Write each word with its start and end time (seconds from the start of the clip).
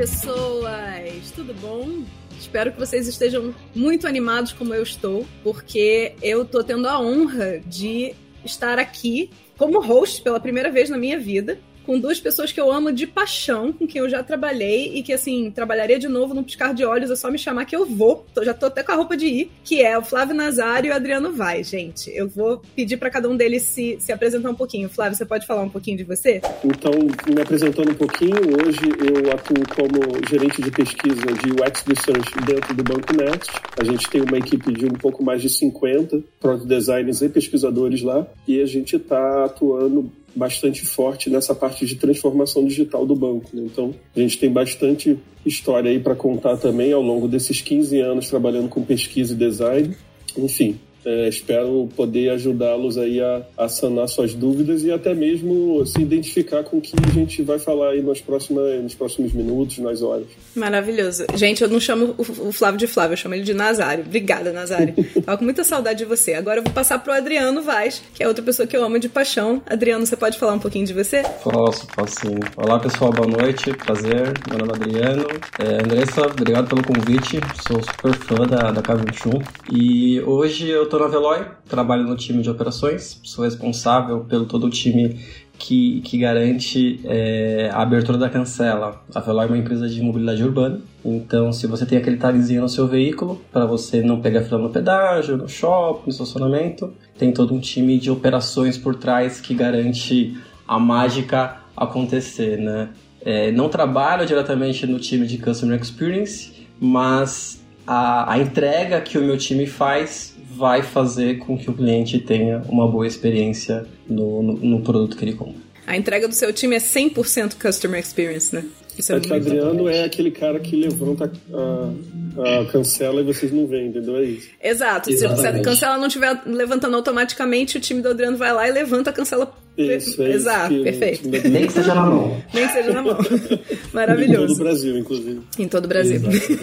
pessoas! 0.00 1.30
Tudo 1.34 1.52
bom? 1.60 2.04
Espero 2.38 2.72
que 2.72 2.78
vocês 2.78 3.06
estejam 3.06 3.54
muito 3.74 4.06
animados 4.06 4.50
como 4.50 4.72
eu 4.72 4.82
estou, 4.82 5.26
porque 5.44 6.14
eu 6.22 6.42
tô 6.42 6.64
tendo 6.64 6.88
a 6.88 6.98
honra 6.98 7.60
de 7.66 8.14
estar 8.42 8.78
aqui 8.78 9.28
como 9.58 9.78
host 9.78 10.22
pela 10.22 10.40
primeira 10.40 10.70
vez 10.70 10.88
na 10.88 10.96
minha 10.96 11.18
vida 11.18 11.60
com 11.84 11.98
duas 11.98 12.20
pessoas 12.20 12.52
que 12.52 12.60
eu 12.60 12.70
amo 12.70 12.92
de 12.92 13.06
paixão, 13.06 13.72
com 13.72 13.86
quem 13.86 14.00
eu 14.00 14.08
já 14.08 14.22
trabalhei 14.22 14.94
e 14.94 15.02
que, 15.02 15.12
assim, 15.12 15.50
trabalharia 15.50 15.98
de 15.98 16.08
novo 16.08 16.34
num 16.34 16.42
piscar 16.42 16.74
de 16.74 16.84
olhos, 16.84 17.10
é 17.10 17.16
só 17.16 17.30
me 17.30 17.38
chamar 17.38 17.64
que 17.64 17.74
eu 17.74 17.86
vou. 17.86 18.26
Tô, 18.34 18.44
já 18.44 18.54
tô 18.54 18.66
até 18.66 18.82
com 18.82 18.92
a 18.92 18.94
roupa 18.94 19.16
de 19.16 19.26
ir, 19.26 19.50
que 19.64 19.82
é 19.82 19.98
o 19.98 20.02
Flávio 20.02 20.34
Nazário 20.34 20.88
e 20.88 20.92
o 20.92 20.94
Adriano 20.94 21.32
Vai, 21.32 21.62
gente. 21.64 22.10
Eu 22.14 22.28
vou 22.28 22.62
pedir 22.74 22.96
para 22.96 23.10
cada 23.10 23.28
um 23.28 23.36
deles 23.36 23.62
se, 23.62 23.96
se 24.00 24.12
apresentar 24.12 24.50
um 24.50 24.54
pouquinho. 24.54 24.88
Flávio, 24.88 25.16
você 25.16 25.24
pode 25.24 25.46
falar 25.46 25.62
um 25.62 25.68
pouquinho 25.68 25.96
de 25.96 26.04
você? 26.04 26.40
Então, 26.64 26.92
me 27.32 27.40
apresentando 27.40 27.90
um 27.90 27.94
pouquinho, 27.94 28.36
hoje 28.36 28.80
eu 28.98 29.32
atuo 29.32 29.62
como 29.74 30.28
gerente 30.28 30.62
de 30.62 30.70
pesquisa 30.70 31.26
de 31.26 31.52
UX 31.52 31.84
Research 31.86 32.30
dentro 32.46 32.74
do 32.74 32.84
Banco 32.84 33.14
Next. 33.14 33.52
A 33.78 33.84
gente 33.84 34.08
tem 34.08 34.20
uma 34.22 34.38
equipe 34.38 34.72
de 34.72 34.86
um 34.86 34.94
pouco 34.94 35.24
mais 35.24 35.42
de 35.42 35.48
50 35.48 36.22
product 36.40 36.68
designers 36.68 37.22
e 37.22 37.28
pesquisadores 37.28 38.02
lá, 38.02 38.26
e 38.46 38.60
a 38.60 38.66
gente 38.66 38.96
está 38.96 39.44
atuando 39.44 40.10
bastante 40.34 40.84
forte 40.84 41.28
nessa 41.28 41.54
parte 41.54 41.84
de 41.86 41.96
transformação 41.96 42.64
digital 42.64 43.06
do 43.06 43.14
banco. 43.14 43.50
Né? 43.52 43.62
Então, 43.64 43.94
a 44.14 44.20
gente 44.20 44.38
tem 44.38 44.50
bastante 44.50 45.18
história 45.44 45.90
aí 45.90 45.98
para 45.98 46.14
contar 46.14 46.56
também 46.56 46.92
ao 46.92 47.02
longo 47.02 47.26
desses 47.26 47.60
15 47.60 48.00
anos 48.00 48.28
trabalhando 48.28 48.68
com 48.68 48.82
pesquisa 48.82 49.32
e 49.32 49.36
design. 49.36 49.96
Enfim, 50.36 50.78
é, 51.04 51.28
espero 51.28 51.88
poder 51.96 52.30
ajudá-los 52.30 52.98
aí 52.98 53.20
a, 53.20 53.42
a, 53.56 53.68
sanar 53.68 54.08
suas 54.08 54.34
dúvidas 54.34 54.82
e 54.84 54.90
até 54.90 55.14
mesmo 55.14 55.84
se 55.86 56.00
identificar 56.00 56.62
com 56.62 56.78
o 56.78 56.80
que 56.80 56.94
a 57.08 57.12
gente 57.12 57.42
vai 57.42 57.58
falar 57.58 57.90
aí 57.90 58.02
nas 58.02 58.20
próximas, 58.20 58.82
nos 58.82 58.94
próximos 58.94 59.32
minutos, 59.32 59.78
nas 59.78 60.02
horas. 60.02 60.26
Maravilhoso. 60.54 61.24
Gente, 61.34 61.62
eu 61.62 61.68
não 61.68 61.80
chamo 61.80 62.14
o 62.18 62.52
Flávio 62.52 62.78
de 62.78 62.86
Flávio, 62.86 63.14
eu 63.14 63.16
chamo 63.16 63.34
ele 63.34 63.44
de 63.44 63.54
Nazário. 63.54 64.04
Obrigada, 64.04 64.52
Nazário. 64.52 64.94
Tava 65.24 65.38
com 65.38 65.44
muita 65.44 65.64
saudade 65.64 66.00
de 66.00 66.04
você. 66.04 66.34
Agora 66.34 66.58
eu 66.58 66.64
vou 66.64 66.72
passar 66.72 66.98
pro 66.98 67.12
Adriano 67.12 67.62
Vaz, 67.62 68.02
que 68.14 68.22
é 68.22 68.28
outra 68.28 68.42
pessoa 68.42 68.66
que 68.66 68.76
eu 68.76 68.84
amo 68.84 68.98
de 68.98 69.08
paixão. 69.08 69.62
Adriano, 69.66 70.04
você 70.04 70.16
pode 70.16 70.38
falar 70.38 70.54
um 70.54 70.58
pouquinho 70.58 70.86
de 70.86 70.92
você? 70.92 71.22
Posso, 71.42 71.86
posso 71.88 72.20
sim. 72.20 72.38
Olá, 72.56 72.78
pessoal, 72.78 73.10
boa 73.10 73.26
noite. 73.26 73.72
Prazer. 73.72 74.32
Meu 74.48 74.58
nome 74.58 74.72
é 74.72 74.74
Adriano. 74.74 75.26
É, 75.58 75.82
Andressa, 75.82 76.26
obrigado 76.26 76.68
pelo 76.68 76.82
convite. 76.82 77.40
Sou 77.66 77.80
super 77.82 78.14
fã 78.14 78.46
da, 78.46 78.70
da 78.70 78.82
K21. 78.82 79.42
E 79.72 80.20
hoje 80.20 80.68
eu 80.68 80.89
tô 80.90 80.98
na 80.98 81.06
Veloy, 81.06 81.46
trabalho 81.68 82.02
no 82.02 82.16
time 82.16 82.42
de 82.42 82.50
operações, 82.50 83.20
sou 83.22 83.44
responsável 83.44 84.24
pelo 84.28 84.44
todo 84.44 84.66
o 84.66 84.70
time 84.70 85.20
que, 85.56 86.00
que 86.00 86.18
garante 86.18 87.00
é, 87.04 87.70
a 87.72 87.80
abertura 87.80 88.18
da 88.18 88.28
cancela. 88.28 89.00
A 89.14 89.20
Veloy 89.20 89.44
é 89.44 89.48
uma 89.48 89.58
empresa 89.58 89.88
de 89.88 90.02
mobilidade 90.02 90.42
urbana, 90.42 90.80
então 91.04 91.52
se 91.52 91.66
você 91.68 91.86
tem 91.86 91.96
aquele 91.96 92.16
tagzinho 92.16 92.60
no 92.60 92.68
seu 92.68 92.88
veículo, 92.88 93.40
para 93.52 93.64
você 93.64 94.02
não 94.02 94.20
pegar 94.20 94.42
fila 94.42 94.58
no 94.58 94.68
pedágio, 94.68 95.36
no 95.36 95.48
shopping, 95.48 96.06
no 96.06 96.10
estacionamento, 96.10 96.92
tem 97.16 97.32
todo 97.32 97.54
um 97.54 97.60
time 97.60 97.96
de 97.96 98.10
operações 98.10 98.76
por 98.76 98.96
trás 98.96 99.40
que 99.40 99.54
garante 99.54 100.36
a 100.66 100.78
mágica 100.78 101.58
acontecer, 101.76 102.58
né? 102.58 102.88
É, 103.22 103.52
não 103.52 103.68
trabalho 103.68 104.26
diretamente 104.26 104.86
no 104.86 104.98
time 104.98 105.26
de 105.26 105.38
Customer 105.38 105.78
Experience, 105.80 106.66
mas 106.80 107.62
a, 107.86 108.32
a 108.32 108.38
entrega 108.38 109.00
que 109.00 109.18
o 109.18 109.22
meu 109.22 109.36
time 109.36 109.66
faz 109.66 110.29
vai 110.60 110.82
fazer 110.82 111.38
com 111.38 111.56
que 111.56 111.70
o 111.70 111.72
cliente 111.72 112.18
tenha 112.18 112.62
uma 112.68 112.86
boa 112.86 113.06
experiência 113.06 113.86
no, 114.06 114.42
no, 114.42 114.52
no 114.52 114.80
produto 114.82 115.16
que 115.16 115.24
ele 115.24 115.32
compra. 115.32 115.70
A 115.86 115.96
entrega 115.96 116.28
do 116.28 116.34
seu 116.34 116.52
time 116.52 116.76
é 116.76 116.78
100% 116.78 117.54
Customer 117.58 117.98
Experience, 117.98 118.54
né? 118.54 118.64
Isso 118.98 119.10
é, 119.14 119.16
é 119.16 119.20
que 119.20 119.32
o 119.32 119.34
Adriano 119.34 119.88
é 119.88 120.04
aquele 120.04 120.30
cara 120.30 120.60
que 120.60 120.76
levanta 120.76 121.32
a, 121.54 122.60
a, 122.60 122.64
cancela 122.66 123.22
e 123.22 123.24
vocês 123.24 123.50
não 123.50 123.66
veem, 123.66 123.88
entendeu? 123.88 124.18
É 124.18 124.24
isso. 124.24 124.50
Exato. 124.62 125.10
Exatamente. 125.10 125.40
Se 125.40 125.60
a 125.60 125.62
cancela 125.62 125.96
não 125.96 126.08
estiver 126.08 126.42
levantando 126.44 126.94
automaticamente, 126.96 127.78
o 127.78 127.80
time 127.80 128.02
do 128.02 128.10
Adriano 128.10 128.36
vai 128.36 128.52
lá 128.52 128.68
e 128.68 128.72
levanta 128.72 129.08
a 129.08 129.12
cancela. 129.12 129.50
Isso, 129.80 130.22
é 130.22 130.30
Exato, 130.32 130.74
isso 130.74 130.84
perfeito. 130.84 131.28
Nem 131.28 131.66
que 131.66 131.72
seja 131.72 131.94
na 131.94 132.02
mão. 132.02 132.42
Nem 132.52 132.66
que 132.66 132.72
seja 132.72 132.92
na 132.92 133.02
mão. 133.02 133.18
Maravilhoso. 133.92 134.44
Em 134.44 134.46
todo 134.46 134.52
o 134.52 134.58
Brasil, 134.58 134.98
inclusive. 134.98 135.40
Em 135.58 135.68
todo 135.68 135.84
o 135.84 135.88
Brasil. 135.88 136.20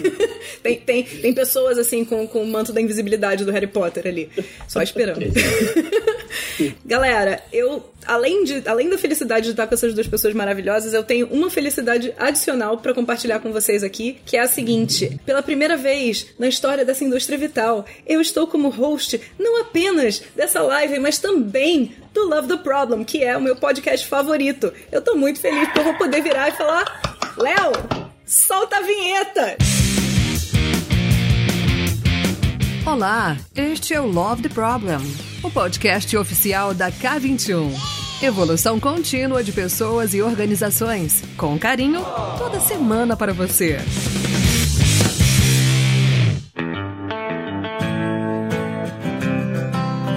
tem, 0.62 0.76
tem, 0.80 1.02
tem 1.04 1.32
pessoas 1.32 1.78
assim 1.78 2.04
com, 2.04 2.26
com 2.26 2.42
o 2.42 2.46
manto 2.46 2.72
da 2.72 2.80
invisibilidade 2.80 3.44
do 3.44 3.52
Harry 3.52 3.66
Potter 3.66 4.06
ali, 4.06 4.28
só 4.66 4.82
esperando. 4.82 5.20
Galera, 6.84 7.42
eu, 7.52 7.84
além, 8.06 8.44
de, 8.44 8.62
além 8.66 8.88
da 8.88 8.98
felicidade 8.98 9.46
de 9.46 9.50
estar 9.52 9.66
com 9.66 9.74
essas 9.74 9.94
duas 9.94 10.06
pessoas 10.06 10.34
maravilhosas, 10.34 10.92
eu 10.92 11.02
tenho 11.02 11.26
uma 11.28 11.50
felicidade 11.50 12.12
adicional 12.18 12.78
para 12.78 12.94
compartilhar 12.94 13.40
com 13.40 13.52
vocês 13.52 13.82
aqui, 13.82 14.18
que 14.24 14.36
é 14.36 14.40
a 14.40 14.48
seguinte: 14.48 15.20
pela 15.24 15.42
primeira 15.42 15.76
vez 15.76 16.26
na 16.38 16.48
história 16.48 16.84
dessa 16.84 17.04
indústria 17.04 17.38
vital, 17.38 17.84
eu 18.06 18.20
estou 18.20 18.46
como 18.46 18.68
host 18.68 19.20
não 19.38 19.60
apenas 19.60 20.22
dessa 20.34 20.60
live, 20.62 20.98
mas 20.98 21.18
também 21.18 21.92
do 22.18 22.28
Love 22.28 22.48
the 22.48 22.56
Problem, 22.56 23.04
que 23.04 23.22
é 23.22 23.36
o 23.36 23.40
meu 23.40 23.54
podcast 23.54 24.04
favorito. 24.06 24.72
Eu 24.90 25.00
tô 25.00 25.14
muito 25.14 25.40
feliz 25.40 25.66
porque 25.66 25.78
eu 25.78 25.84
vou 25.84 25.94
poder 25.94 26.20
virar 26.20 26.48
e 26.48 26.52
falar: 26.52 26.84
Léo, 27.36 27.72
solta 28.26 28.78
a 28.78 28.82
vinheta! 28.82 29.56
Olá, 32.84 33.36
este 33.54 33.94
é 33.94 34.00
o 34.00 34.06
Love 34.06 34.42
the 34.42 34.48
Problem, 34.48 34.98
o 35.44 35.50
podcast 35.50 36.16
oficial 36.16 36.74
da 36.74 36.90
K21. 36.90 37.70
Evolução 38.20 38.80
contínua 38.80 39.44
de 39.44 39.52
pessoas 39.52 40.12
e 40.12 40.20
organizações, 40.20 41.22
com 41.36 41.56
carinho, 41.56 42.04
toda 42.36 42.58
semana 42.58 43.16
para 43.16 43.32
você. 43.32 43.78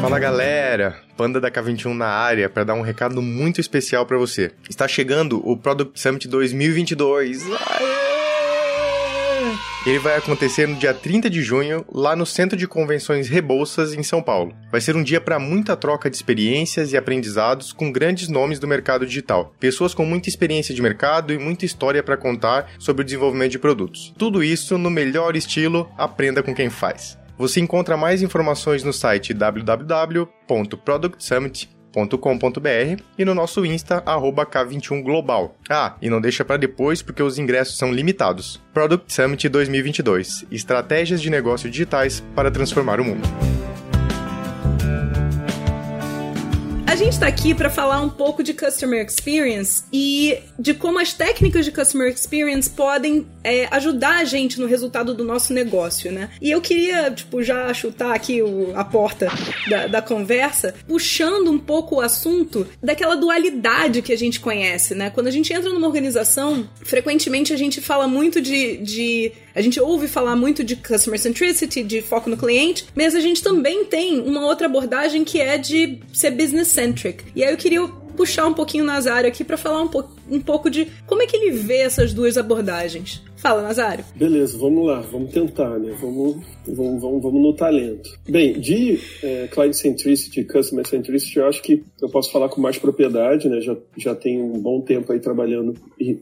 Fala 0.01 0.17
galera, 0.17 0.99
Panda 1.15 1.39
da 1.39 1.51
K21 1.51 1.93
na 1.93 2.07
área 2.07 2.49
para 2.49 2.63
dar 2.63 2.73
um 2.73 2.81
recado 2.81 3.21
muito 3.21 3.61
especial 3.61 4.03
para 4.03 4.17
você. 4.17 4.51
Está 4.67 4.87
chegando 4.87 5.47
o 5.47 5.55
Product 5.55 5.97
Summit 5.99 6.27
2022. 6.27 7.45
Aê! 7.45 8.01
Ele 9.85 9.99
vai 9.99 10.15
acontecer 10.15 10.67
no 10.67 10.75
dia 10.75 10.93
30 10.93 11.29
de 11.29 11.43
junho, 11.43 11.85
lá 11.91 12.15
no 12.15 12.25
Centro 12.25 12.57
de 12.57 12.67
Convenções 12.67 13.29
Rebouças, 13.29 13.93
em 13.93 14.01
São 14.01 14.23
Paulo. 14.23 14.53
Vai 14.71 14.81
ser 14.81 14.95
um 14.95 15.03
dia 15.03 15.21
para 15.21 15.39
muita 15.39 15.77
troca 15.77 16.09
de 16.09 16.15
experiências 16.15 16.93
e 16.93 16.97
aprendizados 16.97 17.71
com 17.71 17.91
grandes 17.91 18.27
nomes 18.27 18.57
do 18.57 18.67
mercado 18.67 19.05
digital. 19.05 19.53
Pessoas 19.59 19.93
com 19.93 20.05
muita 20.05 20.29
experiência 20.29 20.73
de 20.73 20.81
mercado 20.81 21.31
e 21.31 21.37
muita 21.37 21.65
história 21.65 22.01
para 22.01 22.17
contar 22.17 22.71
sobre 22.79 23.03
o 23.03 23.05
desenvolvimento 23.05 23.51
de 23.51 23.59
produtos. 23.59 24.13
Tudo 24.17 24.43
isso 24.43 24.79
no 24.79 24.89
melhor 24.89 25.35
estilo 25.35 25.89
Aprenda 25.95 26.41
com 26.41 26.55
quem 26.55 26.69
faz. 26.69 27.20
Você 27.37 27.59
encontra 27.59 27.97
mais 27.97 28.21
informações 28.21 28.83
no 28.83 28.93
site 28.93 29.33
www.productsummit.com 29.33 31.81
com.br 31.93 33.03
e 33.17 33.25
no 33.25 33.35
nosso 33.35 33.65
Insta, 33.65 34.01
K21Global. 34.01 35.55
Ah, 35.69 35.95
e 36.01 36.09
não 36.09 36.21
deixa 36.21 36.45
para 36.45 36.57
depois 36.57 37.01
porque 37.01 37.21
os 37.21 37.37
ingressos 37.37 37.77
são 37.77 37.91
limitados. 37.91 38.61
Product 38.73 39.13
Summit 39.13 39.49
2022 39.49 40.45
Estratégias 40.51 41.21
de 41.21 41.29
negócio 41.29 41.69
digitais 41.69 42.23
para 42.35 42.49
transformar 42.49 42.99
o 42.99 43.05
mundo. 43.05 43.27
A 46.87 46.95
gente 46.95 47.13
está 47.13 47.27
aqui 47.27 47.55
para 47.55 47.69
falar 47.69 48.01
um 48.01 48.09
pouco 48.09 48.43
de 48.43 48.53
Customer 48.53 49.05
Experience 49.05 49.83
e 49.93 50.39
de 50.59 50.73
como 50.73 50.99
as 50.99 51.13
técnicas 51.13 51.65
de 51.65 51.71
Customer 51.71 52.09
Experience 52.09 52.69
podem 52.69 53.25
é, 53.43 53.67
ajudar 53.71 54.19
a 54.19 54.23
gente 54.23 54.59
no 54.59 54.67
resultado 54.67 55.13
do 55.13 55.23
nosso 55.23 55.53
negócio, 55.53 56.11
né? 56.11 56.29
E 56.41 56.51
eu 56.51 56.61
queria, 56.61 57.11
tipo, 57.11 57.41
já 57.43 57.73
chutar 57.73 58.13
aqui 58.13 58.41
o, 58.41 58.71
a 58.75 58.83
porta 58.83 59.27
da, 59.69 59.87
da 59.87 60.01
conversa, 60.01 60.73
puxando 60.87 61.49
um 61.49 61.57
pouco 61.57 61.95
o 61.95 62.01
assunto 62.01 62.67
daquela 62.81 63.15
dualidade 63.15 64.01
que 64.01 64.13
a 64.13 64.17
gente 64.17 64.39
conhece, 64.39 64.95
né? 64.95 65.09
Quando 65.09 65.27
a 65.27 65.31
gente 65.31 65.53
entra 65.53 65.71
numa 65.71 65.87
organização, 65.87 66.67
frequentemente 66.83 67.53
a 67.53 67.57
gente 67.57 67.81
fala 67.81 68.07
muito 68.07 68.41
de, 68.41 68.77
de 68.77 69.31
a 69.55 69.61
gente 69.61 69.79
ouve 69.79 70.07
falar 70.07 70.35
muito 70.35 70.63
de 70.63 70.75
customer 70.75 71.19
centricity, 71.19 71.83
de 71.83 72.01
foco 72.01 72.29
no 72.29 72.37
cliente, 72.37 72.85
mas 72.95 73.15
a 73.15 73.19
gente 73.19 73.41
também 73.41 73.85
tem 73.85 74.19
uma 74.19 74.45
outra 74.45 74.67
abordagem 74.67 75.23
que 75.23 75.39
é 75.39 75.57
de 75.57 75.99
ser 76.13 76.31
business 76.31 76.69
centric. 76.69 77.23
E 77.35 77.43
aí 77.43 77.51
eu 77.51 77.57
queria 77.57 77.81
puxar 78.11 78.45
um 78.45 78.53
pouquinho 78.53 78.83
Nazário 78.83 79.27
aqui 79.27 79.43
para 79.43 79.57
falar 79.57 79.81
um, 79.81 79.87
po 79.87 80.05
um 80.29 80.39
pouco 80.39 80.69
de 80.69 80.87
como 81.07 81.21
é 81.21 81.25
que 81.25 81.35
ele 81.35 81.51
vê 81.51 81.77
essas 81.77 82.13
duas 82.13 82.37
abordagens. 82.37 83.21
Fala, 83.41 83.63
Nazário. 83.63 84.05
Beleza, 84.15 84.55
vamos 84.55 84.85
lá, 84.85 85.01
vamos 85.01 85.31
tentar, 85.33 85.79
né? 85.79 85.95
Vamos, 85.99 86.37
vamos, 86.67 87.01
vamos, 87.01 87.23
vamos 87.23 87.41
no 87.41 87.53
talento. 87.55 88.07
Bem, 88.29 88.59
de 88.59 88.99
é, 89.23 89.47
Client 89.47 89.73
Centricity, 89.73 90.43
Customer 90.43 90.87
Centricity, 90.87 91.39
eu 91.39 91.47
acho 91.47 91.59
que 91.63 91.83
eu 91.99 92.07
posso 92.07 92.31
falar 92.31 92.49
com 92.49 92.61
mais 92.61 92.77
propriedade, 92.77 93.49
né? 93.49 93.59
Já, 93.59 93.75
já 93.97 94.13
tenho 94.13 94.45
um 94.45 94.59
bom 94.59 94.79
tempo 94.81 95.11
aí 95.11 95.19
trabalhando 95.19 95.73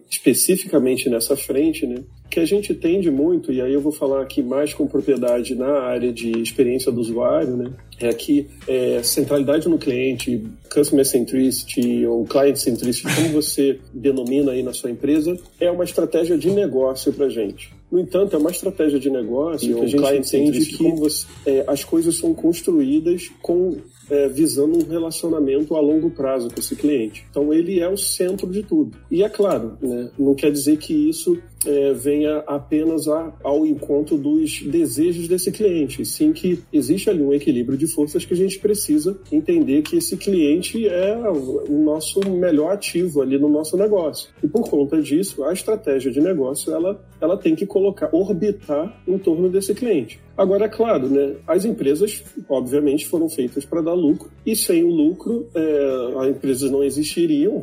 especificamente 0.09 1.09
nessa 1.09 1.35
frente, 1.35 1.85
né? 1.85 1.97
que 2.29 2.39
a 2.39 2.45
gente 2.45 2.73
tende 2.75 3.09
muito, 3.09 3.51
e 3.51 3.59
aí 3.59 3.73
eu 3.73 3.81
vou 3.81 3.91
falar 3.91 4.21
aqui 4.21 4.43
mais 4.43 4.73
com 4.73 4.85
propriedade 4.85 5.55
na 5.55 5.81
área 5.81 6.13
de 6.13 6.31
experiência 6.39 6.91
do 6.91 7.01
usuário, 7.01 7.57
né? 7.57 7.71
É 7.99 8.13
que 8.13 8.47
é, 8.67 9.01
centralidade 9.03 9.67
no 9.67 9.77
cliente, 9.77 10.41
customer 10.71 11.05
centricity 11.05 12.05
ou 12.05 12.23
client 12.25 12.55
centricity, 12.55 13.13
como 13.15 13.29
você 13.29 13.79
denomina 13.93 14.51
aí 14.51 14.61
na 14.61 14.73
sua 14.73 14.91
empresa, 14.91 15.37
é 15.59 15.69
uma 15.71 15.83
estratégia 15.83 16.37
de 16.37 16.51
negócio 16.51 17.08
para 17.11 17.29
gente. 17.29 17.71
No 17.91 17.99
entanto, 17.99 18.35
é 18.35 18.39
uma 18.39 18.51
estratégia 18.51 18.99
de 18.99 19.09
negócio 19.09 19.73
que 19.75 19.81
a 19.81 19.87
gente 19.87 20.37
entende 20.37 20.65
que 20.65 20.91
você, 20.91 21.25
é, 21.45 21.63
as 21.67 21.83
coisas 21.83 22.17
são 22.17 22.33
construídas 22.33 23.31
com 23.41 23.77
é, 24.09 24.27
visando 24.27 24.77
um 24.77 24.87
relacionamento 24.87 25.75
a 25.75 25.81
longo 25.81 26.09
prazo 26.09 26.49
com 26.49 26.59
esse 26.59 26.75
cliente. 26.75 27.25
Então, 27.29 27.53
ele 27.53 27.79
é 27.79 27.87
o 27.87 27.97
centro 27.97 28.47
de 28.47 28.63
tudo. 28.63 28.97
E 29.09 29.23
é 29.23 29.29
claro, 29.29 29.77
né, 29.81 30.09
não 30.17 30.35
quer 30.35 30.51
dizer 30.51 30.77
que 30.77 30.93
isso 30.93 31.37
é, 31.65 31.93
venha 31.93 32.37
apenas 32.47 33.07
a, 33.07 33.33
ao 33.43 33.65
encontro 33.65 34.17
dos 34.17 34.61
desejos 34.61 35.27
desse 35.27 35.51
cliente, 35.51 36.05
sim 36.05 36.31
que 36.31 36.59
existe 36.71 37.09
ali 37.09 37.21
um 37.21 37.33
equilíbrio 37.33 37.77
de 37.77 37.87
forças 37.87 38.25
que 38.25 38.33
a 38.33 38.37
gente 38.37 38.59
precisa 38.59 39.19
entender 39.31 39.81
que 39.81 39.97
esse 39.97 40.15
cliente 40.17 40.87
é 40.87 41.17
o 41.17 41.83
nosso 41.83 42.19
melhor 42.29 42.73
ativo 42.73 43.21
ali 43.21 43.37
no 43.37 43.49
nosso 43.49 43.77
negócio. 43.77 44.29
E 44.43 44.47
por 44.47 44.69
conta 44.69 45.01
disso, 45.01 45.43
a 45.43 45.53
estratégia 45.53 46.11
de 46.11 46.21
negócio 46.21 46.73
ela, 46.73 46.99
ela 47.19 47.37
tem 47.37 47.55
que 47.55 47.65
colocar, 47.65 48.09
orbitar 48.13 49.01
em 49.07 49.17
torno 49.17 49.49
desse 49.49 49.73
cliente. 49.73 50.19
Agora, 50.39 50.65
é 50.65 50.69
claro, 50.69 51.09
né, 51.09 51.35
as 51.45 51.65
empresas, 51.65 52.23
obviamente, 52.47 53.05
foram 53.05 53.27
feitas 53.27 53.65
para 53.65 53.81
dar 53.81 53.93
lucro, 53.93 54.31
e 54.45 54.55
sem 54.55 54.85
o 54.85 54.89
lucro, 54.89 55.49
é, 55.53 56.13
as 56.17 56.29
empresas 56.29 56.71
não 56.71 56.81
existiriam, 56.81 57.61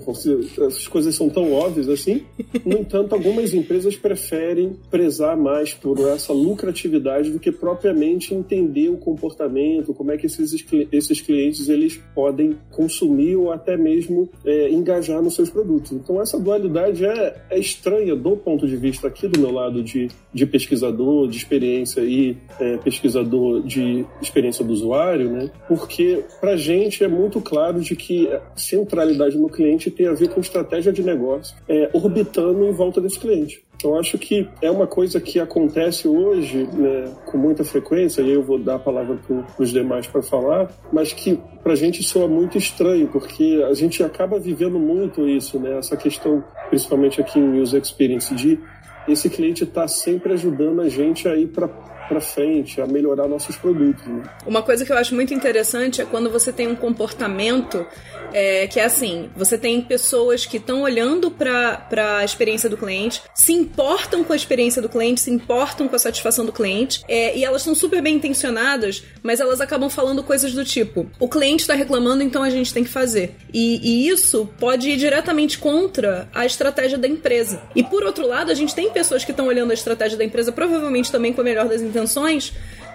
as 0.66 0.87
coisas 0.87 1.14
são 1.14 1.31
tão 1.31 1.54
óbvias 1.54 1.88
assim. 1.88 2.22
No 2.66 2.78
entanto, 2.78 3.14
algumas 3.14 3.54
empresas 3.54 3.85
preferem 3.94 4.72
prezar 4.90 5.36
mais 5.36 5.74
por 5.74 6.00
essa 6.08 6.32
lucratividade 6.32 7.30
do 7.30 7.38
que 7.38 7.52
propriamente 7.52 8.34
entender 8.34 8.88
o 8.88 8.96
comportamento, 8.96 9.92
como 9.94 10.10
é 10.10 10.16
que 10.16 10.26
esses, 10.26 10.64
esses 10.90 11.20
clientes 11.20 11.68
eles 11.68 12.00
podem 12.14 12.56
consumir 12.70 13.36
ou 13.36 13.52
até 13.52 13.76
mesmo 13.76 14.28
é, 14.44 14.70
engajar 14.70 15.22
nos 15.22 15.34
seus 15.34 15.50
produtos. 15.50 15.92
Então, 15.92 16.20
essa 16.20 16.38
dualidade 16.38 17.04
é, 17.04 17.36
é 17.50 17.58
estranha 17.58 18.16
do 18.16 18.36
ponto 18.36 18.66
de 18.66 18.76
vista 18.76 19.08
aqui 19.08 19.28
do 19.28 19.38
meu 19.38 19.50
lado 19.52 19.82
de, 19.82 20.08
de 20.32 20.46
pesquisador, 20.46 21.28
de 21.28 21.36
experiência 21.36 22.00
e 22.00 22.36
é, 22.58 22.78
pesquisador 22.78 23.62
de 23.62 24.04
experiência 24.20 24.64
do 24.64 24.72
usuário, 24.72 25.30
né? 25.30 25.50
Porque 25.68 26.24
para 26.40 26.52
a 26.52 26.56
gente 26.56 27.04
é 27.04 27.08
muito 27.08 27.40
claro 27.40 27.80
de 27.80 27.94
que 27.94 28.28
centralidade 28.56 29.36
no 29.36 29.48
cliente 29.48 29.90
tem 29.90 30.06
a 30.06 30.12
ver 30.12 30.28
com 30.28 30.40
estratégia 30.40 30.92
de 30.92 31.02
negócio, 31.02 31.56
é, 31.68 31.90
orbitando 31.92 32.66
em 32.66 32.72
volta 32.72 33.00
desse 33.00 33.18
cliente. 33.18 33.62
Então, 33.76 33.99
acho 33.99 34.17
que 34.17 34.49
é 34.62 34.70
uma 34.70 34.87
coisa 34.87 35.20
que 35.20 35.38
acontece 35.38 36.08
hoje 36.08 36.67
né, 36.73 37.12
com 37.26 37.37
muita 37.37 37.62
frequência, 37.62 38.23
e 38.23 38.32
eu 38.32 38.43
vou 38.43 38.58
dar 38.58 38.76
a 38.76 38.78
palavra 38.78 39.17
para 39.17 39.44
os 39.58 39.70
demais 39.70 40.06
para 40.06 40.23
falar, 40.23 40.70
mas 40.90 41.12
que 41.12 41.38
para 41.62 41.75
a 41.75 41.76
gente 41.76 42.02
soa 42.02 42.26
muito 42.26 42.56
estranho, 42.56 43.06
porque 43.08 43.62
a 43.69 43.75
gente 43.75 44.02
acaba 44.02 44.38
vivendo 44.38 44.78
muito 44.78 45.28
isso, 45.28 45.58
né, 45.61 45.78
essa 45.78 45.96
questão, 45.96 46.43
principalmente 46.70 47.20
aqui 47.20 47.38
em 47.38 47.61
User 47.61 47.81
Experience, 47.81 48.34
de 48.34 48.58
esse 49.06 49.28
cliente 49.31 49.64
está 49.64 49.87
sempre 49.87 50.32
ajudando 50.32 50.81
a 50.81 50.88
gente 50.88 51.29
a 51.29 51.37
ir 51.37 51.49
para 51.49 51.69
para 52.08 52.20
frente, 52.20 52.81
a 52.81 52.87
melhorar 52.87 53.29
nossos 53.29 53.56
produtos. 53.56 54.05
Né? 54.06 54.23
Uma 54.47 54.62
coisa 54.62 54.85
que 54.85 54.93
eu 54.93 54.97
acho 54.97 55.14
muito 55.14 55.35
interessante 55.35 56.00
é 56.00 56.05
quando 56.05 56.31
você 56.31 56.53
tem 56.53 56.67
um 56.67 56.76
comportamento 56.76 57.87
é, 58.32 58.67
que 58.67 58.81
é 58.81 58.85
assim: 58.85 59.31
você 59.37 59.56
tem 59.58 59.81
pessoas 59.81 60.47
que 60.47 60.56
estão 60.56 60.82
olhando 60.82 61.31
para 61.31 61.87
a 62.19 62.25
experiência 62.25 62.69
do 62.69 62.76
cliente, 62.76 63.23
se 63.35 63.53
importam 63.53 64.25
com 64.25 64.32
a 64.32 64.37
experiência 64.37 64.81
do 64.82 64.88
cliente, 64.88 65.20
se 65.20 65.31
importam 65.31 65.88
com 65.88 65.97
a 65.97 65.99
satisfação 65.99 66.44
do 66.44 66.53
cliente, 66.53 67.03
é, 67.08 67.37
e 67.37 67.44
elas 67.44 67.62
são 67.62 67.75
super 67.75 68.03
bem 68.03 68.17
intencionadas, 68.17 69.03
mas 69.23 69.41
elas 69.41 69.61
acabam 69.61 69.88
falando 69.88 70.23
coisas 70.23 70.53
do 70.53 70.64
tipo: 70.64 71.06
o 71.19 71.29
cliente 71.29 71.62
está 71.62 71.75
reclamando, 71.75 72.23
então 72.23 72.43
a 72.43 72.50
gente 72.50 72.73
tem 72.73 72.85
que 72.85 72.91
fazer. 72.91 73.35
E, 73.53 73.81
e 73.82 74.08
isso 74.08 74.49
pode 74.58 74.91
ir 74.91 74.97
diretamente 74.97 75.58
contra 75.58 76.29
a 76.35 76.44
estratégia 76.44 76.99
da 76.99 77.08
empresa. 77.08 77.62
E 77.75 77.82
por 77.82 78.05
outro 78.05 78.26
lado, 78.26 78.50
a 78.50 78.55
gente 78.55 78.75
tem 78.75 78.91
pessoas 78.91 79.25
que 79.25 79.31
estão 79.31 79.47
olhando 79.47 79.70
a 79.70 79.75
estratégia 79.75 80.19
da 80.19 80.25
empresa, 80.25 80.53
provavelmente 80.53 81.11
também 81.11 81.32
com 81.32 81.41
a 81.41 81.44
melhor 81.44 81.69
das 81.69 81.82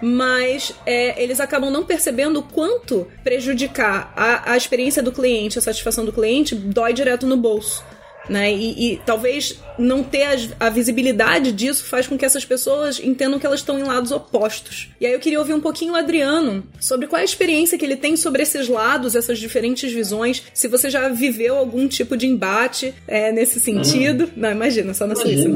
mas 0.02 0.74
é, 0.84 1.22
eles 1.22 1.38
acabam 1.38 1.70
não 1.70 1.84
percebendo 1.84 2.40
o 2.40 2.42
quanto 2.42 3.06
prejudicar 3.22 4.12
a, 4.16 4.52
a 4.52 4.56
experiência 4.56 5.00
do 5.00 5.12
cliente, 5.12 5.58
a 5.58 5.62
satisfação 5.62 6.04
do 6.04 6.12
cliente, 6.12 6.56
dói 6.56 6.92
direto 6.92 7.24
no 7.24 7.36
bolso. 7.36 7.84
Né? 8.28 8.52
E, 8.52 8.92
e, 8.92 9.00
talvez 9.04 9.58
não 9.76 10.04
ter 10.04 10.22
a, 10.22 10.66
a, 10.66 10.70
visibilidade 10.70 11.50
disso 11.50 11.84
faz 11.84 12.06
com 12.06 12.16
que 12.16 12.24
essas 12.24 12.44
pessoas 12.44 13.00
entendam 13.02 13.36
que 13.38 13.44
elas 13.44 13.60
estão 13.60 13.78
em 13.78 13.82
lados 13.82 14.12
opostos. 14.12 14.90
E 15.00 15.06
aí 15.06 15.12
eu 15.12 15.18
queria 15.18 15.40
ouvir 15.40 15.54
um 15.54 15.60
pouquinho 15.60 15.94
o 15.94 15.96
Adriano 15.96 16.62
sobre 16.78 17.08
qual 17.08 17.18
é 17.18 17.22
a 17.22 17.24
experiência 17.24 17.76
que 17.76 17.84
ele 17.84 17.96
tem 17.96 18.16
sobre 18.16 18.42
esses 18.44 18.68
lados, 18.68 19.16
essas 19.16 19.40
diferentes 19.40 19.92
visões, 19.92 20.40
se 20.54 20.68
você 20.68 20.88
já 20.88 21.08
viveu 21.08 21.56
algum 21.56 21.88
tipo 21.88 22.16
de 22.16 22.26
embate 22.26 22.94
é, 23.08 23.32
nesse 23.32 23.58
sentido. 23.58 24.24
Uhum. 24.24 24.30
Não, 24.36 24.52
imagina, 24.52 24.94
só 24.94 25.04
na 25.04 25.16
Suíça. 25.16 25.48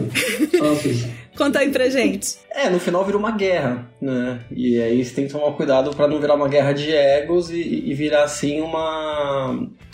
Conta 1.36 1.58
aí 1.58 1.70
pra 1.70 1.88
gente. 1.88 2.38
É, 2.50 2.70
no 2.70 2.80
final 2.80 3.04
vira 3.04 3.18
uma 3.18 3.30
guerra, 3.30 3.86
né? 4.00 4.40
E 4.50 4.80
aí 4.80 5.04
você 5.04 5.14
tem 5.14 5.26
que 5.26 5.32
tomar 5.32 5.52
cuidado 5.52 5.94
para 5.94 6.08
não 6.08 6.18
virar 6.18 6.34
uma 6.34 6.48
guerra 6.48 6.72
de 6.72 6.90
egos 6.90 7.50
e, 7.50 7.60
e 7.60 7.94
virar 7.94 8.24
assim 8.24 8.60
uma 8.60 9.50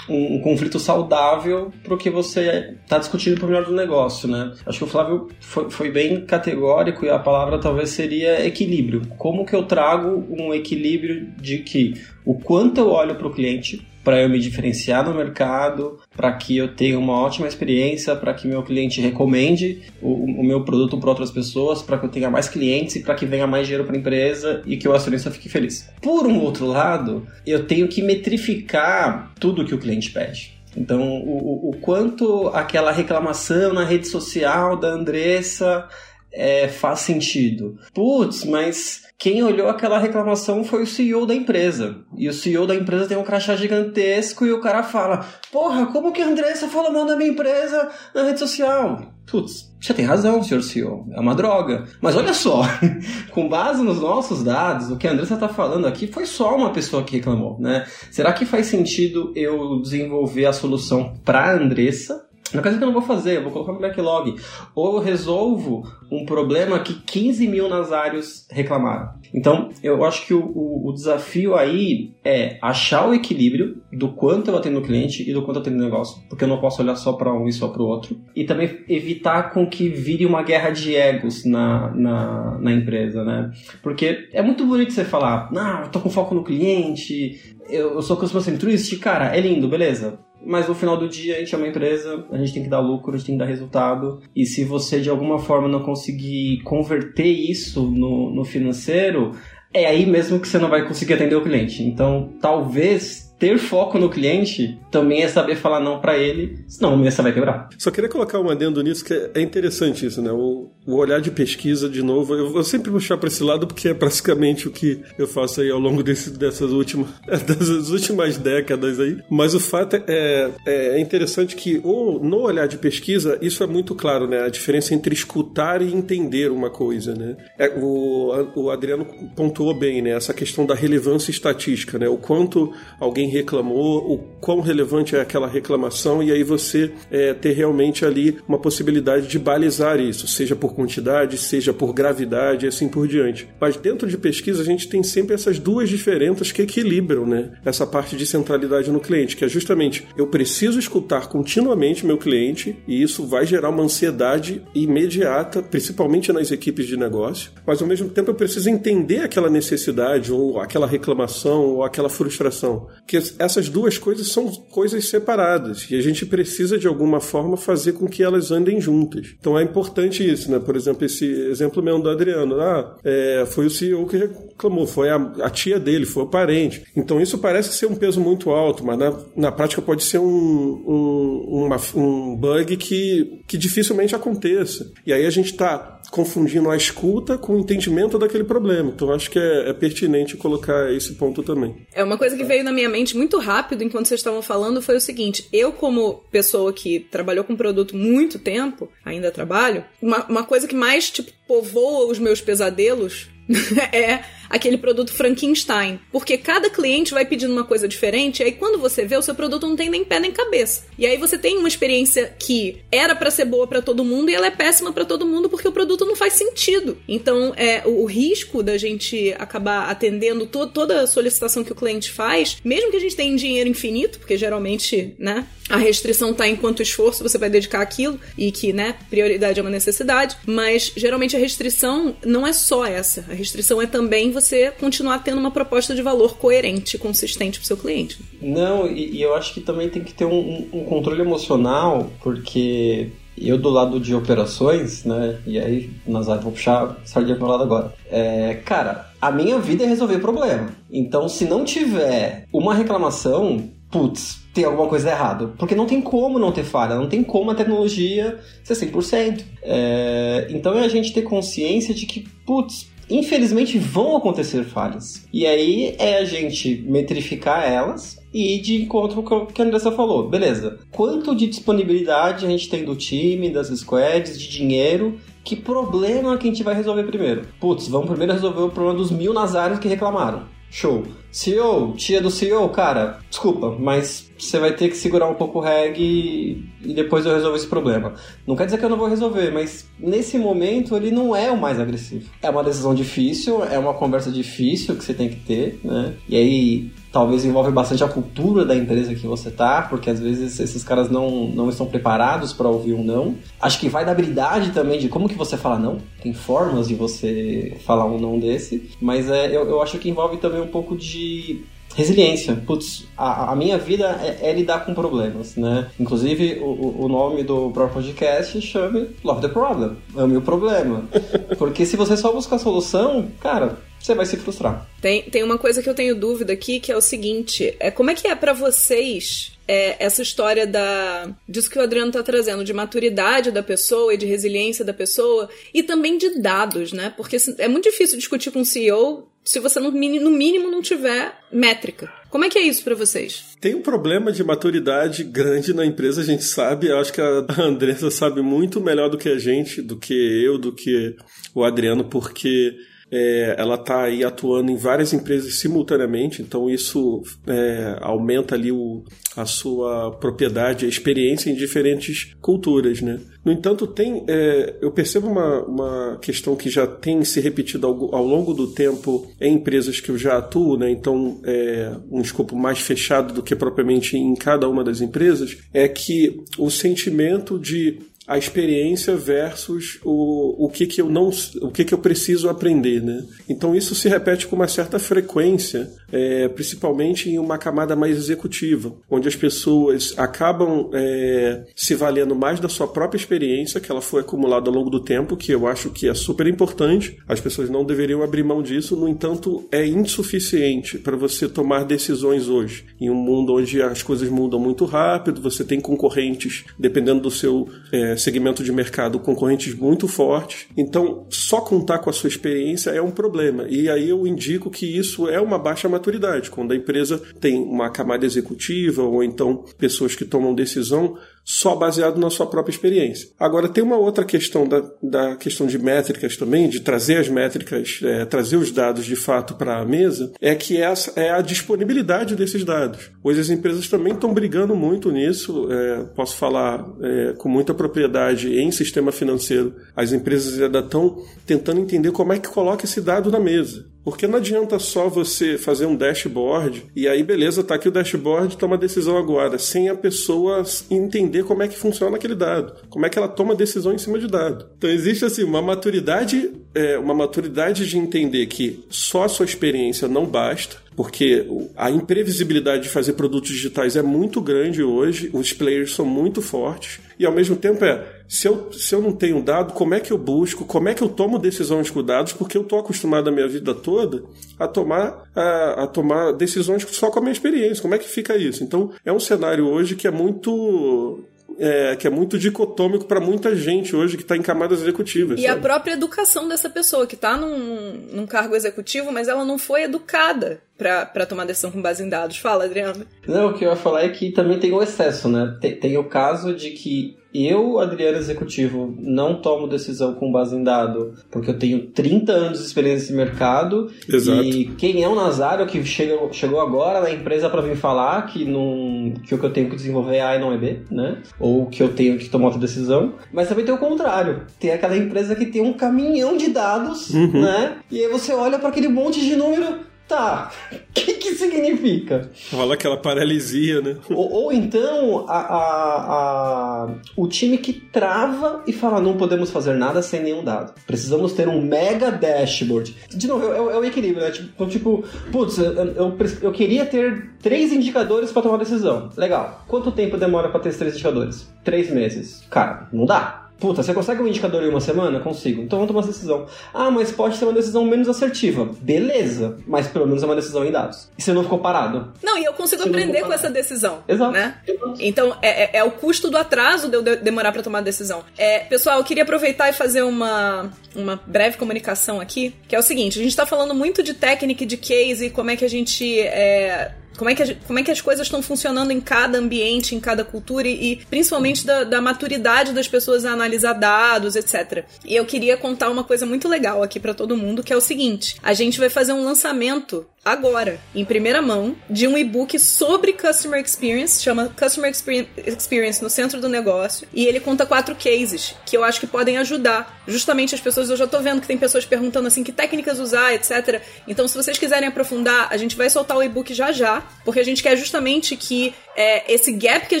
um, 0.08 0.36
um, 0.36 0.40
conflito 0.40 0.78
saudável 0.78 1.72
pro 1.82 1.96
que 1.96 2.10
você 2.10 2.76
tá 2.88 2.98
discutindo 2.98 3.38
pro 3.38 3.48
melhor 3.48 3.64
do 3.64 3.72
negócio, 3.72 4.28
né? 4.28 4.52
Acho 4.64 4.78
que 4.78 4.84
o 4.84 4.88
Flávio 4.88 5.28
foi, 5.40 5.70
foi 5.70 5.90
bem 5.90 6.24
categórico 6.24 7.04
e 7.04 7.10
a 7.10 7.18
palavra 7.18 7.58
talvez 7.58 7.90
seria 7.90 8.46
equilíbrio. 8.46 9.02
Como 9.18 9.44
que 9.44 9.54
eu 9.54 9.64
trago 9.64 10.24
um 10.30 10.54
equilíbrio 10.54 11.26
de 11.40 11.58
que 11.58 11.94
o 12.24 12.34
quanto 12.34 12.80
eu 12.80 12.90
olho 12.90 13.16
pro 13.16 13.32
cliente, 13.32 13.86
para 14.04 14.20
eu 14.20 14.28
me 14.28 14.38
diferenciar 14.38 15.04
no 15.04 15.14
mercado, 15.14 15.98
para 16.16 16.32
que 16.32 16.56
eu 16.56 16.74
tenha 16.74 16.98
uma 16.98 17.14
ótima 17.14 17.46
experiência, 17.46 18.14
para 18.16 18.34
que 18.34 18.48
meu 18.48 18.62
cliente 18.62 19.00
recomende 19.00 19.82
o, 20.00 20.12
o 20.24 20.44
meu 20.44 20.64
produto 20.64 20.98
para 20.98 21.10
outras 21.10 21.30
pessoas, 21.30 21.82
para 21.82 21.98
que 21.98 22.06
eu 22.06 22.10
tenha 22.10 22.30
mais 22.30 22.48
clientes 22.48 22.96
e 22.96 23.02
para 23.02 23.14
que 23.14 23.26
venha 23.26 23.46
mais 23.46 23.66
dinheiro 23.66 23.84
para 23.84 23.96
a 23.96 23.98
empresa 23.98 24.62
e 24.66 24.76
que 24.76 24.88
o 24.88 24.92
acionista 24.92 25.30
fique 25.30 25.48
feliz. 25.48 25.88
Por 26.00 26.26
um 26.26 26.40
outro 26.40 26.66
lado, 26.66 27.26
eu 27.46 27.64
tenho 27.66 27.88
que 27.88 28.02
metrificar 28.02 29.32
tudo 29.38 29.64
que 29.64 29.74
o 29.74 29.78
cliente 29.78 30.10
pede. 30.10 30.60
Então, 30.76 31.02
o, 31.02 31.70
o 31.70 31.76
quanto 31.80 32.48
aquela 32.48 32.92
reclamação 32.92 33.74
na 33.74 33.84
rede 33.84 34.08
social 34.08 34.76
da 34.76 34.88
Andressa 34.88 35.86
é, 36.32 36.68
faz 36.68 37.00
sentido. 37.00 37.76
Putz, 37.94 38.44
mas 38.44 39.02
quem 39.18 39.42
olhou 39.42 39.68
aquela 39.68 39.98
reclamação 39.98 40.64
foi 40.64 40.82
o 40.82 40.86
CEO 40.86 41.26
da 41.26 41.34
empresa. 41.34 41.96
E 42.16 42.28
o 42.28 42.32
CEO 42.32 42.66
da 42.66 42.74
empresa 42.74 43.06
tem 43.06 43.16
um 43.16 43.22
crachá 43.22 43.54
gigantesco 43.54 44.44
e 44.44 44.52
o 44.52 44.60
cara 44.60 44.82
fala: 44.82 45.26
Porra, 45.52 45.86
como 45.86 46.12
que 46.12 46.22
a 46.22 46.26
Andressa 46.26 46.68
falou 46.68 46.92
mal 46.92 47.06
da 47.06 47.16
minha 47.16 47.30
empresa 47.30 47.88
na 48.14 48.24
rede 48.24 48.38
social? 48.38 49.12
Putz, 49.30 49.72
você 49.80 49.94
tem 49.94 50.04
razão, 50.04 50.42
senhor 50.42 50.62
CEO. 50.62 51.06
É 51.12 51.20
uma 51.20 51.34
droga. 51.34 51.84
Mas 52.00 52.16
olha 52.16 52.34
só, 52.34 52.62
com 53.30 53.48
base 53.48 53.82
nos 53.82 54.00
nossos 54.00 54.42
dados, 54.42 54.90
o 54.90 54.96
que 54.96 55.06
a 55.06 55.12
Andressa 55.12 55.34
está 55.34 55.48
falando 55.48 55.86
aqui 55.86 56.06
foi 56.06 56.26
só 56.26 56.56
uma 56.56 56.72
pessoa 56.72 57.04
que 57.04 57.16
reclamou, 57.16 57.58
né? 57.60 57.86
Será 58.10 58.32
que 58.32 58.44
faz 58.44 58.66
sentido 58.66 59.32
eu 59.36 59.80
desenvolver 59.80 60.46
a 60.46 60.52
solução 60.52 61.14
para 61.24 61.44
a 61.44 61.54
Andressa 61.54 62.26
uma 62.54 62.62
coisa 62.62 62.78
que 62.78 62.84
eu 62.84 62.86
não 62.86 62.92
vou 62.92 63.02
fazer, 63.02 63.36
eu 63.36 63.42
vou 63.42 63.52
colocar 63.52 63.72
no 63.72 63.80
backlog. 63.80 64.36
Ou 64.74 64.96
eu 64.96 65.02
resolvo 65.02 65.82
um 66.10 66.24
problema 66.24 66.78
que 66.80 66.94
15 66.94 67.48
mil 67.48 67.68
nasários 67.68 68.46
reclamaram. 68.50 69.10
Então, 69.34 69.70
eu 69.82 70.04
acho 70.04 70.26
que 70.26 70.34
o, 70.34 70.44
o, 70.44 70.90
o, 70.90 70.92
desafio 70.92 71.54
aí 71.54 72.12
é 72.22 72.58
achar 72.60 73.08
o 73.08 73.14
equilíbrio 73.14 73.82
do 73.90 74.12
quanto 74.12 74.50
eu 74.50 74.56
atendo 74.56 74.80
o 74.80 74.82
cliente 74.82 75.28
e 75.28 75.32
do 75.32 75.42
quanto 75.42 75.56
eu 75.56 75.62
atendo 75.62 75.78
o 75.78 75.84
negócio, 75.84 76.22
porque 76.28 76.44
eu 76.44 76.48
não 76.48 76.60
posso 76.60 76.82
olhar 76.82 76.96
só 76.96 77.14
para 77.14 77.32
um 77.32 77.48
e 77.48 77.52
só 77.52 77.68
para 77.68 77.82
o 77.82 77.86
outro. 77.86 78.20
E 78.36 78.44
também 78.44 78.84
evitar 78.88 79.50
com 79.54 79.66
que 79.66 79.88
vire 79.88 80.26
uma 80.26 80.42
guerra 80.42 80.70
de 80.70 80.94
egos 80.94 81.46
na, 81.46 81.90
na, 81.94 82.58
na 82.58 82.72
empresa, 82.72 83.24
né? 83.24 83.50
Porque 83.82 84.28
é 84.32 84.42
muito 84.42 84.66
bonito 84.66 84.92
você 84.92 85.04
falar, 85.04 85.50
não, 85.50 85.82
eu 85.82 85.88
tô 85.88 86.00
com 86.00 86.10
foco 86.10 86.34
no 86.34 86.44
cliente, 86.44 87.56
eu, 87.70 87.94
eu 87.94 88.02
sou 88.02 88.18
customer 88.18 88.44
centrist, 88.44 88.98
cara, 88.98 89.34
é 89.34 89.40
lindo, 89.40 89.68
beleza 89.68 90.18
mas 90.44 90.68
no 90.68 90.74
final 90.74 90.96
do 90.96 91.08
dia 91.08 91.36
a 91.36 91.38
gente 91.38 91.54
é 91.54 91.58
uma 91.58 91.68
empresa, 91.68 92.26
a 92.30 92.38
gente 92.38 92.54
tem 92.54 92.62
que 92.62 92.68
dar 92.68 92.80
lucro, 92.80 93.14
a 93.14 93.16
gente 93.16 93.26
tem 93.26 93.34
que 93.36 93.38
dar 93.38 93.48
resultado. 93.48 94.20
E 94.34 94.44
se 94.44 94.64
você 94.64 95.00
de 95.00 95.10
alguma 95.10 95.38
forma 95.38 95.68
não 95.68 95.82
conseguir 95.82 96.60
converter 96.62 97.26
isso 97.26 97.82
no, 97.90 98.34
no 98.34 98.44
financeiro, 98.44 99.32
é 99.72 99.86
aí 99.86 100.04
mesmo 100.04 100.38
que 100.38 100.48
você 100.48 100.58
não 100.58 100.68
vai 100.68 100.86
conseguir 100.86 101.14
atender 101.14 101.34
o 101.34 101.42
cliente. 101.42 101.82
Então, 101.82 102.32
talvez 102.40 103.31
ter 103.42 103.58
foco 103.58 103.98
no 103.98 104.08
cliente 104.08 104.78
também 104.88 105.24
é 105.24 105.26
saber 105.26 105.56
falar 105.56 105.80
não 105.80 106.00
para 106.00 106.16
ele, 106.16 106.64
senão 106.68 106.94
o 106.94 107.02
você 107.02 107.20
vai 107.20 107.32
quebrar. 107.32 107.68
Só 107.76 107.90
queria 107.90 108.08
colocar 108.08 108.38
um 108.38 108.48
adendo 108.48 108.80
nisso 108.84 109.04
que 109.04 109.12
é 109.12 109.40
interessante 109.40 110.06
isso, 110.06 110.22
né? 110.22 110.30
O, 110.30 110.70
o 110.86 110.94
olhar 110.94 111.20
de 111.20 111.32
pesquisa, 111.32 111.88
de 111.88 112.04
novo, 112.04 112.36
eu 112.36 112.52
vou 112.52 112.62
sempre 112.62 112.92
puxar 112.92 113.16
para 113.16 113.26
esse 113.26 113.42
lado 113.42 113.66
porque 113.66 113.88
é 113.88 113.94
praticamente 113.94 114.68
o 114.68 114.70
que 114.70 115.00
eu 115.18 115.26
faço 115.26 115.60
aí 115.60 115.72
ao 115.72 115.80
longo 115.80 116.04
desse, 116.04 116.30
dessas 116.30 116.70
últimas, 116.70 117.08
das 117.26 117.88
últimas 117.88 118.38
décadas 118.38 119.00
aí. 119.00 119.18
Mas 119.28 119.54
o 119.54 119.60
fato 119.60 119.96
é, 119.96 120.50
é, 120.64 120.96
é 120.96 121.00
interessante 121.00 121.56
que 121.56 121.80
o, 121.82 122.20
no 122.20 122.42
olhar 122.42 122.68
de 122.68 122.78
pesquisa, 122.78 123.40
isso 123.42 123.64
é 123.64 123.66
muito 123.66 123.92
claro, 123.96 124.28
né? 124.28 124.44
A 124.44 124.48
diferença 124.48 124.94
entre 124.94 125.12
escutar 125.12 125.82
e 125.82 125.92
entender 125.92 126.52
uma 126.52 126.70
coisa, 126.70 127.12
né? 127.12 127.36
É, 127.58 127.68
o, 127.76 128.30
o 128.54 128.70
Adriano 128.70 129.04
pontuou 129.34 129.74
bem, 129.74 130.00
né? 130.00 130.10
Essa 130.10 130.32
questão 130.32 130.64
da 130.64 130.76
relevância 130.76 131.32
estatística, 131.32 131.98
né? 131.98 132.08
O 132.08 132.18
quanto 132.18 132.72
alguém 133.00 133.31
reclamou, 133.32 134.12
o 134.12 134.18
quão 134.40 134.60
relevante 134.60 135.16
é 135.16 135.20
aquela 135.20 135.48
reclamação 135.48 136.22
e 136.22 136.30
aí 136.30 136.42
você 136.42 136.92
é, 137.10 137.32
ter 137.32 137.52
realmente 137.52 138.04
ali 138.04 138.38
uma 138.46 138.58
possibilidade 138.58 139.26
de 139.26 139.38
balizar 139.38 139.98
isso, 140.00 140.26
seja 140.26 140.54
por 140.54 140.74
quantidade, 140.74 141.38
seja 141.38 141.72
por 141.72 141.92
gravidade 141.92 142.66
e 142.66 142.68
assim 142.68 142.88
por 142.88 143.08
diante. 143.08 143.48
Mas 143.60 143.76
dentro 143.76 144.08
de 144.08 144.18
pesquisa 144.18 144.62
a 144.62 144.64
gente 144.64 144.88
tem 144.88 145.02
sempre 145.02 145.34
essas 145.34 145.58
duas 145.58 145.88
diferenças 145.88 146.52
que 146.52 146.62
equilibram, 146.62 147.26
né? 147.26 147.52
Essa 147.64 147.86
parte 147.86 148.16
de 148.16 148.26
centralidade 148.26 148.90
no 148.90 149.00
cliente, 149.00 149.36
que 149.36 149.44
é 149.44 149.48
justamente 149.48 150.06
eu 150.16 150.26
preciso 150.26 150.78
escutar 150.78 151.28
continuamente 151.28 152.06
meu 152.06 152.18
cliente 152.18 152.76
e 152.86 153.02
isso 153.02 153.26
vai 153.26 153.46
gerar 153.46 153.70
uma 153.70 153.82
ansiedade 153.82 154.62
imediata, 154.74 155.62
principalmente 155.62 156.32
nas 156.32 156.50
equipes 156.50 156.86
de 156.86 156.96
negócio, 156.96 157.50
mas 157.66 157.80
ao 157.80 157.88
mesmo 157.88 158.08
tempo 158.08 158.30
eu 158.30 158.34
preciso 158.34 158.68
entender 158.68 159.20
aquela 159.20 159.48
necessidade 159.48 160.32
ou 160.32 160.60
aquela 160.60 160.86
reclamação 160.86 161.64
ou 161.64 161.84
aquela 161.84 162.08
frustração. 162.08 162.88
Que 163.06 163.16
essas 163.38 163.68
duas 163.68 163.98
coisas 163.98 164.28
são 164.28 164.48
coisas 164.70 165.08
separadas 165.08 165.86
e 165.90 165.96
a 165.96 166.00
gente 166.00 166.26
precisa 166.26 166.78
de 166.78 166.86
alguma 166.86 167.20
forma 167.20 167.56
fazer 167.56 167.92
com 167.92 168.06
que 168.06 168.22
elas 168.22 168.50
andem 168.50 168.80
juntas. 168.80 169.34
Então 169.38 169.58
é 169.58 169.62
importante 169.62 170.28
isso, 170.28 170.50
né? 170.50 170.58
Por 170.58 170.76
exemplo, 170.76 171.04
esse 171.04 171.24
exemplo 171.24 171.82
mesmo 171.82 172.02
do 172.02 172.10
Adriano. 172.10 172.60
Ah, 172.60 172.96
é, 173.04 173.44
foi 173.46 173.66
o 173.66 173.70
CEO 173.70 174.06
que 174.06 174.16
reclamou, 174.16 174.86
foi 174.86 175.10
a, 175.10 175.16
a, 175.16 175.50
tia 175.50 175.78
dele, 175.78 176.06
foi 176.06 176.22
o 176.24 176.28
parente. 176.28 176.84
Então 176.96 177.20
isso 177.20 177.38
parece 177.38 177.72
ser 177.72 177.86
um 177.86 177.94
peso 177.94 178.20
muito 178.20 178.50
alto, 178.50 178.84
mas 178.84 178.98
na, 178.98 179.18
na 179.36 179.52
prática 179.52 179.82
pode 179.82 180.02
ser 180.04 180.18
um, 180.18 180.24
um, 180.26 181.66
uma, 181.66 181.76
um 181.94 182.36
bug 182.36 182.76
que, 182.76 183.40
que 183.46 183.56
dificilmente 183.56 184.14
aconteça. 184.14 184.90
E 185.06 185.12
aí 185.12 185.26
a 185.26 185.30
gente 185.30 185.52
está 185.52 186.00
confundindo 186.10 186.70
a 186.70 186.76
escuta 186.76 187.38
com 187.38 187.54
o 187.54 187.58
entendimento 187.58 188.18
daquele 188.18 188.44
problema. 188.44 188.92
Então 188.94 189.10
acho 189.12 189.30
que 189.30 189.38
é, 189.38 189.70
é, 189.70 189.72
pertinente 189.72 190.36
colocar 190.36 190.92
esse 190.92 191.14
ponto 191.14 191.42
também. 191.42 191.74
É 191.94 192.04
uma 192.04 192.18
coisa 192.18 192.36
que 192.36 192.44
veio 192.44 192.62
na 192.62 192.72
minha 192.72 192.88
mente 192.88 193.01
muito 193.12 193.38
rápido 193.38 193.82
enquanto 193.82 194.06
vocês 194.06 194.20
estavam 194.20 194.42
falando 194.42 194.80
foi 194.80 194.96
o 194.96 195.00
seguinte: 195.00 195.48
eu, 195.52 195.72
como 195.72 196.22
pessoa 196.30 196.72
que 196.72 197.00
trabalhou 197.00 197.44
com 197.44 197.56
produto 197.56 197.96
muito 197.96 198.38
tempo, 198.38 198.88
ainda 199.04 199.30
trabalho, 199.30 199.84
uma, 200.00 200.24
uma 200.26 200.44
coisa 200.44 200.68
que 200.68 200.74
mais 200.74 201.10
tipo 201.10 201.32
povoa 201.46 202.06
os 202.06 202.18
meus 202.18 202.40
pesadelos 202.40 203.28
é 203.92 204.22
aquele 204.52 204.76
produto 204.76 205.12
Frankenstein. 205.12 205.98
Porque 206.12 206.36
cada 206.36 206.68
cliente 206.68 207.14
vai 207.14 207.24
pedindo 207.24 207.52
uma 207.52 207.64
coisa 207.64 207.88
diferente, 207.88 208.40
e 208.40 208.44
aí 208.44 208.52
quando 208.52 208.78
você 208.78 209.04
vê, 209.04 209.16
o 209.16 209.22
seu 209.22 209.34
produto 209.34 209.66
não 209.66 209.74
tem 209.74 209.88
nem 209.88 210.04
pé 210.04 210.20
nem 210.20 210.30
cabeça. 210.30 210.84
E 210.98 211.06
aí 211.06 211.16
você 211.16 211.38
tem 211.38 211.56
uma 211.56 211.66
experiência 211.66 212.34
que 212.38 212.76
era 212.90 213.16
para 213.16 213.30
ser 213.30 213.46
boa 213.46 213.66
para 213.66 213.80
todo 213.80 214.04
mundo 214.04 214.30
e 214.30 214.34
ela 214.34 214.46
é 214.46 214.50
péssima 214.50 214.92
para 214.92 215.04
todo 215.04 215.26
mundo 215.26 215.48
porque 215.48 215.66
o 215.66 215.72
produto 215.72 216.04
não 216.04 216.14
faz 216.14 216.34
sentido. 216.34 216.98
Então, 217.08 217.54
é 217.56 217.82
o, 217.86 218.02
o 218.02 218.04
risco 218.04 218.62
da 218.62 218.76
gente 218.76 219.34
acabar 219.38 219.88
atendendo 219.88 220.46
to 220.46 220.66
toda 220.66 221.00
a 221.00 221.06
solicitação 221.06 221.64
que 221.64 221.72
o 221.72 221.74
cliente 221.74 222.10
faz, 222.10 222.58
mesmo 222.62 222.90
que 222.90 222.96
a 222.96 223.00
gente 223.00 223.16
tenha 223.16 223.34
dinheiro 223.36 223.68
infinito, 223.68 224.18
porque 224.18 224.36
geralmente, 224.36 225.14
né, 225.18 225.46
a 225.68 225.76
restrição 225.76 226.34
tá 226.34 226.46
em 226.46 226.56
quanto 226.56 226.82
esforço 226.82 227.22
você 227.22 227.38
vai 227.38 227.48
dedicar 227.48 227.80
aquilo 227.80 228.20
e 228.36 228.52
que, 228.52 228.72
né, 228.72 228.96
prioridade 229.08 229.58
é 229.58 229.62
uma 229.62 229.70
necessidade, 229.70 230.36
mas 230.44 230.92
geralmente 230.94 231.34
a 231.34 231.38
restrição 231.38 232.14
não 232.24 232.46
é 232.46 232.52
só 232.52 232.84
essa. 232.84 233.24
A 233.30 233.34
restrição 233.34 233.80
é 233.80 233.86
também 233.86 234.30
você 234.30 234.41
você 234.42 234.70
continuar 234.70 235.20
tendo 235.20 235.38
uma 235.38 235.50
proposta 235.50 235.94
de 235.94 236.02
valor 236.02 236.36
coerente, 236.36 236.98
consistente 236.98 237.58
para 237.58 237.64
o 237.64 237.66
seu 237.66 237.76
cliente. 237.76 238.18
Não, 238.40 238.86
e, 238.86 239.16
e, 239.16 239.22
eu 239.22 239.34
acho 239.34 239.54
que 239.54 239.60
também 239.60 239.88
tem 239.88 240.02
que 240.02 240.12
ter 240.12 240.24
um, 240.24 240.68
um 240.72 240.84
controle 240.84 241.20
emocional, 241.20 242.10
porque 242.22 243.10
eu 243.36 243.56
do 243.56 243.68
lado 243.68 243.98
de 243.98 244.14
operações, 244.14 245.04
né? 245.04 245.38
E 245.46 245.58
aí, 245.58 245.90
Nazário, 246.06 246.42
vou 246.42 246.52
puxar 246.52 246.96
sardinha 247.04 247.36
pro 247.36 247.46
lado 247.46 247.62
agora. 247.62 247.94
É, 248.10 248.60
cara, 248.64 249.10
a 249.20 249.30
minha 249.30 249.58
vida 249.58 249.84
é 249.84 249.86
resolver 249.86 250.18
problema. 250.18 250.70
Então, 250.90 251.28
se 251.28 251.44
não 251.44 251.64
tiver 251.64 252.46
uma 252.52 252.74
reclamação, 252.74 253.70
putz, 253.90 254.40
tem 254.52 254.64
alguma 254.64 254.86
coisa 254.86 255.10
errada. 255.10 255.48
Porque 255.58 255.74
não 255.74 255.86
tem 255.86 256.00
como 256.00 256.38
não 256.38 256.52
ter 256.52 256.64
falha, 256.64 256.96
não 256.96 257.08
tem 257.08 257.22
como 257.22 257.50
a 257.50 257.54
tecnologia 257.54 258.38
ser 258.62 258.74
100%. 258.74 259.42
É, 259.62 260.46
então 260.50 260.76
é 260.76 260.84
a 260.84 260.88
gente 260.88 261.12
ter 261.12 261.22
consciência 261.22 261.94
de 261.94 262.06
que, 262.06 262.20
putz, 262.44 262.91
infelizmente 263.08 263.78
vão 263.78 264.16
acontecer 264.16 264.64
falhas. 264.64 265.26
E 265.32 265.46
aí 265.46 265.94
é 265.98 266.18
a 266.18 266.24
gente 266.24 266.84
metrificar 266.86 267.64
elas 267.64 268.20
e 268.32 268.58
de 268.58 268.82
encontro 268.82 269.22
com 269.22 269.36
o 269.36 269.46
que 269.46 269.60
a 269.60 269.64
Andressa 269.64 269.92
falou. 269.92 270.28
Beleza, 270.28 270.78
quanto 270.90 271.34
de 271.34 271.46
disponibilidade 271.46 272.46
a 272.46 272.48
gente 272.48 272.68
tem 272.68 272.84
do 272.84 272.96
time, 272.96 273.50
das 273.50 273.68
squads, 273.68 274.40
de 274.40 274.48
dinheiro 274.48 275.18
que 275.44 275.56
problema 275.56 276.38
que 276.38 276.46
a 276.46 276.50
gente 276.50 276.62
vai 276.62 276.74
resolver 276.74 277.02
primeiro? 277.02 277.46
Putz, 277.58 277.88
vamos 277.88 278.08
primeiro 278.08 278.32
resolver 278.32 278.62
o 278.62 278.70
problema 278.70 278.96
dos 278.96 279.10
mil 279.10 279.34
nazários 279.34 279.80
que 279.80 279.88
reclamaram. 279.88 280.44
Show. 280.72 281.06
CEO, 281.30 281.92
tia 281.96 282.20
do 282.20 282.30
CEO, 282.30 282.66
cara, 282.70 283.18
desculpa, 283.28 283.76
mas 283.78 284.30
você 284.38 284.58
vai 284.58 284.74
ter 284.74 284.88
que 284.88 284.96
segurar 284.96 285.28
um 285.28 285.34
pouco 285.34 285.58
o 285.58 285.62
reg 285.62 285.98
e 285.98 286.94
depois 286.94 287.26
eu 287.26 287.34
resolvo 287.34 287.56
esse 287.56 287.66
problema. 287.66 288.14
Não 288.46 288.56
quer 288.56 288.64
dizer 288.64 288.78
que 288.78 288.84
eu 288.84 288.88
não 288.88 288.96
vou 288.96 289.06
resolver, 289.06 289.50
mas 289.50 289.86
nesse 289.98 290.38
momento 290.38 290.96
ele 290.96 291.10
não 291.10 291.36
é 291.36 291.50
o 291.50 291.60
mais 291.60 291.78
agressivo. 291.78 292.30
É 292.40 292.48
uma 292.48 292.64
decisão 292.64 292.94
difícil, 292.94 293.62
é 293.64 293.78
uma 293.78 293.94
conversa 293.94 294.30
difícil 294.30 294.96
que 294.96 295.04
você 295.04 295.12
tem 295.12 295.28
que 295.28 295.36
ter, 295.36 295.78
né? 295.84 296.14
E 296.26 296.36
aí 296.36 296.90
talvez 297.12 297.44
envolve 297.44 297.70
bastante 297.70 298.02
a 298.02 298.08
cultura 298.08 298.64
da 298.64 298.74
empresa 298.74 299.14
que 299.14 299.26
você 299.26 299.50
tá, 299.50 299.82
porque 299.82 300.08
às 300.08 300.18
vezes 300.18 300.58
esses 300.58 300.82
caras 300.82 301.10
não, 301.10 301.46
não 301.48 301.68
estão 301.68 301.86
preparados 301.86 302.52
para 302.52 302.68
ouvir 302.68 302.94
um 302.94 303.04
não. 303.04 303.36
Acho 303.60 303.78
que 303.78 303.88
vai 303.88 304.04
da 304.04 304.12
habilidade 304.12 304.70
também 304.70 304.98
de 304.98 305.08
como 305.08 305.28
que 305.28 305.34
você 305.34 305.56
fala 305.56 305.78
não. 305.78 305.98
Tem 306.22 306.32
formas 306.32 306.88
de 306.88 306.94
você 306.94 307.76
falar 307.84 308.06
um 308.06 308.18
não 308.18 308.38
desse, 308.38 308.90
mas 309.00 309.28
é, 309.28 309.54
eu, 309.54 309.68
eu 309.68 309.82
acho 309.82 309.98
que 309.98 310.08
envolve 310.08 310.38
também 310.38 310.62
um 310.62 310.68
pouco 310.68 310.96
de 310.96 311.64
Resiliência. 311.94 312.56
Putz, 312.66 313.04
a, 313.16 313.52
a 313.52 313.56
minha 313.56 313.78
vida 313.78 314.18
é, 314.22 314.50
é, 314.50 314.52
lidar 314.52 314.84
com 314.84 314.94
problemas, 314.94 315.56
né? 315.56 315.90
Inclusive, 315.98 316.60
o, 316.60 317.04
o 317.04 317.08
nome 317.08 317.42
do 317.42 317.70
próprio 317.70 318.02
podcast 318.02 318.60
chama 318.60 319.08
Love 319.22 319.40
the 319.40 319.48
Problem. 319.48 319.96
Ame 320.16 320.36
o 320.36 320.42
problema. 320.42 321.08
Porque 321.58 321.84
se 321.84 321.96
você 321.96 322.16
só 322.16 322.32
buscar 322.32 322.58
solução, 322.58 323.28
cara, 323.40 323.78
você 323.98 324.14
vai 324.14 324.26
se 324.26 324.36
frustrar. 324.36 324.88
Tem, 325.00 325.22
tem 325.22 325.42
uma 325.42 325.58
coisa 325.58 325.82
que 325.82 325.88
eu 325.88 325.94
tenho 325.94 326.14
dúvida 326.14 326.52
aqui, 326.52 326.80
que 326.80 326.90
é 326.90 326.96
o 326.96 327.00
seguinte: 327.00 327.74
é 327.78 327.90
como 327.90 328.10
é 328.10 328.14
que 328.14 328.26
é 328.26 328.34
para 328.34 328.52
vocês 328.52 329.52
é, 329.66 330.04
essa 330.04 330.22
história 330.22 330.66
da 330.66 331.30
disso 331.48 331.70
que 331.70 331.78
o 331.78 331.82
Adriano 331.82 332.08
está 332.08 332.22
trazendo, 332.22 332.64
de 332.64 332.72
maturidade 332.72 333.50
da 333.50 333.62
pessoa 333.62 334.12
e 334.12 334.16
de 334.16 334.26
resiliência 334.26 334.84
da 334.84 334.92
pessoa, 334.92 335.48
e 335.72 335.82
também 335.82 336.18
de 336.18 336.40
dados, 336.40 336.92
né? 336.92 337.12
Porque 337.16 337.36
é 337.58 337.68
muito 337.68 337.84
difícil 337.84 338.18
discutir 338.18 338.50
com 338.50 338.60
um 338.60 338.64
CEO 338.64 339.28
se 339.44 339.58
você 339.58 339.80
no 339.80 339.90
mínimo 339.90 340.70
não 340.70 340.80
tiver 340.80 341.38
métrica. 341.50 342.12
Como 342.30 342.44
é 342.44 342.48
que 342.48 342.58
é 342.58 342.62
isso 342.62 342.82
para 342.82 342.94
vocês? 342.94 343.56
Tem 343.60 343.74
um 343.74 343.82
problema 343.82 344.32
de 344.32 344.42
maturidade 344.42 345.22
grande 345.22 345.74
na 345.74 345.84
empresa, 345.84 346.22
a 346.22 346.24
gente 346.24 346.44
sabe. 346.44 346.88
Eu 346.88 346.98
acho 346.98 347.12
que 347.12 347.20
a 347.20 347.44
Andressa 347.60 348.10
sabe 348.10 348.40
muito 348.40 348.80
melhor 348.80 349.10
do 349.10 349.18
que 349.18 349.28
a 349.28 349.38
gente, 349.38 349.82
do 349.82 349.96
que 349.96 350.14
eu, 350.14 350.56
do 350.56 350.72
que 350.72 351.14
o 351.54 351.62
Adriano, 351.62 352.04
porque 352.04 352.74
é, 353.12 353.54
ela 353.58 353.74
está 353.74 354.04
aí 354.04 354.24
atuando 354.24 354.72
em 354.72 354.76
várias 354.76 355.12
empresas 355.12 355.56
simultaneamente, 355.56 356.40
então 356.40 356.70
isso 356.70 357.22
é, 357.46 357.98
aumenta 358.00 358.54
ali 358.54 358.72
o, 358.72 359.04
a 359.36 359.44
sua 359.44 360.12
propriedade, 360.12 360.86
a 360.86 360.88
experiência 360.88 361.50
em 361.50 361.54
diferentes 361.54 362.34
culturas, 362.40 363.02
né? 363.02 363.20
No 363.44 363.52
entanto, 363.52 363.86
tem, 363.86 364.24
é, 364.28 364.76
eu 364.80 364.90
percebo 364.92 365.26
uma, 365.26 365.62
uma 365.64 366.18
questão 366.22 366.56
que 366.56 366.70
já 366.70 366.86
tem 366.86 367.24
se 367.24 367.40
repetido 367.40 367.86
ao, 367.86 368.14
ao, 368.14 368.24
longo 368.24 368.54
do 368.54 368.68
tempo 368.68 369.26
em 369.40 369.54
empresas 369.54 370.00
que 370.00 370.10
eu 370.10 370.16
já 370.16 370.38
atuo, 370.38 370.78
né? 370.78 370.90
Então, 370.90 371.40
é, 371.44 371.92
um 372.10 372.20
escopo 372.20 372.56
mais 372.56 372.78
fechado 372.78 373.34
do 373.34 373.42
que 373.42 373.56
propriamente 373.56 374.16
em 374.16 374.34
cada 374.34 374.68
uma 374.68 374.84
das 374.84 375.00
empresas, 375.00 375.58
é 375.74 375.88
que 375.88 376.40
o 376.56 376.70
sentimento 376.70 377.58
de 377.58 377.98
a 378.26 378.38
experiência 378.38 379.16
versus 379.16 379.98
o, 380.04 380.66
o 380.66 380.68
que, 380.68 380.86
que 380.86 381.00
eu 381.00 381.10
não 381.10 381.30
o 381.60 381.70
que, 381.70 381.84
que 381.84 381.92
eu 381.92 381.98
preciso 381.98 382.48
aprender, 382.48 383.02
né? 383.02 383.24
Então 383.48 383.74
isso 383.74 383.94
se 383.94 384.08
repete 384.08 384.46
com 384.46 384.54
uma 384.54 384.68
certa 384.68 384.98
frequência 384.98 385.90
é, 386.12 386.46
principalmente 386.48 387.30
em 387.30 387.38
uma 387.38 387.58
camada 387.58 387.96
mais 387.96 388.16
executiva, 388.16 388.94
onde 389.10 389.26
as 389.26 389.34
pessoas 389.34 390.14
acabam 390.16 390.90
é, 390.92 391.64
se 391.74 391.94
valendo 391.94 392.34
mais 392.36 392.60
da 392.60 392.68
sua 392.68 392.86
própria 392.86 393.18
experiência, 393.18 393.80
que 393.80 393.90
ela 393.90 394.02
foi 394.02 394.20
acumulada 394.20 394.68
ao 394.68 394.74
longo 394.74 394.90
do 394.90 395.00
tempo, 395.00 395.36
que 395.36 395.52
eu 395.52 395.66
acho 395.66 395.90
que 395.90 396.08
é 396.08 396.14
super 396.14 396.46
importante. 396.46 397.18
As 397.26 397.40
pessoas 397.40 397.70
não 397.70 397.84
deveriam 397.84 398.22
abrir 398.22 398.42
mão 398.42 398.62
disso, 398.62 398.96
no 398.96 399.08
entanto, 399.08 399.66
é 399.72 399.86
insuficiente 399.86 400.98
para 400.98 401.16
você 401.16 401.48
tomar 401.48 401.84
decisões 401.84 402.48
hoje. 402.48 402.84
Em 403.00 403.10
um 403.10 403.14
mundo 403.14 403.54
onde 403.54 403.80
as 403.80 404.02
coisas 404.02 404.28
mudam 404.28 404.60
muito 404.60 404.84
rápido, 404.84 405.40
você 405.40 405.64
tem 405.64 405.80
concorrentes, 405.80 406.64
dependendo 406.78 407.22
do 407.22 407.30
seu 407.30 407.68
é, 407.90 408.16
segmento 408.16 408.62
de 408.62 408.72
mercado, 408.72 409.18
concorrentes 409.18 409.74
muito 409.74 410.06
fortes. 410.06 410.66
Então, 410.76 411.26
só 411.30 411.60
contar 411.60 411.98
com 411.98 412.10
a 412.10 412.12
sua 412.12 412.28
experiência 412.28 412.90
é 412.90 413.00
um 413.00 413.10
problema. 413.10 413.66
E 413.68 413.88
aí 413.88 414.08
eu 414.08 414.26
indico 414.26 414.70
que 414.70 414.86
isso 414.86 415.28
é 415.28 415.40
uma 415.40 415.58
baixa 415.58 415.88
maturidade, 416.02 416.50
quando 416.50 416.72
a 416.72 416.76
empresa 416.76 417.22
tem 417.40 417.56
uma 417.62 417.88
camada 417.88 418.26
executiva 418.26 419.02
ou 419.02 419.22
então 419.22 419.64
pessoas 419.78 420.16
que 420.16 420.24
tomam 420.24 420.52
decisão 420.52 421.16
só 421.44 421.74
baseado 421.74 422.18
na 422.18 422.30
sua 422.30 422.46
própria 422.46 422.72
experiência. 422.72 423.28
Agora, 423.38 423.68
tem 423.68 423.82
uma 423.82 423.96
outra 423.96 424.24
questão 424.24 424.66
da, 424.66 424.82
da 425.02 425.36
questão 425.36 425.66
de 425.66 425.78
métricas 425.78 426.36
também, 426.36 426.68
de 426.68 426.80
trazer 426.80 427.18
as 427.18 427.28
métricas, 427.28 428.00
é, 428.02 428.24
trazer 428.24 428.56
os 428.56 428.70
dados 428.70 429.04
de 429.04 429.16
fato 429.16 429.54
para 429.54 429.78
a 429.78 429.84
mesa, 429.84 430.32
é 430.40 430.54
que 430.54 430.80
essa 430.80 431.12
é 431.16 431.30
a 431.30 431.40
disponibilidade 431.40 432.36
desses 432.36 432.64
dados. 432.64 433.10
Hoje 433.22 433.40
as 433.40 433.50
empresas 433.50 433.88
também 433.88 434.12
estão 434.12 434.32
brigando 434.32 434.74
muito 434.76 435.10
nisso, 435.10 435.68
é, 435.70 436.04
posso 436.14 436.36
falar 436.36 436.86
é, 437.00 437.32
com 437.32 437.48
muita 437.48 437.74
propriedade 437.74 438.54
em 438.58 438.70
sistema 438.70 439.10
financeiro. 439.10 439.74
As 439.96 440.12
empresas 440.12 440.60
ainda 440.60 440.78
estão 440.78 441.22
tentando 441.46 441.80
entender 441.80 442.12
como 442.12 442.32
é 442.32 442.38
que 442.38 442.48
coloca 442.48 442.84
esse 442.84 443.00
dado 443.00 443.30
na 443.30 443.40
mesa. 443.40 443.92
Porque 444.04 444.26
não 444.26 444.38
adianta 444.38 444.78
só 444.78 445.08
você 445.08 445.56
fazer 445.56 445.86
um 445.86 445.94
dashboard 445.94 446.86
e 446.94 447.06
aí, 447.06 447.22
beleza, 447.22 447.62
tá 447.62 447.76
aqui 447.76 447.88
o 447.88 447.92
dashboard, 447.92 448.56
toma 448.56 448.74
a 448.74 448.78
decisão 448.78 449.16
agora, 449.16 449.58
sem 449.58 449.88
a 449.88 449.94
pessoa 449.94 450.64
entender 450.90 451.31
como 451.44 451.62
é 451.62 451.68
que 451.68 451.76
funciona 451.76 452.16
aquele 452.16 452.34
dado, 452.34 452.74
como 452.90 453.06
é 453.06 453.08
que 453.08 453.18
ela 453.18 453.28
toma 453.28 453.54
decisão 453.54 453.92
em 453.92 453.98
cima 453.98 454.18
de 454.18 454.26
dado. 454.26 454.66
Então 454.76 454.90
existe 454.90 455.24
assim 455.24 455.44
uma 455.44 455.62
maturidade, 455.62 456.50
é, 456.74 456.98
uma 456.98 457.14
maturidade 457.14 457.86
de 457.86 457.96
entender 457.96 458.46
que 458.46 458.84
só 458.90 459.24
a 459.24 459.28
sua 459.28 459.46
experiência 459.46 460.08
não 460.08 460.26
basta, 460.26 460.76
porque 460.96 461.46
a 461.76 461.90
imprevisibilidade 461.90 462.84
de 462.84 462.88
fazer 462.88 463.14
produtos 463.14 463.50
digitais 463.50 463.96
é 463.96 464.02
muito 464.02 464.40
grande 464.40 464.82
hoje, 464.82 465.30
os 465.32 465.52
players 465.52 465.94
são 465.94 466.04
muito 466.04 466.42
fortes, 466.42 467.00
e 467.18 467.24
ao 467.24 467.32
mesmo 467.32 467.56
tempo 467.56 467.84
é, 467.84 468.04
se 468.32 468.48
eu, 468.48 468.72
se 468.72 468.94
eu 468.94 469.02
não 469.02 469.12
tenho 469.12 469.42
dado, 469.42 469.74
como 469.74 469.92
é 469.92 470.00
que 470.00 470.10
eu 470.10 470.16
busco, 470.16 470.64
como 470.64 470.88
é 470.88 470.94
que 470.94 471.02
eu 471.02 471.08
tomo 471.10 471.38
decisões 471.38 471.90
com 471.90 472.02
dados, 472.02 472.32
porque 472.32 472.56
eu 472.56 472.62
estou 472.62 472.78
acostumado 472.78 473.28
a 473.28 473.30
minha 473.30 473.46
vida 473.46 473.74
toda 473.74 474.24
a 474.58 474.66
tomar, 474.66 475.24
a, 475.36 475.82
a 475.82 475.86
tomar 475.86 476.32
decisões 476.32 476.82
só 476.92 477.10
com 477.10 477.18
a 477.18 477.22
minha 477.22 477.32
experiência, 477.32 477.82
como 477.82 477.94
é 477.94 477.98
que 477.98 478.08
fica 478.08 478.34
isso? 478.34 478.64
Então, 478.64 478.90
é 479.04 479.12
um 479.12 479.20
cenário 479.20 479.66
hoje 479.68 479.96
que 479.96 480.08
é 480.08 480.10
muito 480.10 481.22
é, 481.58 481.94
que 481.94 482.06
é 482.06 482.10
muito 482.10 482.38
dicotômico 482.38 483.04
para 483.04 483.20
muita 483.20 483.54
gente 483.54 483.94
hoje 483.94 484.16
que 484.16 484.22
está 484.22 484.34
em 484.34 484.40
camadas 484.40 484.80
executivas. 484.80 485.38
E 485.38 485.42
sabe? 485.42 485.58
a 485.58 485.60
própria 485.60 485.92
educação 485.92 486.48
dessa 486.48 486.70
pessoa 486.70 487.06
que 487.06 487.14
está 487.14 487.36
num, 487.36 487.92
num 488.12 488.26
cargo 488.26 488.56
executivo, 488.56 489.12
mas 489.12 489.28
ela 489.28 489.44
não 489.44 489.58
foi 489.58 489.82
educada 489.82 490.62
para 490.82 491.26
tomar 491.26 491.44
decisão 491.44 491.70
com 491.70 491.80
base 491.80 492.02
em 492.02 492.08
dados. 492.08 492.38
Fala, 492.38 492.64
Adriano. 492.64 493.04
Não, 493.26 493.48
o 493.48 493.54
que 493.54 493.64
eu 493.64 493.70
ia 493.70 493.76
falar 493.76 494.04
é 494.04 494.08
que 494.08 494.32
também 494.32 494.58
tem 494.58 494.72
o 494.72 494.82
excesso, 494.82 495.28
né? 495.28 495.56
Tem, 495.60 495.76
tem 495.76 495.96
o 495.96 496.04
caso 496.04 496.54
de 496.54 496.70
que 496.70 497.16
eu, 497.34 497.78
Adriano 497.78 498.18
Executivo, 498.18 498.94
não 498.98 499.40
tomo 499.40 499.66
decisão 499.66 500.14
com 500.14 500.30
base 500.30 500.54
em 500.54 500.62
dado, 500.62 501.14
porque 501.30 501.50
eu 501.50 501.58
tenho 501.58 501.86
30 501.86 502.32
anos 502.32 502.58
de 502.58 502.66
experiência 502.66 502.92
nesse 502.92 503.12
mercado. 503.14 503.90
Exato. 504.06 504.42
E 504.42 504.66
quem 504.76 505.02
é 505.02 505.08
o 505.08 505.14
Nazário 505.14 505.66
que 505.66 505.82
chega, 505.84 506.18
chegou 506.32 506.60
agora 506.60 507.00
na 507.00 507.10
empresa 507.10 507.48
para 507.48 507.62
vir 507.62 507.76
falar 507.76 508.26
que, 508.26 508.44
não, 508.44 509.14
que 509.26 509.34
o 509.34 509.38
que 509.38 509.46
eu 509.46 509.52
tenho 509.52 509.70
que 509.70 509.76
desenvolver 509.76 510.16
é 510.16 510.20
A 510.20 510.36
e 510.36 510.40
não 510.40 510.52
é 510.52 510.58
B, 510.58 510.82
né? 510.90 511.22
Ou 511.40 511.66
que 511.66 511.82
eu 511.82 511.94
tenho 511.94 512.18
que 512.18 512.28
tomar 512.28 512.46
outra 512.46 512.60
decisão. 512.60 513.14
Mas 513.32 513.48
também 513.48 513.64
tem 513.64 513.74
o 513.74 513.78
contrário. 513.78 514.42
Tem 514.60 514.70
aquela 514.70 514.96
empresa 514.96 515.34
que 515.34 515.46
tem 515.46 515.62
um 515.62 515.72
caminhão 515.72 516.36
de 516.36 516.50
dados, 516.50 517.10
uhum. 517.10 517.40
né? 517.40 517.78
E 517.90 517.98
aí 517.98 518.10
você 518.10 518.34
olha 518.34 518.58
para 518.58 518.68
aquele 518.68 518.88
monte 518.88 519.20
de 519.20 519.36
número 519.36 519.91
Tá, 520.08 520.50
o 520.70 520.76
que 520.92 521.14
que 521.14 521.34
significa? 521.34 522.30
Rola 522.52 522.74
aquela 522.74 522.96
paralisia, 522.96 523.80
né? 523.80 523.96
Ou, 524.10 524.30
ou 524.30 524.52
então, 524.52 525.24
a, 525.28 525.38
a, 525.38 526.84
a, 526.84 526.94
o 527.16 527.26
time 527.28 527.58
que 527.58 527.72
trava 527.72 528.62
e 528.66 528.72
fala, 528.72 529.00
não 529.00 529.16
podemos 529.16 529.50
fazer 529.50 529.74
nada 529.74 530.02
sem 530.02 530.22
nenhum 530.22 530.44
dado. 530.44 530.74
Precisamos 530.86 531.32
ter 531.32 531.48
um 531.48 531.60
mega 531.62 532.10
dashboard. 532.10 532.94
De 533.10 533.26
novo, 533.26 533.52
é, 533.52 533.56
é 533.56 533.78
o 533.78 533.84
equilíbrio, 533.84 534.24
né? 534.24 534.30
Tipo, 534.30 534.66
tipo 534.66 535.04
putz, 535.30 535.58
eu, 535.58 535.72
eu, 535.72 536.18
eu, 536.42 536.52
queria 536.52 536.84
ter 536.84 537.30
três 537.40 537.72
indicadores 537.72 538.32
para 538.32 538.42
tomar 538.42 538.58
decisão. 538.58 539.10
Legal. 539.16 539.64
Quanto 539.66 539.92
tempo 539.92 540.16
demora 540.16 540.48
para 540.48 540.60
ter 540.60 540.68
esses 540.70 540.78
três 540.78 540.94
indicadores? 540.94 541.48
Três 541.64 541.90
meses. 541.90 542.44
Cara, 542.50 542.88
não 542.92 543.06
dá. 543.06 543.41
Puta, 543.62 543.80
você 543.80 543.94
consegue 543.94 544.20
um 544.20 544.26
indicador 544.26 544.60
em 544.64 544.68
uma 544.68 544.80
semana? 544.80 545.20
Consigo. 545.20 545.62
Então 545.62 545.78
vamos 545.78 545.86
tomar 545.86 546.00
uma 546.00 546.06
decisão. 546.08 546.46
Ah, 546.74 546.90
mas 546.90 547.12
pode 547.12 547.36
ser 547.36 547.44
uma 547.44 547.52
decisão 547.52 547.84
menos 547.84 548.08
assertiva. 548.08 548.68
Beleza. 548.80 549.56
Mas 549.68 549.86
pelo 549.86 550.04
menos 550.04 550.20
é 550.20 550.26
uma 550.26 550.34
decisão 550.34 550.64
em 550.64 550.72
dados. 550.72 551.08
E 551.16 551.22
você 551.22 551.32
não 551.32 551.44
ficou 551.44 551.60
parado. 551.60 552.12
Não, 552.20 552.36
e 552.36 552.44
eu 552.44 552.52
consigo 552.54 552.82
você 552.82 552.88
aprender 552.88 553.22
com 553.22 553.32
essa 553.32 553.48
decisão. 553.48 554.02
Exato. 554.08 554.32
Né? 554.32 554.56
Então 554.98 555.36
é, 555.40 555.62
é, 555.62 555.70
é, 555.74 555.84
o 555.84 555.92
custo 555.92 556.28
do 556.28 556.36
atraso 556.36 556.88
de 556.88 556.96
eu 556.96 557.02
demorar 557.02 557.52
para 557.52 557.62
tomar 557.62 557.78
a 557.78 557.82
decisão. 557.82 558.24
É, 558.36 558.58
pessoal, 558.58 558.98
eu 558.98 559.04
queria 559.04 559.22
aproveitar 559.22 559.70
e 559.70 559.72
fazer 559.72 560.02
uma, 560.02 560.68
uma 560.96 561.20
breve 561.24 561.56
comunicação 561.56 562.20
aqui, 562.20 562.52
que 562.66 562.74
é 562.74 562.78
o 562.80 562.82
seguinte: 562.82 563.20
a 563.20 563.22
gente 563.22 563.36
tá 563.36 563.46
falando 563.46 563.76
muito 563.76 564.02
de 564.02 564.12
técnica 564.12 564.64
e 564.64 564.66
de 564.66 564.76
case, 564.76 565.30
como 565.30 565.52
é 565.52 565.56
que 565.56 565.64
a 565.64 565.70
gente 565.70 566.18
é, 566.18 566.96
como 567.16 567.30
é 567.30 567.34
que, 567.34 567.54
como 567.54 567.78
é 567.78 567.82
que 567.82 567.90
as 567.90 568.00
coisas 568.00 568.26
estão 568.26 568.42
funcionando 568.42 568.90
em 568.90 569.00
cada 569.00 569.38
ambiente, 569.38 569.94
em 569.94 570.00
cada 570.00 570.24
cultura 570.24 570.66
e, 570.66 570.92
e 570.92 570.96
principalmente 570.96 571.66
da, 571.66 571.84
da, 571.84 572.00
maturidade 572.00 572.72
das 572.72 572.88
pessoas 572.88 573.24
a 573.24 573.32
analisar 573.32 573.74
dados, 573.74 574.36
etc. 574.36 574.84
E 575.04 575.14
eu 575.14 575.24
queria 575.24 575.56
contar 575.56 575.90
uma 575.90 576.04
coisa 576.04 576.26
muito 576.26 576.48
legal 576.48 576.82
aqui 576.82 576.98
para 576.98 577.14
todo 577.14 577.36
mundo, 577.36 577.62
que 577.62 577.72
é 577.72 577.76
o 577.76 577.80
seguinte: 577.80 578.36
a 578.42 578.52
gente 578.52 578.78
vai 578.78 578.88
fazer 578.88 579.12
um 579.12 579.24
lançamento 579.24 580.06
agora, 580.24 580.78
em 580.94 581.04
primeira 581.04 581.42
mão, 581.42 581.74
de 581.90 582.06
um 582.06 582.16
e-book 582.16 582.58
sobre 582.58 583.12
Customer 583.12 583.60
Experience, 583.60 584.22
chama 584.22 584.52
Customer 584.56 584.90
Experience 584.90 586.02
no 586.02 586.08
Centro 586.08 586.40
do 586.40 586.48
Negócio, 586.48 587.08
e 587.12 587.26
ele 587.26 587.40
conta 587.40 587.66
quatro 587.66 587.96
cases 587.96 588.54
que 588.64 588.76
eu 588.76 588.84
acho 588.84 589.00
que 589.00 589.06
podem 589.06 589.36
ajudar 589.38 590.02
justamente 590.06 590.54
as 590.54 590.60
pessoas. 590.60 590.90
Eu 590.90 590.96
já 590.96 591.06
tô 591.06 591.20
vendo 591.20 591.40
que 591.40 591.46
tem 591.46 591.58
pessoas 591.58 591.84
perguntando 591.84 592.28
assim 592.28 592.44
que 592.44 592.52
técnicas 592.52 592.98
usar, 593.00 593.34
etc. 593.34 593.82
Então, 594.06 594.28
se 594.28 594.36
vocês 594.36 594.58
quiserem 594.58 594.88
aprofundar, 594.88 595.48
a 595.50 595.56
gente 595.56 595.76
vai 595.76 595.90
soltar 595.90 596.16
o 596.16 596.22
e-book 596.22 596.54
já 596.54 596.70
já, 596.70 597.01
porque 597.24 597.40
a 597.40 597.44
gente 597.44 597.62
quer 597.62 597.76
justamente 597.76 598.36
que 598.36 598.74
é, 598.96 599.32
esse 599.32 599.52
gap 599.52 599.86
que 599.86 599.94
a 599.94 600.00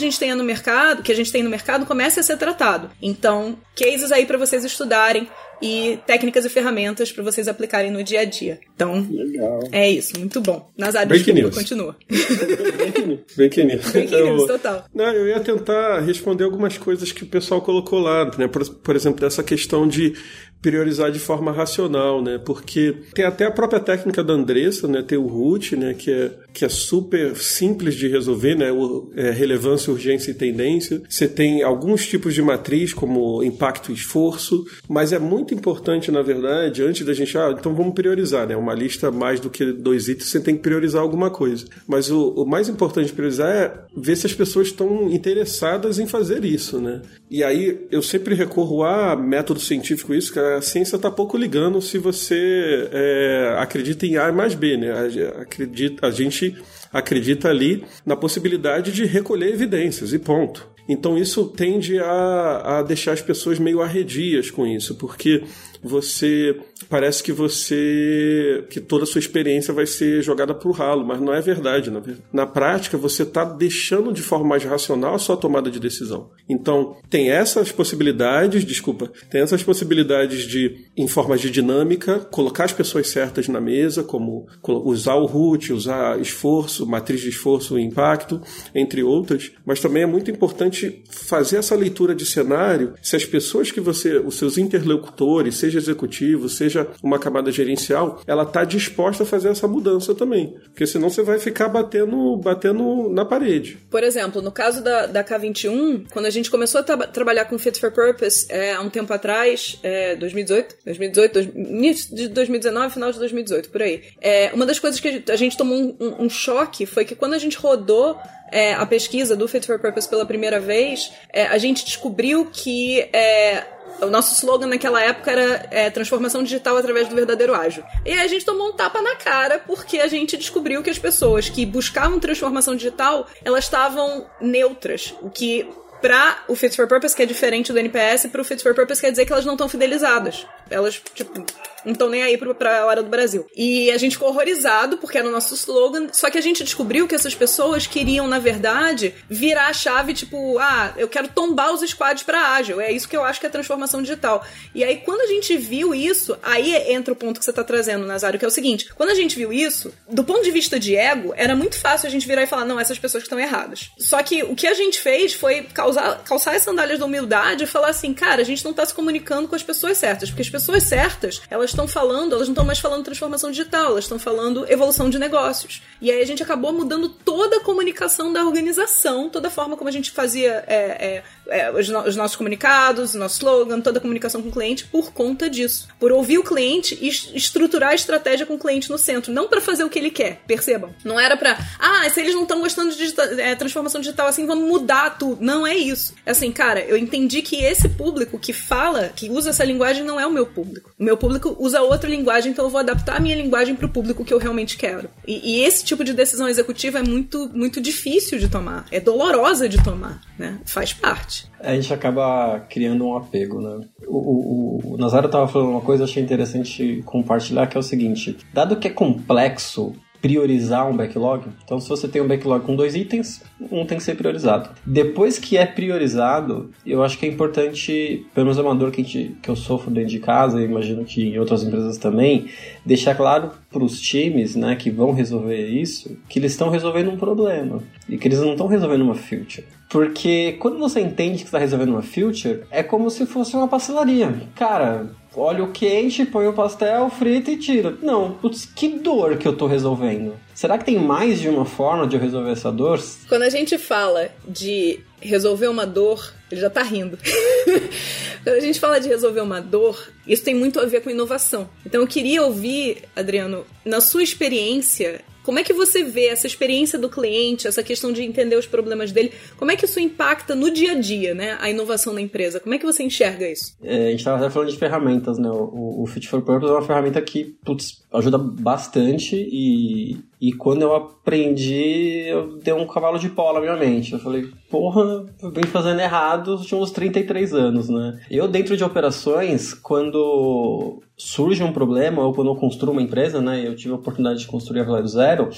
gente 0.00 0.18
tenha 0.18 0.36
no 0.36 0.44
mercado, 0.44 1.02
que 1.02 1.12
a 1.12 1.14
gente 1.14 1.32
tem 1.32 1.42
no 1.42 1.50
mercado, 1.50 1.86
comece 1.86 2.20
a 2.20 2.22
ser 2.22 2.36
tratado. 2.36 2.90
Então, 3.00 3.58
cases 3.74 4.12
aí 4.12 4.26
para 4.26 4.38
vocês 4.38 4.64
estudarem 4.64 5.28
e 5.62 5.98
técnicas 6.04 6.44
e 6.44 6.48
ferramentas 6.48 7.12
para 7.12 7.22
vocês 7.22 7.46
aplicarem 7.46 7.90
no 7.90 8.02
dia 8.02 8.20
a 8.20 8.24
dia. 8.24 8.58
Então, 8.74 9.06
Legal. 9.08 9.60
é 9.70 9.88
isso, 9.88 10.18
muito 10.18 10.40
bom. 10.40 10.68
Nazário, 10.76 11.08
Breaking 11.08 11.34
desculpa, 11.34 11.56
continua. 11.56 11.96
Breaking 13.36 13.64
news. 13.64 13.90
Breaking 13.92 14.22
news, 14.22 14.46
total. 14.48 14.84
Não, 14.92 15.12
eu 15.12 15.28
ia 15.28 15.38
tentar 15.38 16.00
responder 16.00 16.42
algumas 16.42 16.76
coisas 16.76 17.12
que 17.12 17.22
o 17.22 17.26
pessoal 17.26 17.62
colocou 17.62 18.00
lá, 18.00 18.28
né? 18.36 18.48
Por, 18.48 18.68
por 18.68 18.96
exemplo, 18.96 19.20
dessa 19.20 19.44
questão 19.44 19.86
de 19.86 20.14
priorizar 20.62 21.10
de 21.10 21.18
forma 21.18 21.50
racional, 21.50 22.22
né? 22.22 22.38
Porque 22.38 22.94
tem 23.12 23.24
até 23.24 23.46
a 23.46 23.50
própria 23.50 23.80
técnica 23.80 24.22
da 24.22 24.32
Andressa, 24.32 24.86
né? 24.86 25.02
Tem 25.02 25.18
o 25.18 25.26
root, 25.26 25.74
né? 25.76 25.92
Que 25.92 26.10
é, 26.10 26.30
que 26.54 26.64
é 26.64 26.68
super 26.68 27.36
simples 27.36 27.96
de 27.96 28.06
resolver, 28.06 28.54
né? 28.54 28.70
O, 28.70 29.10
é, 29.16 29.30
relevância, 29.30 29.92
urgência 29.92 30.30
e 30.30 30.34
tendência. 30.34 31.02
Você 31.08 31.26
tem 31.26 31.62
alguns 31.62 32.06
tipos 32.06 32.32
de 32.32 32.40
matriz, 32.40 32.94
como 32.94 33.42
impacto 33.42 33.90
e 33.90 33.94
esforço, 33.94 34.64
mas 34.88 35.12
é 35.12 35.18
muito 35.18 35.52
importante, 35.52 36.12
na 36.12 36.22
verdade, 36.22 36.82
antes 36.82 37.04
da 37.04 37.12
gente, 37.12 37.36
ah, 37.36 37.54
então 37.58 37.74
vamos 37.74 37.94
priorizar, 37.94 38.46
né? 38.46 38.56
Uma 38.56 38.74
lista 38.74 39.10
mais 39.10 39.40
do 39.40 39.50
que 39.50 39.72
dois 39.72 40.08
itens, 40.08 40.30
você 40.30 40.40
tem 40.40 40.54
que 40.54 40.62
priorizar 40.62 41.02
alguma 41.02 41.28
coisa. 41.28 41.66
Mas 41.88 42.08
o, 42.08 42.28
o 42.30 42.46
mais 42.46 42.68
importante 42.68 43.08
de 43.08 43.12
priorizar 43.12 43.50
é 43.50 43.74
ver 43.96 44.16
se 44.16 44.26
as 44.26 44.32
pessoas 44.32 44.68
estão 44.68 45.10
interessadas 45.10 45.98
em 45.98 46.06
fazer 46.06 46.44
isso, 46.44 46.80
né? 46.80 47.02
E 47.28 47.42
aí 47.42 47.86
eu 47.90 48.02
sempre 48.02 48.34
recorro 48.34 48.84
a 48.84 49.16
método 49.16 49.58
científico 49.58 50.14
isso, 50.14 50.38
é 50.38 50.51
a 50.56 50.62
ciência 50.62 50.96
está 50.96 51.10
pouco 51.10 51.36
ligando 51.36 51.80
se 51.80 51.98
você 51.98 52.88
é, 52.92 53.56
acredita 53.58 54.06
em 54.06 54.16
A 54.16 54.30
mais 54.32 54.54
B, 54.54 54.76
né? 54.76 54.92
Acredita, 55.40 56.06
a 56.06 56.10
gente 56.10 56.56
acredita 56.92 57.48
ali 57.48 57.84
na 58.04 58.16
possibilidade 58.16 58.92
de 58.92 59.04
recolher 59.04 59.52
evidências 59.52 60.12
e 60.12 60.18
ponto. 60.18 60.70
Então 60.88 61.16
isso 61.16 61.46
tende 61.46 61.98
a, 61.98 62.78
a 62.78 62.82
deixar 62.82 63.12
as 63.12 63.22
pessoas 63.22 63.58
meio 63.58 63.80
arredias 63.80 64.50
com 64.50 64.66
isso, 64.66 64.96
porque 64.96 65.44
você 65.82 66.56
parece 66.88 67.22
que 67.22 67.32
você 67.32 68.64
que 68.70 68.80
toda 68.80 69.04
a 69.04 69.06
sua 69.06 69.18
experiência 69.18 69.74
vai 69.74 69.86
ser 69.86 70.22
jogada 70.22 70.54
para 70.54 70.68
o 70.68 70.72
ralo, 70.72 71.04
mas 71.04 71.20
não 71.20 71.32
é 71.32 71.40
verdade. 71.40 71.90
Na, 71.90 72.02
na 72.32 72.46
prática, 72.46 72.96
você 72.96 73.22
está 73.22 73.44
deixando 73.44 74.12
de 74.12 74.22
forma 74.22 74.46
mais 74.46 74.64
racional 74.64 75.14
a 75.14 75.18
sua 75.18 75.36
tomada 75.36 75.70
de 75.70 75.80
decisão. 75.80 76.30
Então, 76.48 76.96
tem 77.08 77.30
essas 77.30 77.72
possibilidades, 77.72 78.64
desculpa, 78.64 79.10
tem 79.30 79.40
essas 79.40 79.62
possibilidades 79.62 80.42
de, 80.46 80.86
em 80.96 81.08
forma 81.08 81.36
de 81.36 81.50
dinâmica, 81.50 82.18
colocar 82.18 82.64
as 82.64 82.72
pessoas 82.72 83.08
certas 83.08 83.48
na 83.48 83.60
mesa, 83.60 84.02
como 84.02 84.46
usar 84.84 85.14
o 85.14 85.26
root, 85.26 85.72
usar 85.72 86.20
esforço, 86.20 86.86
matriz 86.86 87.20
de 87.20 87.28
esforço 87.28 87.78
e 87.78 87.82
impacto, 87.82 88.40
entre 88.74 89.02
outras, 89.02 89.52
mas 89.64 89.80
também 89.80 90.02
é 90.02 90.06
muito 90.06 90.30
importante 90.30 91.02
fazer 91.10 91.56
essa 91.56 91.74
leitura 91.74 92.14
de 92.14 92.26
cenário 92.26 92.94
se 93.02 93.16
as 93.16 93.24
pessoas 93.24 93.70
que 93.70 93.80
você, 93.80 94.18
os 94.18 94.36
seus 94.36 94.58
interlocutores, 94.58 95.56
seja 95.56 95.71
executivo, 95.78 96.48
seja 96.48 96.88
uma 97.02 97.18
camada 97.18 97.50
gerencial, 97.50 98.20
ela 98.26 98.42
está 98.42 98.64
disposta 98.64 99.22
a 99.22 99.26
fazer 99.26 99.50
essa 99.50 99.68
mudança 99.68 100.14
também. 100.14 100.56
Porque 100.64 100.86
senão 100.86 101.10
você 101.10 101.22
vai 101.22 101.38
ficar 101.38 101.68
batendo, 101.68 102.36
batendo 102.36 103.08
na 103.10 103.24
parede. 103.24 103.78
Por 103.90 104.02
exemplo, 104.02 104.40
no 104.42 104.52
caso 104.52 104.82
da, 104.82 105.06
da 105.06 105.24
K21, 105.24 106.06
quando 106.12 106.26
a 106.26 106.30
gente 106.30 106.50
começou 106.50 106.80
a 106.80 106.84
tra 106.84 106.96
trabalhar 107.06 107.44
com 107.46 107.58
Fit 107.58 107.78
for 107.78 107.92
Purpose 107.92 108.46
é, 108.48 108.72
há 108.72 108.80
um 108.80 108.90
tempo 108.90 109.12
atrás, 109.12 109.78
é, 109.82 110.16
2018, 110.16 110.76
2018, 110.84 111.32
dois, 111.32 111.46
início 111.54 112.14
de 112.14 112.28
2019, 112.28 112.94
final 112.94 113.12
de 113.12 113.18
2018, 113.18 113.70
por 113.70 113.82
aí. 113.82 114.02
É, 114.20 114.50
uma 114.54 114.66
das 114.66 114.78
coisas 114.78 115.00
que 115.00 115.22
a 115.28 115.36
gente 115.36 115.56
tomou 115.56 115.76
um, 115.76 115.96
um, 116.00 116.24
um 116.24 116.30
choque 116.30 116.86
foi 116.86 117.04
que 117.04 117.14
quando 117.14 117.34
a 117.34 117.38
gente 117.38 117.56
rodou 117.56 118.18
é, 118.52 118.74
a 118.74 118.84
pesquisa 118.84 119.34
do 119.34 119.48
Fit 119.48 119.66
for 119.66 119.78
Purpose 119.78 120.08
pela 120.08 120.26
primeira 120.26 120.60
vez, 120.60 121.10
é, 121.32 121.46
a 121.46 121.56
gente 121.56 121.84
descobriu 121.84 122.46
que 122.52 123.00
é, 123.12 123.64
o 124.02 124.10
nosso 124.10 124.34
slogan 124.34 124.66
naquela 124.66 125.00
época 125.00 125.30
era 125.30 125.68
é, 125.70 125.90
transformação 125.90 126.42
digital 126.42 126.76
através 126.76 127.08
do 127.08 127.14
verdadeiro 127.14 127.54
ágil. 127.54 127.84
E 128.04 128.12
a 128.12 128.26
gente 128.26 128.44
tomou 128.44 128.68
um 128.68 128.72
tapa 128.72 129.00
na 129.00 129.16
cara 129.16 129.58
porque 129.60 129.98
a 129.98 130.06
gente 130.06 130.36
descobriu 130.36 130.82
que 130.82 130.90
as 130.90 130.98
pessoas 130.98 131.48
que 131.48 131.64
buscavam 131.64 132.18
transformação 132.18 132.74
digital, 132.74 133.26
elas 133.44 133.64
estavam 133.64 134.26
neutras, 134.40 135.14
o 135.22 135.30
que 135.30 135.68
para 136.00 136.42
o 136.48 136.56
Fit 136.56 136.74
for 136.74 136.88
Purpose, 136.88 137.14
que 137.14 137.22
é 137.22 137.26
diferente 137.26 137.72
do 137.72 137.78
NPS, 137.78 138.26
para 138.26 138.40
o 138.40 138.44
Fit 138.44 138.60
for 138.60 138.74
Purpose 138.74 139.00
quer 139.00 139.12
dizer 139.12 139.24
que 139.24 139.32
elas 139.32 139.46
não 139.46 139.54
estão 139.54 139.68
fidelizadas. 139.68 140.44
Elas, 140.68 141.00
tipo, 141.14 141.44
não 141.84 141.92
estão 141.92 142.08
nem 142.08 142.22
aí 142.22 142.36
pra, 142.36 142.80
a 142.80 142.86
hora 142.86 143.02
do 143.02 143.08
Brasil. 143.08 143.46
E 143.56 143.90
a 143.90 143.98
gente 143.98 144.12
ficou 144.12 144.28
horrorizado, 144.28 144.98
porque 144.98 145.18
era 145.18 145.28
o 145.28 145.32
nosso 145.32 145.54
slogan, 145.54 146.08
só 146.12 146.30
que 146.30 146.38
a 146.38 146.40
gente 146.40 146.64
descobriu 146.64 147.06
que 147.06 147.14
essas 147.14 147.34
pessoas 147.34 147.86
queriam, 147.86 148.26
na 148.26 148.38
verdade, 148.38 149.14
virar 149.28 149.68
a 149.68 149.72
chave, 149.72 150.14
tipo, 150.14 150.58
ah, 150.58 150.94
eu 150.96 151.08
quero 151.08 151.28
tombar 151.28 151.72
os 151.72 151.80
squads 151.88 152.22
pra 152.22 152.54
ágil. 152.54 152.80
É 152.80 152.90
isso 152.90 153.08
que 153.08 153.16
eu 153.16 153.24
acho 153.24 153.40
que 153.40 153.46
é 153.46 153.48
transformação 153.48 154.02
digital. 154.02 154.44
E 154.74 154.84
aí, 154.84 154.98
quando 154.98 155.20
a 155.22 155.26
gente 155.26 155.56
viu 155.56 155.94
isso, 155.94 156.36
aí 156.42 156.74
entra 156.92 157.12
o 157.12 157.16
ponto 157.16 157.38
que 157.38 157.44
você 157.44 157.52
tá 157.52 157.64
trazendo, 157.64 158.06
Nazário, 158.06 158.38
que 158.38 158.44
é 158.44 158.48
o 158.48 158.50
seguinte: 158.50 158.92
quando 158.94 159.10
a 159.10 159.14
gente 159.14 159.36
viu 159.36 159.52
isso, 159.52 159.92
do 160.08 160.24
ponto 160.24 160.42
de 160.42 160.50
vista 160.50 160.78
de 160.78 160.96
ego, 160.96 161.32
era 161.36 161.54
muito 161.54 161.76
fácil 161.76 162.06
a 162.06 162.10
gente 162.10 162.26
virar 162.26 162.42
e 162.42 162.46
falar, 162.46 162.64
não, 162.64 162.78
essas 162.78 162.98
pessoas 162.98 163.24
estão 163.24 163.38
erradas. 163.38 163.90
Só 163.98 164.22
que 164.22 164.42
o 164.42 164.54
que 164.54 164.66
a 164.66 164.74
gente 164.74 165.00
fez 165.00 165.32
foi 165.34 165.62
causar, 165.62 166.22
calçar 166.24 166.54
as 166.54 166.62
sandálias 166.62 166.98
da 166.98 167.06
humildade 167.06 167.64
e 167.64 167.66
falar 167.66 167.88
assim, 167.88 168.12
cara, 168.14 168.42
a 168.42 168.44
gente 168.44 168.64
não 168.64 168.72
tá 168.72 168.84
se 168.84 168.94
comunicando 168.94 169.48
com 169.48 169.54
as 169.54 169.62
pessoas 169.62 169.98
certas, 169.98 170.30
porque 170.30 170.42
as 170.42 170.50
pessoas 170.50 170.82
certas, 170.84 171.42
elas 171.50 171.71
estão 171.72 171.88
falando, 171.88 172.34
elas 172.34 172.48
não 172.48 172.52
estão 172.52 172.64
mais 172.64 172.78
falando 172.78 173.04
transformação 173.04 173.50
digital, 173.50 173.92
elas 173.92 174.04
estão 174.04 174.18
falando 174.18 174.70
evolução 174.70 175.10
de 175.10 175.18
negócios. 175.18 175.82
E 176.00 176.10
aí 176.10 176.20
a 176.20 176.26
gente 176.26 176.42
acabou 176.42 176.72
mudando 176.72 177.08
toda 177.08 177.56
a 177.56 177.60
comunicação 177.60 178.32
da 178.32 178.44
organização, 178.44 179.28
toda 179.28 179.48
a 179.48 179.50
forma 179.50 179.76
como 179.76 179.88
a 179.88 179.92
gente 179.92 180.10
fazia 180.10 180.64
é, 180.66 180.76
é, 180.76 181.22
é, 181.48 181.70
os, 181.70 181.88
no 181.88 182.00
os, 182.00 182.16
nossos 182.16 182.36
comunicados, 182.36 183.14
o 183.14 183.18
nosso 183.18 183.36
slogan, 183.36 183.80
toda 183.80 183.98
a 183.98 184.00
comunicação 184.00 184.42
com 184.42 184.48
o 184.48 184.52
cliente 184.52 184.84
por 184.86 185.12
conta 185.12 185.48
disso. 185.48 185.88
Por 185.98 186.12
ouvir 186.12 186.38
o 186.38 186.44
cliente 186.44 186.98
e 187.00 187.08
estruturar 187.08 187.90
a 187.90 187.94
estratégia 187.94 188.46
com 188.46 188.54
o 188.54 188.58
cliente 188.58 188.90
no 188.90 188.98
centro. 188.98 189.32
Não 189.32 189.48
para 189.48 189.60
fazer 189.60 189.84
o 189.84 189.90
que 189.90 189.98
ele 189.98 190.10
quer, 190.10 190.40
percebam. 190.46 190.94
Não 191.04 191.18
era 191.18 191.36
para, 191.36 191.58
ah, 191.78 192.08
se 192.10 192.20
eles 192.20 192.34
não 192.34 192.42
estão 192.42 192.60
gostando 192.60 192.90
de 192.90 192.98
digital, 192.98 193.26
é, 193.26 193.54
transformação 193.54 194.00
digital 194.00 194.26
assim, 194.26 194.46
vamos 194.46 194.68
mudar 194.68 195.18
tudo. 195.18 195.42
Não 195.42 195.66
é 195.66 195.76
isso. 195.76 196.14
É 196.24 196.30
assim, 196.30 196.52
cara, 196.52 196.80
eu 196.80 196.96
entendi 196.96 197.42
que 197.42 197.56
esse 197.56 197.88
público 197.88 198.38
que 198.38 198.52
fala, 198.52 199.08
que 199.14 199.30
usa 199.30 199.50
essa 199.50 199.64
linguagem, 199.64 200.04
não 200.04 200.18
é 200.18 200.26
o 200.26 200.32
meu 200.32 200.46
público. 200.46 200.92
O 200.98 201.04
meu 201.04 201.16
público 201.16 201.56
usa 201.58 201.82
outra 201.82 202.08
linguagem, 202.08 202.52
então 202.52 202.64
eu 202.64 202.70
vou 202.70 202.80
adaptar 202.80 203.16
a 203.16 203.20
minha 203.20 203.36
linguagem 203.36 203.74
para 203.74 203.86
o 203.86 203.88
público 203.88 204.24
que 204.24 204.32
eu 204.32 204.38
realmente 204.38 204.76
quero. 204.76 205.08
E, 205.26 205.56
e, 205.56 205.64
esse 205.64 205.84
tipo 205.84 206.04
de 206.04 206.12
decisão 206.12 206.48
executiva 206.48 206.98
é 206.98 207.02
muito, 207.02 207.50
muito 207.52 207.80
difícil 207.80 208.38
de 208.38 208.48
tomar. 208.48 208.86
É 208.90 209.00
dolorosa 209.00 209.68
de 209.68 209.82
tomar, 209.82 210.20
né? 210.38 210.58
Faz 210.64 210.92
parte. 210.92 211.31
A 211.60 211.74
gente 211.74 211.92
acaba 211.92 212.60
criando 212.68 213.04
um 213.06 213.16
apego, 213.16 213.60
né? 213.60 213.86
O, 214.06 214.16
o, 214.16 214.94
o 214.94 214.96
Nazário 214.96 215.26
estava 215.26 215.48
falando 215.48 215.70
uma 215.70 215.80
coisa, 215.80 216.04
achei 216.04 216.22
interessante 216.22 217.02
compartilhar, 217.04 217.66
que 217.66 217.76
é 217.76 217.80
o 217.80 217.82
seguinte: 217.82 218.36
dado 218.52 218.76
que 218.76 218.88
é 218.88 218.90
complexo 218.90 219.94
priorizar 220.22 220.88
um 220.88 220.96
backlog. 220.96 221.48
Então, 221.64 221.80
se 221.80 221.88
você 221.88 222.06
tem 222.06 222.22
um 222.22 222.28
backlog 222.28 222.64
com 222.64 222.76
dois 222.76 222.94
itens, 222.94 223.42
um 223.60 223.84
tem 223.84 223.98
que 223.98 224.04
ser 224.04 224.14
priorizado. 224.14 224.70
Depois 224.86 225.36
que 225.36 225.56
é 225.56 225.66
priorizado, 225.66 226.70
eu 226.86 227.02
acho 227.02 227.18
que 227.18 227.26
é 227.26 227.28
importante, 227.28 228.24
pelo 228.32 228.46
menos 228.46 228.58
amador 228.58 228.92
que, 228.92 229.02
gente, 229.02 229.36
que 229.42 229.48
eu 229.48 229.56
sofro 229.56 229.90
dentro 229.90 230.10
de 230.10 230.20
casa, 230.20 230.62
e 230.62 230.64
imagino 230.64 231.04
que 231.04 231.24
em 231.24 231.38
outras 231.40 231.64
empresas 231.64 231.98
também, 231.98 232.46
deixar 232.86 233.16
claro 233.16 233.50
para 233.68 233.82
os 233.82 234.00
times 234.00 234.54
né, 234.54 234.76
que 234.76 234.90
vão 234.90 235.12
resolver 235.12 235.66
isso 235.66 236.16
que 236.28 236.38
eles 236.38 236.52
estão 236.52 236.70
resolvendo 236.70 237.10
um 237.10 237.16
problema 237.16 237.82
e 238.08 238.16
que 238.16 238.28
eles 238.28 238.38
não 238.38 238.52
estão 238.52 238.68
resolvendo 238.68 239.02
uma 239.02 239.16
feature. 239.16 239.66
Porque 239.92 240.56
quando 240.58 240.78
você 240.78 241.00
entende 241.00 241.40
que 241.40 241.44
está 241.44 241.58
resolvendo 241.58 241.90
uma 241.90 242.02
feature, 242.02 242.62
é 242.70 242.82
como 242.82 243.10
se 243.10 243.26
fosse 243.26 243.54
uma 243.54 243.68
pastelaria. 243.68 244.34
Cara, 244.54 245.10
óleo 245.36 245.70
quente, 245.70 246.24
põe 246.24 246.46
o 246.46 246.54
pastel, 246.54 247.10
frita 247.10 247.50
e 247.50 247.58
tira. 247.58 247.94
Não, 248.00 248.32
putz, 248.32 248.64
que 248.64 248.88
dor 248.88 249.36
que 249.36 249.46
eu 249.46 249.54
tô 249.54 249.66
resolvendo. 249.66 250.34
Será 250.54 250.78
que 250.78 250.86
tem 250.86 250.98
mais 250.98 251.38
de 251.40 251.48
uma 251.50 251.66
forma 251.66 252.06
de 252.06 252.16
eu 252.16 252.22
resolver 252.22 252.52
essa 252.52 252.72
dor? 252.72 252.98
Quando 253.28 253.42
a 253.42 253.50
gente 253.50 253.76
fala 253.76 254.30
de 254.48 255.00
resolver 255.20 255.68
uma 255.68 255.84
dor, 255.84 256.32
ele 256.50 256.62
já 256.62 256.70
tá 256.70 256.82
rindo. 256.82 257.18
Quando 258.42 258.56
a 258.56 258.60
gente 258.60 258.80
fala 258.80 258.98
de 258.98 259.08
resolver 259.08 259.42
uma 259.42 259.60
dor, 259.60 260.08
isso 260.26 260.42
tem 260.42 260.54
muito 260.54 260.80
a 260.80 260.86
ver 260.86 261.02
com 261.02 261.10
inovação. 261.10 261.68
Então 261.84 262.00
eu 262.00 262.06
queria 262.06 262.42
ouvir, 262.42 263.02
Adriano, 263.14 263.66
na 263.84 264.00
sua 264.00 264.22
experiência, 264.22 265.20
como 265.42 265.58
é 265.58 265.64
que 265.64 265.72
você 265.72 266.02
vê 266.04 266.26
essa 266.26 266.46
experiência 266.46 266.98
do 266.98 267.08
cliente, 267.08 267.66
essa 267.66 267.82
questão 267.82 268.12
de 268.12 268.22
entender 268.22 268.56
os 268.56 268.66
problemas 268.66 269.12
dele? 269.12 269.32
Como 269.56 269.70
é 269.70 269.76
que 269.76 269.84
isso 269.84 269.98
impacta 270.00 270.54
no 270.54 270.70
dia 270.70 270.92
a 270.92 271.00
dia, 271.00 271.34
né? 271.34 271.56
A 271.60 271.70
inovação 271.70 272.14
da 272.14 272.20
empresa? 272.20 272.60
Como 272.60 272.74
é 272.74 272.78
que 272.78 272.86
você 272.86 273.02
enxerga 273.02 273.48
isso? 273.48 273.76
É, 273.82 274.06
a 274.06 274.10
gente 274.10 274.20
estava 274.20 274.38
até 274.38 274.50
falando 274.50 274.70
de 274.70 274.78
ferramentas, 274.78 275.38
né? 275.38 275.48
O, 275.50 276.02
o 276.02 276.06
Fit 276.06 276.28
for 276.28 276.42
Purpose 276.42 276.72
é 276.72 276.76
uma 276.76 276.82
ferramenta 276.82 277.20
que, 277.20 277.56
putz, 277.64 278.02
ajuda 278.12 278.38
bastante 278.38 279.36
e, 279.36 280.18
e 280.42 280.52
quando 280.52 280.82
eu 280.82 280.92
aprendi, 280.92 282.24
eu 282.26 282.58
dei 282.58 282.74
um 282.74 282.84
cavalo 282.84 283.16
de 283.16 283.28
pau 283.28 283.54
na 283.54 283.60
minha 283.60 283.76
mente. 283.76 284.12
Eu 284.12 284.18
falei, 284.18 284.50
porra, 284.68 285.24
eu 285.40 285.52
venho 285.52 285.68
fazendo 285.68 286.00
errado 286.00 286.50
nos 286.50 286.62
últimos 286.62 286.90
33 286.90 287.54
anos, 287.54 287.88
né? 287.88 288.18
Eu, 288.28 288.48
dentro 288.48 288.76
de 288.76 288.82
operações, 288.82 289.72
quando 289.72 291.00
surge 291.16 291.62
um 291.62 291.72
problema 291.72 292.24
ou 292.24 292.34
quando 292.34 292.48
eu 292.50 292.56
construo 292.56 292.90
uma 292.90 293.00
empresa, 293.00 293.40
né? 293.40 293.64
Eu 293.64 293.76
tive 293.76 293.92
a 293.94 293.96
oportunidade 293.96 294.40
de 294.40 294.48
construir 294.48 294.80
a 294.80 294.84
Vale 294.84 295.02
do 295.02 295.08
Zero 295.08 295.48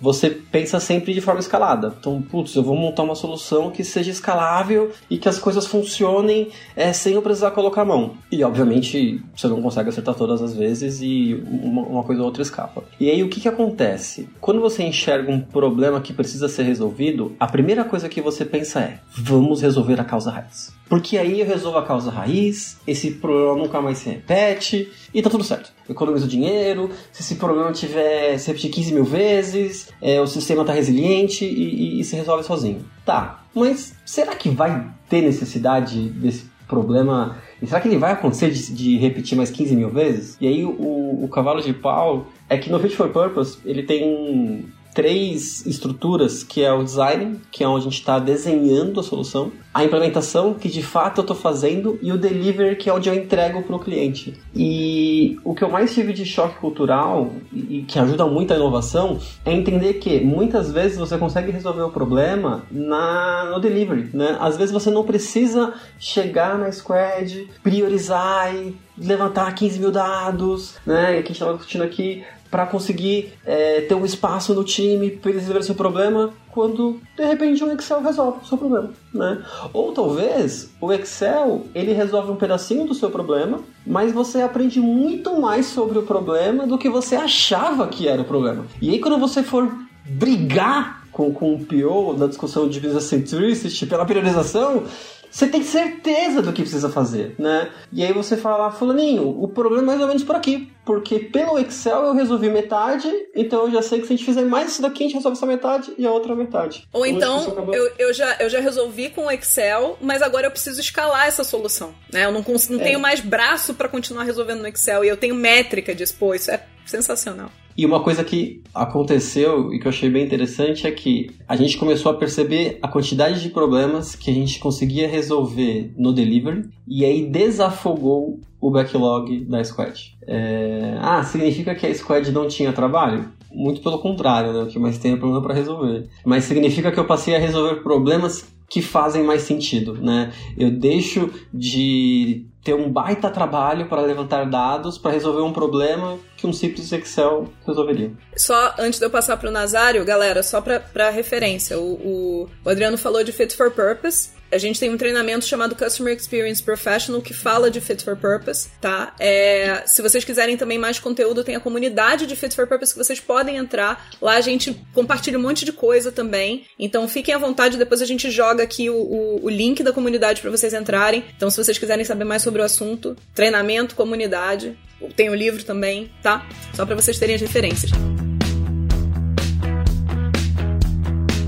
você 0.00 0.30
pensa 0.30 0.80
sempre 0.80 1.12
de 1.12 1.20
forma 1.20 1.40
escalada. 1.40 1.94
Então, 1.98 2.22
putz, 2.22 2.54
eu 2.54 2.62
vou 2.62 2.74
montar 2.74 3.02
uma 3.02 3.14
solução 3.14 3.70
que 3.70 3.84
seja 3.84 4.10
escalável 4.10 4.90
e 5.10 5.18
que 5.18 5.28
as 5.28 5.38
coisas 5.38 5.66
funcionem 5.66 6.48
é, 6.74 6.92
sem 6.92 7.14
eu 7.14 7.22
precisar 7.22 7.50
colocar 7.50 7.82
a 7.82 7.84
mão. 7.84 8.14
E, 8.32 8.42
obviamente, 8.42 9.22
você 9.36 9.46
não 9.46 9.60
consegue 9.60 9.90
acertar 9.90 10.14
todas 10.14 10.40
as 10.40 10.56
vezes 10.56 11.00
e 11.02 11.34
uma, 11.46 11.82
uma 11.82 12.02
coisa 12.02 12.22
ou 12.22 12.26
outra 12.26 12.42
escapa. 12.42 12.82
E 12.98 13.10
aí, 13.10 13.22
o 13.22 13.28
que, 13.28 13.40
que 13.40 13.48
acontece? 13.48 14.28
Quando 14.40 14.60
você 14.60 14.82
enxerga 14.82 15.30
um 15.30 15.40
problema 15.40 16.00
que 16.00 16.12
precisa 16.12 16.48
ser 16.48 16.62
resolvido, 16.64 17.34
a 17.38 17.46
primeira 17.46 17.84
coisa 17.84 18.08
que 18.08 18.20
você 18.20 18.44
pensa 18.44 18.80
é: 18.80 18.98
vamos 19.16 19.60
resolver 19.60 20.00
a 20.00 20.04
causa 20.04 20.30
raiz. 20.30 20.72
Porque 20.88 21.16
aí 21.16 21.40
eu 21.40 21.46
resolvo 21.46 21.78
a 21.78 21.86
causa 21.86 22.10
raiz, 22.10 22.78
esse 22.86 23.12
problema 23.12 23.56
nunca 23.56 23.80
mais 23.80 23.98
se 23.98 24.10
repete 24.10 24.90
e 25.14 25.22
tá 25.22 25.30
tudo 25.30 25.44
certo. 25.44 25.72
Eu 25.88 25.92
economizo 25.92 26.26
dinheiro, 26.26 26.90
se 27.12 27.22
esse 27.22 27.36
problema 27.36 27.70
tiver 27.72 28.38
se 28.38 28.48
repetir 28.48 28.70
15 28.70 28.94
mil 28.94 29.04
vezes, 29.04 29.88
é, 30.02 30.20
o 30.20 30.26
sistema 30.26 30.64
tá 30.64 30.72
resiliente 30.72 31.44
e, 31.44 31.98
e, 31.98 32.00
e 32.00 32.04
se 32.04 32.16
resolve 32.16 32.42
sozinho. 32.42 32.84
Tá, 33.04 33.44
mas 33.54 33.94
será 34.04 34.34
que 34.34 34.48
vai 34.48 34.90
ter 35.08 35.22
necessidade 35.22 36.08
desse 36.10 36.49
problema? 36.70 37.36
E 37.60 37.66
será 37.66 37.80
que 37.80 37.88
ele 37.88 37.98
vai 37.98 38.12
acontecer 38.12 38.50
de, 38.50 38.72
de 38.72 38.96
repetir 38.96 39.36
mais 39.36 39.50
15 39.50 39.76
mil 39.76 39.90
vezes? 39.90 40.38
E 40.40 40.48
aí 40.48 40.64
o, 40.64 41.24
o 41.24 41.28
cavalo 41.28 41.60
de 41.60 41.74
pau 41.74 42.26
é 42.48 42.56
que 42.56 42.70
no 42.70 42.78
Fit 42.78 42.96
for 42.96 43.10
Purpose 43.10 43.58
ele 43.66 43.82
tem 43.82 44.66
três 44.94 45.64
estruturas, 45.66 46.42
que 46.42 46.62
é 46.62 46.72
o 46.72 46.82
design, 46.82 47.40
que 47.50 47.62
é 47.62 47.68
onde 47.68 47.82
a 47.82 47.90
gente 47.90 48.00
está 48.00 48.18
desenhando 48.18 49.00
a 49.00 49.02
solução, 49.02 49.52
a 49.72 49.84
implementação, 49.84 50.54
que 50.54 50.68
de 50.68 50.82
fato 50.82 51.18
eu 51.18 51.22
estou 51.22 51.36
fazendo, 51.36 51.98
e 52.02 52.12
o 52.12 52.18
delivery, 52.18 52.76
que 52.76 52.90
é 52.90 52.92
onde 52.92 53.08
eu 53.08 53.14
entrego 53.14 53.62
para 53.62 53.76
o 53.76 53.78
cliente. 53.78 54.34
E 54.54 55.38
o 55.44 55.54
que 55.54 55.62
eu 55.62 55.70
mais 55.70 55.94
tive 55.94 56.12
de 56.12 56.24
choque 56.24 56.58
cultural, 56.58 57.32
e 57.52 57.82
que 57.82 57.98
ajuda 57.98 58.26
muito 58.26 58.52
a 58.52 58.56
inovação, 58.56 59.18
é 59.44 59.52
entender 59.52 59.94
que 59.94 60.20
muitas 60.20 60.70
vezes 60.70 60.98
você 60.98 61.16
consegue 61.16 61.52
resolver 61.52 61.82
o 61.82 61.90
problema 61.90 62.64
na, 62.70 63.50
no 63.50 63.60
delivery. 63.60 64.10
Né? 64.12 64.36
Às 64.40 64.56
vezes 64.56 64.72
você 64.72 64.90
não 64.90 65.04
precisa 65.04 65.72
chegar 65.98 66.58
na 66.58 66.70
squad, 66.72 67.48
priorizar 67.62 68.54
e 68.54 68.76
levantar 68.98 69.54
15 69.54 69.78
mil 69.78 69.90
dados, 69.90 70.76
né? 70.84 71.12
Que 71.12 71.12
a 71.12 71.16
gente 71.18 71.32
estava 71.32 71.52
discutindo 71.54 71.84
aqui, 71.84 72.22
para 72.50 72.66
conseguir 72.66 73.32
é, 73.46 73.82
ter 73.82 73.94
um 73.94 74.04
espaço 74.04 74.52
no 74.54 74.64
time 74.64 75.10
para 75.10 75.30
eles 75.30 75.42
resolverem 75.42 75.66
seu 75.66 75.74
problema 75.74 76.32
quando 76.50 77.00
de 77.16 77.24
repente 77.24 77.62
o 77.62 77.72
Excel 77.72 78.02
resolve 78.02 78.40
o 78.42 78.46
seu 78.46 78.58
problema, 78.58 78.90
né? 79.14 79.42
Ou 79.72 79.92
talvez 79.92 80.70
o 80.80 80.92
Excel 80.92 81.66
ele 81.74 81.92
resolve 81.92 82.32
um 82.32 82.36
pedacinho 82.36 82.86
do 82.86 82.94
seu 82.94 83.08
problema, 83.08 83.60
mas 83.86 84.12
você 84.12 84.42
aprende 84.42 84.80
muito 84.80 85.40
mais 85.40 85.66
sobre 85.66 85.98
o 85.98 86.02
problema 86.02 86.66
do 86.66 86.76
que 86.76 86.88
você 86.88 87.14
achava 87.14 87.86
que 87.86 88.08
era 88.08 88.22
o 88.22 88.24
problema. 88.24 88.66
E 88.82 88.90
aí 88.90 88.98
quando 88.98 89.18
você 89.18 89.42
for 89.42 89.70
brigar 90.04 91.04
com, 91.12 91.32
com 91.32 91.54
o 91.54 91.64
PO 91.64 92.16
na 92.18 92.26
discussão 92.26 92.68
de 92.68 92.80
business 92.80 93.04
centricity 93.04 93.86
pela 93.86 94.04
priorização, 94.04 94.84
você 95.30 95.46
tem 95.46 95.62
certeza 95.62 96.42
do 96.42 96.52
que 96.52 96.62
precisa 96.62 96.88
fazer, 96.88 97.34
né? 97.38 97.70
E 97.92 98.04
aí 98.04 98.12
você 98.12 98.36
fala, 98.36 98.70
fulaninho, 98.70 99.28
o 99.28 99.48
problema 99.48 99.82
é 99.82 99.86
mais 99.86 100.00
ou 100.00 100.08
menos 100.08 100.24
por 100.24 100.34
aqui. 100.34 100.72
Porque 100.84 101.20
pelo 101.20 101.58
Excel 101.58 102.06
eu 102.06 102.14
resolvi 102.14 102.50
metade, 102.50 103.08
então 103.34 103.66
eu 103.66 103.70
já 103.70 103.82
sei 103.82 104.00
que 104.00 104.06
se 104.06 104.12
a 104.12 104.16
gente 104.16 104.26
fizer 104.26 104.44
mais 104.44 104.72
isso 104.72 104.82
daqui, 104.82 105.04
a 105.04 105.06
gente 105.06 105.14
resolve 105.14 105.36
essa 105.36 105.46
metade 105.46 105.92
e 105.96 106.04
a 106.04 106.10
outra 106.10 106.34
metade. 106.34 106.88
Ou 106.92 107.06
então, 107.06 107.70
eu, 107.72 107.92
eu, 107.96 108.12
já, 108.12 108.36
eu 108.40 108.50
já 108.50 108.58
resolvi 108.58 109.10
com 109.10 109.26
o 109.26 109.30
Excel, 109.30 109.96
mas 110.00 110.20
agora 110.20 110.48
eu 110.48 110.50
preciso 110.50 110.80
escalar 110.80 111.26
essa 111.26 111.44
solução, 111.44 111.94
né? 112.12 112.24
Eu 112.24 112.32
não, 112.32 112.44
não 112.70 112.80
é. 112.80 112.82
tenho 112.82 112.98
mais 112.98 113.20
braço 113.20 113.74
para 113.74 113.88
continuar 113.88 114.24
resolvendo 114.24 114.62
no 114.62 114.66
Excel 114.66 115.04
e 115.04 115.08
eu 115.08 115.16
tenho 115.16 115.34
métrica 115.34 115.94
de 115.94 116.02
expor, 116.02 116.34
isso 116.34 116.50
é 116.50 116.64
sensacional. 116.84 117.50
E 117.76 117.86
uma 117.86 118.00
coisa 118.00 118.22
que 118.24 118.62
aconteceu 118.74 119.72
e 119.72 119.78
que 119.78 119.86
eu 119.86 119.90
achei 119.90 120.10
bem 120.10 120.24
interessante 120.24 120.86
é 120.86 120.90
que 120.90 121.30
a 121.48 121.56
gente 121.56 121.78
começou 121.78 122.12
a 122.12 122.14
perceber 122.14 122.78
a 122.82 122.88
quantidade 122.88 123.40
de 123.40 123.48
problemas 123.48 124.14
que 124.14 124.30
a 124.30 124.34
gente 124.34 124.58
conseguia 124.58 125.08
resolver 125.08 125.92
no 125.96 126.12
delivery 126.12 126.68
e 126.86 127.04
aí 127.04 127.26
desafogou 127.26 128.40
o 128.60 128.70
backlog 128.70 129.44
da 129.44 129.64
squad. 129.64 130.16
É... 130.26 130.96
Ah, 131.00 131.22
significa 131.22 131.74
que 131.74 131.86
a 131.86 131.94
squad 131.94 132.30
não 132.30 132.46
tinha 132.46 132.72
trabalho? 132.72 133.28
Muito 133.52 133.80
pelo 133.80 133.98
contrário, 133.98 134.52
né? 134.52 134.62
O 134.62 134.66
que 134.66 134.78
mais 134.78 134.98
tem 134.98 135.12
é 135.12 135.16
problema 135.16 135.42
para 135.42 135.54
resolver. 135.54 136.06
Mas 136.24 136.44
significa 136.44 136.92
que 136.92 137.00
eu 137.00 137.06
passei 137.06 137.34
a 137.34 137.38
resolver 137.38 137.82
problemas 137.82 138.46
que 138.68 138.80
fazem 138.80 139.24
mais 139.24 139.42
sentido, 139.42 139.94
né? 139.94 140.32
Eu 140.56 140.70
deixo 140.70 141.28
de 141.52 142.46
ter 142.62 142.74
um 142.74 142.90
baita 142.90 143.30
trabalho 143.30 143.88
para 143.88 144.02
levantar 144.02 144.44
dados 144.44 144.98
para 144.98 145.12
resolver 145.12 145.42
um 145.42 145.52
problema 145.52 146.18
que 146.36 146.46
um 146.46 146.52
simples 146.52 146.92
Excel 146.92 147.48
resolveria. 147.66 148.12
Só 148.36 148.74
antes 148.78 148.98
de 148.98 149.06
eu 149.06 149.10
passar 149.10 149.36
para 149.36 149.48
o 149.48 149.52
Nazário, 149.52 150.04
galera, 150.04 150.42
só 150.42 150.60
para 150.60 151.10
referência, 151.10 151.78
o, 151.78 152.46
o, 152.64 152.68
Adriano 152.68 152.98
falou 152.98 153.24
de 153.24 153.32
Fit 153.32 153.56
for 153.56 153.70
Purpose. 153.70 154.30
A 154.52 154.58
gente 154.58 154.80
tem 154.80 154.90
um 154.90 154.96
treinamento 154.96 155.44
chamado 155.44 155.76
Customer 155.76 156.16
Experience 156.16 156.62
Professional 156.62 157.22
que 157.22 157.32
fala 157.32 157.70
de 157.70 157.80
Fit 157.80 158.02
for 158.02 158.16
Purpose, 158.16 158.68
tá? 158.80 159.14
É, 159.18 159.82
se 159.86 160.02
vocês 160.02 160.24
quiserem 160.24 160.56
também 160.56 160.78
mais 160.78 160.98
conteúdo, 160.98 161.44
tem 161.44 161.54
a 161.54 161.60
comunidade 161.60 162.26
de 162.26 162.34
Fit 162.34 162.54
for 162.54 162.66
Purpose 162.66 162.92
que 162.92 162.98
vocês 162.98 163.20
podem 163.20 163.56
entrar. 163.56 164.10
Lá 164.20 164.34
a 164.34 164.40
gente 164.40 164.76
compartilha 164.92 165.38
um 165.38 165.42
monte 165.42 165.64
de 165.64 165.72
coisa 165.72 166.10
também. 166.10 166.66
Então 166.78 167.06
fiquem 167.08 167.34
à 167.34 167.38
vontade, 167.38 167.76
depois 167.76 168.02
a 168.02 168.06
gente 168.06 168.30
joga 168.30 168.64
aqui 168.64 168.90
o, 168.90 168.96
o, 168.96 169.44
o 169.44 169.48
link 169.48 169.82
da 169.82 169.92
comunidade 169.92 170.40
para 170.40 170.50
vocês 170.50 170.74
entrarem. 170.74 171.24
Então 171.36 171.48
se 171.48 171.56
vocês 171.56 171.78
quiserem 171.78 172.04
saber 172.04 172.24
mais 172.24 172.42
sobre 172.42 172.60
o 172.60 172.64
assunto, 172.64 173.16
treinamento, 173.34 173.94
comunidade, 173.94 174.76
tem 175.14 175.30
o 175.30 175.34
livro 175.34 175.62
também, 175.62 176.10
tá? 176.22 176.46
Só 176.74 176.84
para 176.84 176.96
vocês 176.96 177.18
terem 177.18 177.36
as 177.36 177.40
referências. 177.40 177.90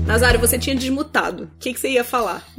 Nazário, 0.05 0.39
você 0.39 0.59
tinha 0.59 0.75
desmutado. 0.75 1.43
O 1.43 1.59
que, 1.59 1.73
que 1.73 1.79
você 1.79 1.89
ia 1.89 2.03
falar? 2.03 2.45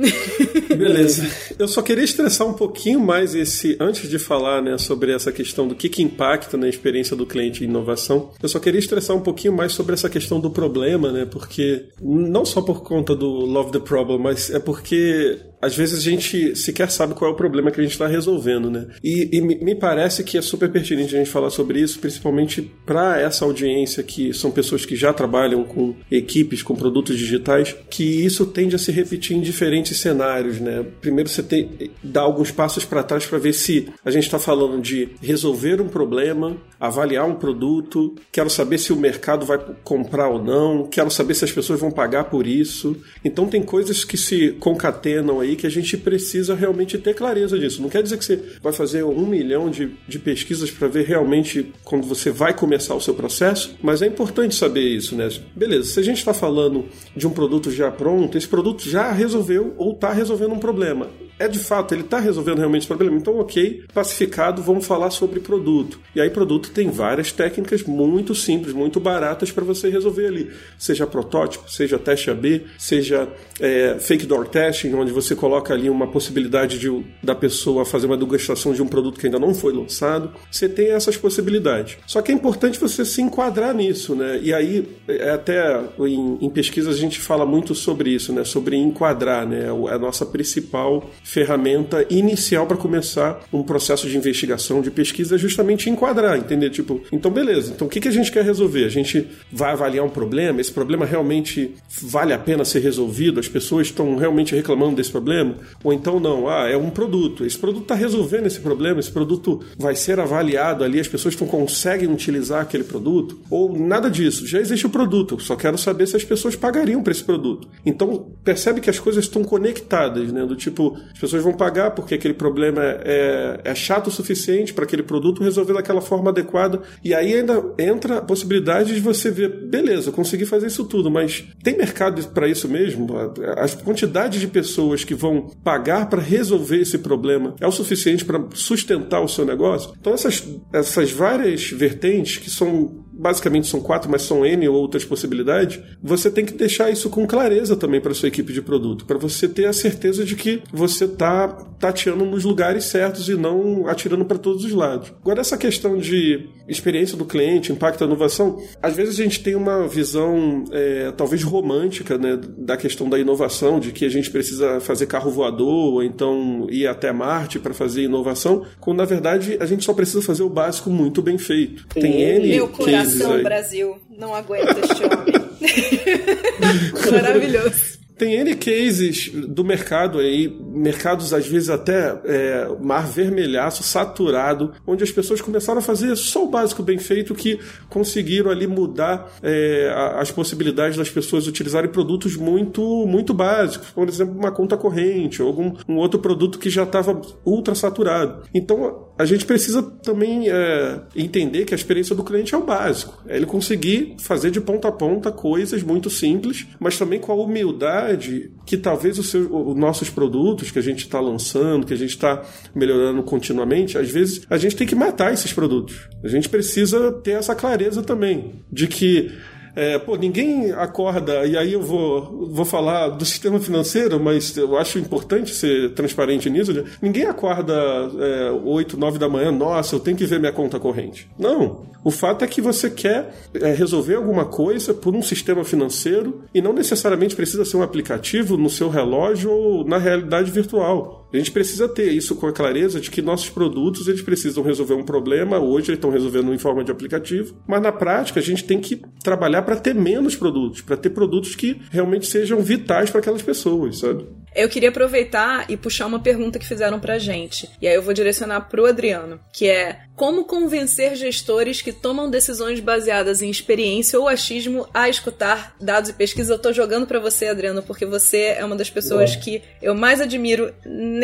Beleza. 0.68 1.28
Eu 1.58 1.68
só 1.68 1.82
queria 1.82 2.04
estressar 2.04 2.46
um 2.46 2.54
pouquinho 2.54 2.98
mais 2.98 3.34
esse, 3.34 3.76
antes 3.78 4.08
de 4.08 4.18
falar 4.18 4.62
né, 4.62 4.78
sobre 4.78 5.12
essa 5.12 5.30
questão 5.30 5.68
do 5.68 5.74
que, 5.74 5.88
que 5.88 6.02
impacta 6.02 6.56
na 6.56 6.68
experiência 6.68 7.14
do 7.14 7.26
cliente 7.26 7.62
em 7.62 7.68
inovação, 7.68 8.30
eu 8.42 8.48
só 8.48 8.58
queria 8.58 8.78
estressar 8.78 9.16
um 9.16 9.20
pouquinho 9.20 9.54
mais 9.54 9.72
sobre 9.72 9.92
essa 9.94 10.08
questão 10.08 10.40
do 10.40 10.50
problema, 10.50 11.12
né? 11.12 11.26
Porque 11.26 11.86
não 12.00 12.44
só 12.44 12.62
por 12.62 12.82
conta 12.82 13.14
do 13.14 13.28
Love 13.28 13.72
the 13.72 13.80
Problem, 13.80 14.18
mas 14.18 14.50
é 14.50 14.58
porque 14.58 15.38
às 15.64 15.74
vezes 15.74 15.98
a 15.98 16.10
gente 16.10 16.54
sequer 16.54 16.90
sabe 16.90 17.14
qual 17.14 17.30
é 17.30 17.34
o 17.34 17.36
problema 17.36 17.70
que 17.70 17.80
a 17.80 17.82
gente 17.82 17.92
está 17.92 18.06
resolvendo, 18.06 18.70
né? 18.70 18.86
E, 19.02 19.30
e, 19.32 19.40
me 19.40 19.74
parece 19.74 20.22
que 20.22 20.36
é 20.36 20.42
super 20.42 20.70
pertinente 20.70 21.14
a 21.14 21.18
gente 21.18 21.30
falar 21.30 21.48
sobre 21.48 21.80
isso, 21.80 21.98
principalmente 21.98 22.70
para 22.84 23.18
essa 23.18 23.44
audiência 23.44 24.02
que 24.02 24.34
são 24.34 24.50
pessoas 24.50 24.84
que 24.84 24.94
já 24.94 25.12
trabalham 25.12 25.64
com 25.64 25.94
equipes, 26.10 26.62
com 26.62 26.76
produtos 26.76 27.18
digitais, 27.18 27.74
que 27.88 28.04
isso 28.04 28.44
tende 28.46 28.76
a 28.76 28.78
se 28.78 28.92
repetir 28.92 29.36
em 29.36 29.40
diferentes 29.40 29.98
cenários, 29.98 30.60
né? 30.60 30.84
Primeiro 31.00 31.30
você 31.30 31.42
tem 31.42 31.90
dar 32.02 32.22
alguns 32.22 32.50
passos 32.50 32.84
para 32.84 33.02
trás 33.02 33.24
para 33.24 33.38
ver 33.38 33.54
se 33.54 33.88
a 34.04 34.10
gente 34.10 34.24
está 34.24 34.38
falando 34.38 34.82
de 34.82 35.08
resolver 35.22 35.80
um 35.80 35.88
problema, 35.88 36.56
avaliar 36.78 37.26
um 37.26 37.36
produto, 37.36 38.14
quero 38.30 38.50
saber 38.50 38.76
se 38.78 38.92
o 38.92 38.96
mercado 38.96 39.46
vai 39.46 39.58
comprar 39.82 40.28
ou 40.28 40.42
não, 40.42 40.86
quero 40.86 41.10
saber 41.10 41.34
se 41.34 41.44
as 41.44 41.52
pessoas 41.52 41.80
vão 41.80 41.90
pagar 41.90 42.24
por 42.24 42.46
isso. 42.46 42.96
Então 43.24 43.46
tem 43.46 43.62
coisas 43.62 44.04
que 44.04 44.18
se 44.18 44.50
concatenam 44.60 45.40
aí 45.40 45.53
que 45.56 45.66
a 45.66 45.70
gente 45.70 45.96
precisa 45.96 46.54
realmente 46.54 46.98
ter 46.98 47.14
clareza 47.14 47.58
disso. 47.58 47.82
Não 47.82 47.88
quer 47.88 48.02
dizer 48.02 48.18
que 48.18 48.24
você 48.24 48.40
vai 48.62 48.72
fazer 48.72 49.04
um 49.04 49.26
milhão 49.26 49.70
de, 49.70 49.90
de 50.08 50.18
pesquisas 50.18 50.70
para 50.70 50.88
ver 50.88 51.04
realmente 51.04 51.72
quando 51.82 52.06
você 52.06 52.30
vai 52.30 52.54
começar 52.54 52.94
o 52.94 53.00
seu 53.00 53.14
processo, 53.14 53.76
mas 53.82 54.02
é 54.02 54.06
importante 54.06 54.54
saber 54.54 54.82
isso, 54.82 55.14
né? 55.16 55.28
Beleza, 55.54 55.90
se 55.90 56.00
a 56.00 56.02
gente 56.02 56.18
está 56.18 56.34
falando 56.34 56.86
de 57.16 57.26
um 57.26 57.30
produto 57.30 57.70
já 57.70 57.90
pronto, 57.90 58.36
esse 58.36 58.48
produto 58.48 58.88
já 58.88 59.12
resolveu 59.12 59.74
ou 59.76 59.92
está 59.92 60.12
resolvendo 60.12 60.52
um 60.52 60.58
problema 60.58 61.08
é 61.38 61.48
de 61.48 61.58
fato, 61.58 61.94
ele 61.94 62.02
está 62.02 62.18
resolvendo 62.18 62.58
realmente 62.58 62.82
esse 62.82 62.88
problema. 62.88 63.16
Então, 63.16 63.38
ok, 63.38 63.84
pacificado, 63.92 64.62
vamos 64.62 64.86
falar 64.86 65.10
sobre 65.10 65.40
produto. 65.40 65.98
E 66.14 66.20
aí, 66.20 66.30
produto 66.30 66.70
tem 66.70 66.90
várias 66.90 67.32
técnicas 67.32 67.82
muito 67.82 68.34
simples, 68.34 68.72
muito 68.72 69.00
baratas 69.00 69.50
para 69.50 69.64
você 69.64 69.88
resolver 69.90 70.26
ali. 70.26 70.50
Seja 70.78 71.06
protótipo, 71.06 71.70
seja 71.70 71.98
teste 71.98 72.30
AB, 72.30 72.64
seja 72.78 73.28
é, 73.60 73.96
fake 73.98 74.26
door 74.26 74.46
testing, 74.46 74.94
onde 74.94 75.12
você 75.12 75.34
coloca 75.34 75.74
ali 75.74 75.90
uma 75.90 76.06
possibilidade 76.06 76.78
de, 76.78 77.04
da 77.22 77.34
pessoa 77.34 77.84
fazer 77.84 78.06
uma 78.06 78.16
degustação 78.16 78.72
de 78.72 78.82
um 78.82 78.86
produto 78.86 79.18
que 79.18 79.26
ainda 79.26 79.38
não 79.38 79.54
foi 79.54 79.72
lançado. 79.72 80.32
Você 80.50 80.68
tem 80.68 80.92
essas 80.92 81.16
possibilidades. 81.16 81.96
Só 82.06 82.22
que 82.22 82.30
é 82.30 82.34
importante 82.34 82.78
você 82.78 83.04
se 83.04 83.20
enquadrar 83.20 83.74
nisso, 83.74 84.14
né? 84.14 84.38
E 84.42 84.54
aí, 84.54 84.88
é 85.08 85.30
até 85.30 85.80
em, 86.00 86.38
em 86.40 86.50
pesquisa 86.50 86.90
a 86.90 86.94
gente 86.94 87.18
fala 87.18 87.44
muito 87.44 87.74
sobre 87.74 88.10
isso, 88.10 88.32
né? 88.32 88.44
Sobre 88.44 88.76
enquadrar, 88.76 89.46
né? 89.46 89.66
A 89.90 89.98
nossa 89.98 90.24
principal 90.24 91.10
ferramenta 91.24 92.06
inicial 92.10 92.66
para 92.66 92.76
começar 92.76 93.40
um 93.52 93.62
processo 93.62 94.08
de 94.08 94.16
investigação, 94.16 94.82
de 94.82 94.90
pesquisa, 94.90 95.34
é 95.34 95.38
justamente 95.38 95.88
enquadrar, 95.88 96.36
entender? 96.36 96.70
Tipo, 96.70 97.00
então 97.10 97.30
beleza, 97.30 97.72
então 97.74 97.86
o 97.86 97.90
que, 97.90 98.00
que 98.00 98.08
a 98.08 98.12
gente 98.12 98.30
quer 98.30 98.44
resolver? 98.44 98.84
A 98.84 98.90
gente 98.90 99.26
vai 99.50 99.72
avaliar 99.72 100.04
um 100.04 100.10
problema, 100.10 100.60
esse 100.60 100.70
problema 100.70 101.06
realmente 101.06 101.74
vale 102.02 102.32
a 102.34 102.38
pena 102.38 102.64
ser 102.64 102.80
resolvido, 102.80 103.40
as 103.40 103.48
pessoas 103.48 103.86
estão 103.86 104.16
realmente 104.16 104.54
reclamando 104.54 104.96
desse 104.96 105.10
problema? 105.10 105.56
Ou 105.82 105.92
então 105.92 106.20
não, 106.20 106.48
ah, 106.48 106.68
é 106.68 106.76
um 106.76 106.90
produto, 106.90 107.44
esse 107.44 107.58
produto 107.58 107.84
está 107.84 107.94
resolvendo 107.94 108.46
esse 108.46 108.60
problema, 108.60 109.00
esse 109.00 109.10
produto 109.10 109.60
vai 109.78 109.96
ser 109.96 110.20
avaliado 110.20 110.84
ali, 110.84 111.00
as 111.00 111.08
pessoas 111.08 111.36
não 111.36 111.46
conseguem 111.46 112.10
utilizar 112.12 112.60
aquele 112.60 112.84
produto? 112.84 113.40
Ou 113.48 113.76
nada 113.76 114.10
disso, 114.10 114.46
já 114.46 114.60
existe 114.60 114.86
o 114.86 114.90
produto, 114.90 115.40
só 115.40 115.56
quero 115.56 115.78
saber 115.78 116.06
se 116.06 116.16
as 116.16 116.24
pessoas 116.24 116.54
pagariam 116.54 117.02
por 117.02 117.10
esse 117.10 117.24
produto. 117.24 117.66
Então 117.84 118.30
percebe 118.44 118.80
que 118.80 118.90
as 118.90 118.98
coisas 118.98 119.24
estão 119.24 119.42
conectadas, 119.42 120.30
né? 120.30 120.44
Do 120.44 120.54
tipo, 120.54 120.98
as 121.14 121.20
pessoas 121.20 121.42
vão 121.44 121.52
pagar 121.52 121.92
porque 121.92 122.14
aquele 122.16 122.34
problema 122.34 122.82
é, 122.82 123.60
é 123.64 123.74
chato 123.74 124.08
o 124.08 124.10
suficiente 124.10 124.74
para 124.74 124.84
aquele 124.84 125.02
produto 125.02 125.44
resolver 125.44 125.72
daquela 125.72 126.00
forma 126.00 126.30
adequada. 126.30 126.82
E 127.04 127.14
aí 127.14 127.34
ainda 127.34 127.62
entra 127.78 128.18
a 128.18 128.22
possibilidade 128.22 128.92
de 128.92 129.00
você 129.00 129.30
ver, 129.30 129.48
beleza, 129.68 130.10
consegui 130.10 130.44
fazer 130.44 130.66
isso 130.66 130.84
tudo, 130.84 131.10
mas 131.10 131.44
tem 131.62 131.76
mercado 131.76 132.20
para 132.28 132.48
isso 132.48 132.68
mesmo? 132.68 133.16
A 133.16 133.68
quantidade 133.84 134.40
de 134.40 134.48
pessoas 134.48 135.04
que 135.04 135.14
vão 135.14 135.52
pagar 135.62 136.08
para 136.10 136.20
resolver 136.20 136.80
esse 136.80 136.98
problema 136.98 137.54
é 137.60 137.66
o 137.66 137.72
suficiente 137.72 138.24
para 138.24 138.44
sustentar 138.52 139.20
o 139.20 139.28
seu 139.28 139.44
negócio? 139.44 139.92
Então 139.98 140.12
essas, 140.12 140.44
essas 140.72 141.12
várias 141.12 141.70
vertentes 141.70 142.38
que 142.38 142.50
são 142.50 143.03
basicamente 143.16 143.66
são 143.66 143.80
quatro, 143.80 144.10
mas 144.10 144.22
são 144.22 144.44
N 144.44 144.68
outras 144.68 145.04
possibilidades, 145.04 145.80
você 146.02 146.30
tem 146.30 146.44
que 146.44 146.54
deixar 146.54 146.90
isso 146.90 147.08
com 147.08 147.26
clareza 147.26 147.76
também 147.76 148.00
para 148.00 148.14
sua 148.14 148.28
equipe 148.28 148.52
de 148.52 148.60
produto, 148.60 149.04
para 149.04 149.18
você 149.18 149.48
ter 149.48 149.66
a 149.66 149.72
certeza 149.72 150.24
de 150.24 150.34
que 150.36 150.62
você 150.72 151.04
está 151.04 151.48
tateando 151.78 152.24
nos 152.24 152.44
lugares 152.44 152.84
certos 152.84 153.28
e 153.28 153.34
não 153.34 153.86
atirando 153.86 154.24
para 154.24 154.38
todos 154.38 154.64
os 154.64 154.72
lados. 154.72 155.12
Agora, 155.20 155.40
essa 155.40 155.56
questão 155.56 155.98
de 155.98 156.48
experiência 156.68 157.16
do 157.16 157.24
cliente, 157.24 157.72
impacto 157.72 158.00
da 158.00 158.06
inovação, 158.06 158.62
às 158.82 158.94
vezes 158.94 159.18
a 159.18 159.22
gente 159.22 159.42
tem 159.42 159.54
uma 159.54 159.86
visão 159.86 160.64
é, 160.72 161.12
talvez 161.16 161.42
romântica 161.42 162.16
né, 162.16 162.38
da 162.56 162.76
questão 162.76 163.08
da 163.08 163.18
inovação, 163.18 163.78
de 163.78 163.92
que 163.92 164.04
a 164.04 164.08
gente 164.08 164.30
precisa 164.30 164.80
fazer 164.80 165.06
carro 165.06 165.30
voador 165.30 165.94
ou 165.94 166.02
então 166.02 166.66
ir 166.70 166.86
até 166.86 167.12
Marte 167.12 167.58
para 167.58 167.74
fazer 167.74 168.02
inovação, 168.02 168.64
quando 168.80 168.98
na 168.98 169.04
verdade 169.04 169.56
a 169.60 169.66
gente 169.66 169.84
só 169.84 169.92
precisa 169.92 170.22
fazer 170.22 170.42
o 170.42 170.48
básico 170.48 170.90
muito 170.90 171.22
bem 171.22 171.38
feito. 171.38 171.86
Tem 171.88 172.22
N 172.22 172.68
Coração, 173.04 173.42
Brasil, 173.42 173.98
não 174.10 174.34
aguenta 174.34 174.78
este 174.80 175.02
homem. 175.04 175.34
Maravilhoso. 177.12 178.04
Tem 178.16 178.36
N 178.36 178.54
cases 178.54 179.28
do 179.28 179.64
mercado 179.64 180.18
aí, 180.18 180.48
mercados 180.48 181.34
às 181.34 181.46
vezes 181.46 181.68
até 181.68 182.20
é, 182.24 182.68
mar 182.80 183.06
vermelhaço, 183.06 183.82
saturado, 183.82 184.72
onde 184.86 185.02
as 185.02 185.10
pessoas 185.10 185.40
começaram 185.40 185.80
a 185.80 185.82
fazer 185.82 186.14
só 186.16 186.44
o 186.44 186.48
básico 186.48 186.82
bem 186.82 186.98
feito 186.98 187.34
que 187.34 187.58
conseguiram 187.88 188.50
ali 188.50 188.68
mudar 188.68 189.32
é, 189.42 189.92
as 190.16 190.30
possibilidades 190.30 190.96
das 190.96 191.10
pessoas 191.10 191.48
utilizarem 191.48 191.90
produtos 191.90 192.36
muito, 192.36 193.04
muito 193.06 193.34
básicos, 193.34 193.90
por 193.90 194.08
exemplo, 194.08 194.34
uma 194.38 194.52
conta 194.52 194.76
corrente 194.76 195.42
ou 195.42 195.48
algum 195.48 195.74
um 195.88 195.96
outro 195.96 196.20
produto 196.20 196.58
que 196.58 196.70
já 196.70 196.84
estava 196.84 197.20
ultra 197.44 197.74
saturado. 197.74 198.44
Então 198.54 199.08
a 199.16 199.24
gente 199.24 199.44
precisa 199.44 199.82
também 199.82 200.50
é, 200.50 201.00
entender 201.14 201.64
que 201.64 201.74
a 201.74 201.76
experiência 201.76 202.14
do 202.14 202.24
cliente 202.24 202.54
é 202.54 202.58
o 202.58 202.64
básico, 202.64 203.22
é 203.28 203.36
ele 203.36 203.46
conseguir 203.46 204.16
fazer 204.18 204.50
de 204.50 204.60
ponta 204.60 204.88
a 204.88 204.92
ponta 204.92 205.30
coisas 205.30 205.82
muito 205.82 206.10
simples, 206.10 206.66
mas 206.80 206.98
também 206.98 207.20
com 207.20 207.32
a 207.32 207.34
humildade 207.34 208.50
que 208.66 208.76
talvez 208.76 209.18
os, 209.18 209.32
os 209.34 209.76
nossos 209.76 210.10
produtos 210.10 210.70
que 210.70 210.78
a 210.78 210.82
gente 210.82 211.00
está 211.00 211.20
lançando, 211.20 211.86
que 211.86 211.94
a 211.94 211.96
gente 211.96 212.10
está 212.10 212.42
melhorando 212.74 213.22
continuamente, 213.22 213.96
às 213.96 214.10
vezes 214.10 214.44
a 214.50 214.56
gente 214.56 214.76
tem 214.76 214.86
que 214.86 214.94
matar 214.94 215.32
esses 215.32 215.52
produtos. 215.52 216.08
A 216.22 216.28
gente 216.28 216.48
precisa 216.48 217.12
ter 217.12 217.32
essa 217.32 217.54
clareza 217.54 218.02
também 218.02 218.64
de 218.70 218.88
que 218.88 219.30
é, 219.76 219.98
pô, 219.98 220.16
ninguém 220.16 220.72
acorda, 220.72 221.44
e 221.46 221.56
aí 221.56 221.72
eu 221.72 221.82
vou, 221.82 222.48
vou 222.48 222.64
falar 222.64 223.08
do 223.08 223.24
sistema 223.24 223.58
financeiro, 223.58 224.20
mas 224.20 224.56
eu 224.56 224.76
acho 224.76 224.98
importante 224.98 225.54
ser 225.54 225.92
transparente 225.94 226.48
nisso. 226.48 226.72
Né? 226.72 226.84
Ninguém 227.02 227.24
acorda 227.24 227.74
é, 227.74 228.50
8, 228.50 228.96
9 228.96 229.18
da 229.18 229.28
manhã, 229.28 229.50
nossa, 229.50 229.96
eu 229.96 230.00
tenho 230.00 230.16
que 230.16 230.26
ver 230.26 230.38
minha 230.38 230.52
conta 230.52 230.78
corrente. 230.78 231.28
Não. 231.38 231.86
O 232.04 232.10
fato 232.10 232.44
é 232.44 232.46
que 232.46 232.60
você 232.60 232.90
quer 232.90 233.34
é, 233.54 233.72
resolver 233.72 234.14
alguma 234.14 234.44
coisa 234.44 234.92
por 234.92 235.14
um 235.14 235.22
sistema 235.22 235.64
financeiro 235.64 236.42
e 236.54 236.60
não 236.60 236.72
necessariamente 236.72 237.34
precisa 237.34 237.64
ser 237.64 237.78
um 237.78 237.82
aplicativo 237.82 238.56
no 238.56 238.68
seu 238.68 238.90
relógio 238.90 239.50
ou 239.50 239.84
na 239.84 239.98
realidade 239.98 240.50
virtual. 240.50 241.23
A 241.32 241.36
gente 241.36 241.50
precisa 241.50 241.88
ter 241.88 242.12
isso 242.12 242.36
com 242.36 242.46
a 242.46 242.52
clareza 242.52 243.00
de 243.00 243.10
que 243.10 243.20
nossos 243.20 243.50
produtos 243.50 244.06
eles 244.06 244.22
precisam 244.22 244.62
resolver 244.62 244.94
um 244.94 245.04
problema. 245.04 245.58
Hoje 245.58 245.88
eles 245.88 245.98
estão 245.98 246.10
resolvendo 246.10 246.54
em 246.54 246.58
forma 246.58 246.84
de 246.84 246.92
aplicativo, 246.92 247.56
mas 247.66 247.82
na 247.82 247.90
prática 247.90 248.40
a 248.40 248.42
gente 248.42 248.64
tem 248.64 248.80
que 248.80 249.00
trabalhar 249.22 249.62
para 249.62 249.76
ter 249.76 249.94
menos 249.94 250.36
produtos, 250.36 250.80
para 250.80 250.96
ter 250.96 251.10
produtos 251.10 251.56
que 251.56 251.80
realmente 251.90 252.26
sejam 252.26 252.60
vitais 252.60 253.10
para 253.10 253.20
aquelas 253.20 253.42
pessoas, 253.42 253.98
sabe? 253.98 254.26
Eu 254.54 254.68
queria 254.68 254.90
aproveitar 254.90 255.68
e 255.68 255.76
puxar 255.76 256.06
uma 256.06 256.20
pergunta 256.20 256.60
que 256.60 256.66
fizeram 256.66 257.00
pra 257.00 257.18
gente. 257.18 257.68
E 257.82 257.88
aí 257.88 257.94
eu 257.94 258.02
vou 258.02 258.14
direcionar 258.14 258.60
pro 258.62 258.86
Adriano, 258.86 259.40
que 259.52 259.68
é 259.68 259.98
como 260.14 260.44
convencer 260.44 261.16
gestores 261.16 261.82
que 261.82 261.92
tomam 261.92 262.30
decisões 262.30 262.78
baseadas 262.78 263.42
em 263.42 263.50
experiência 263.50 264.18
ou 264.18 264.28
achismo 264.28 264.86
a 264.94 265.08
escutar 265.08 265.74
dados 265.80 266.10
e 266.10 266.12
pesquisas? 266.12 266.50
Eu 266.50 266.62
tô 266.62 266.72
jogando 266.72 267.04
para 267.04 267.18
você, 267.18 267.48
Adriano, 267.48 267.82
porque 267.82 268.06
você 268.06 268.54
é 268.56 268.64
uma 268.64 268.76
das 268.76 268.88
pessoas 268.88 269.34
que 269.34 269.60
eu 269.82 269.94
mais 269.94 270.20
admiro 270.20 270.72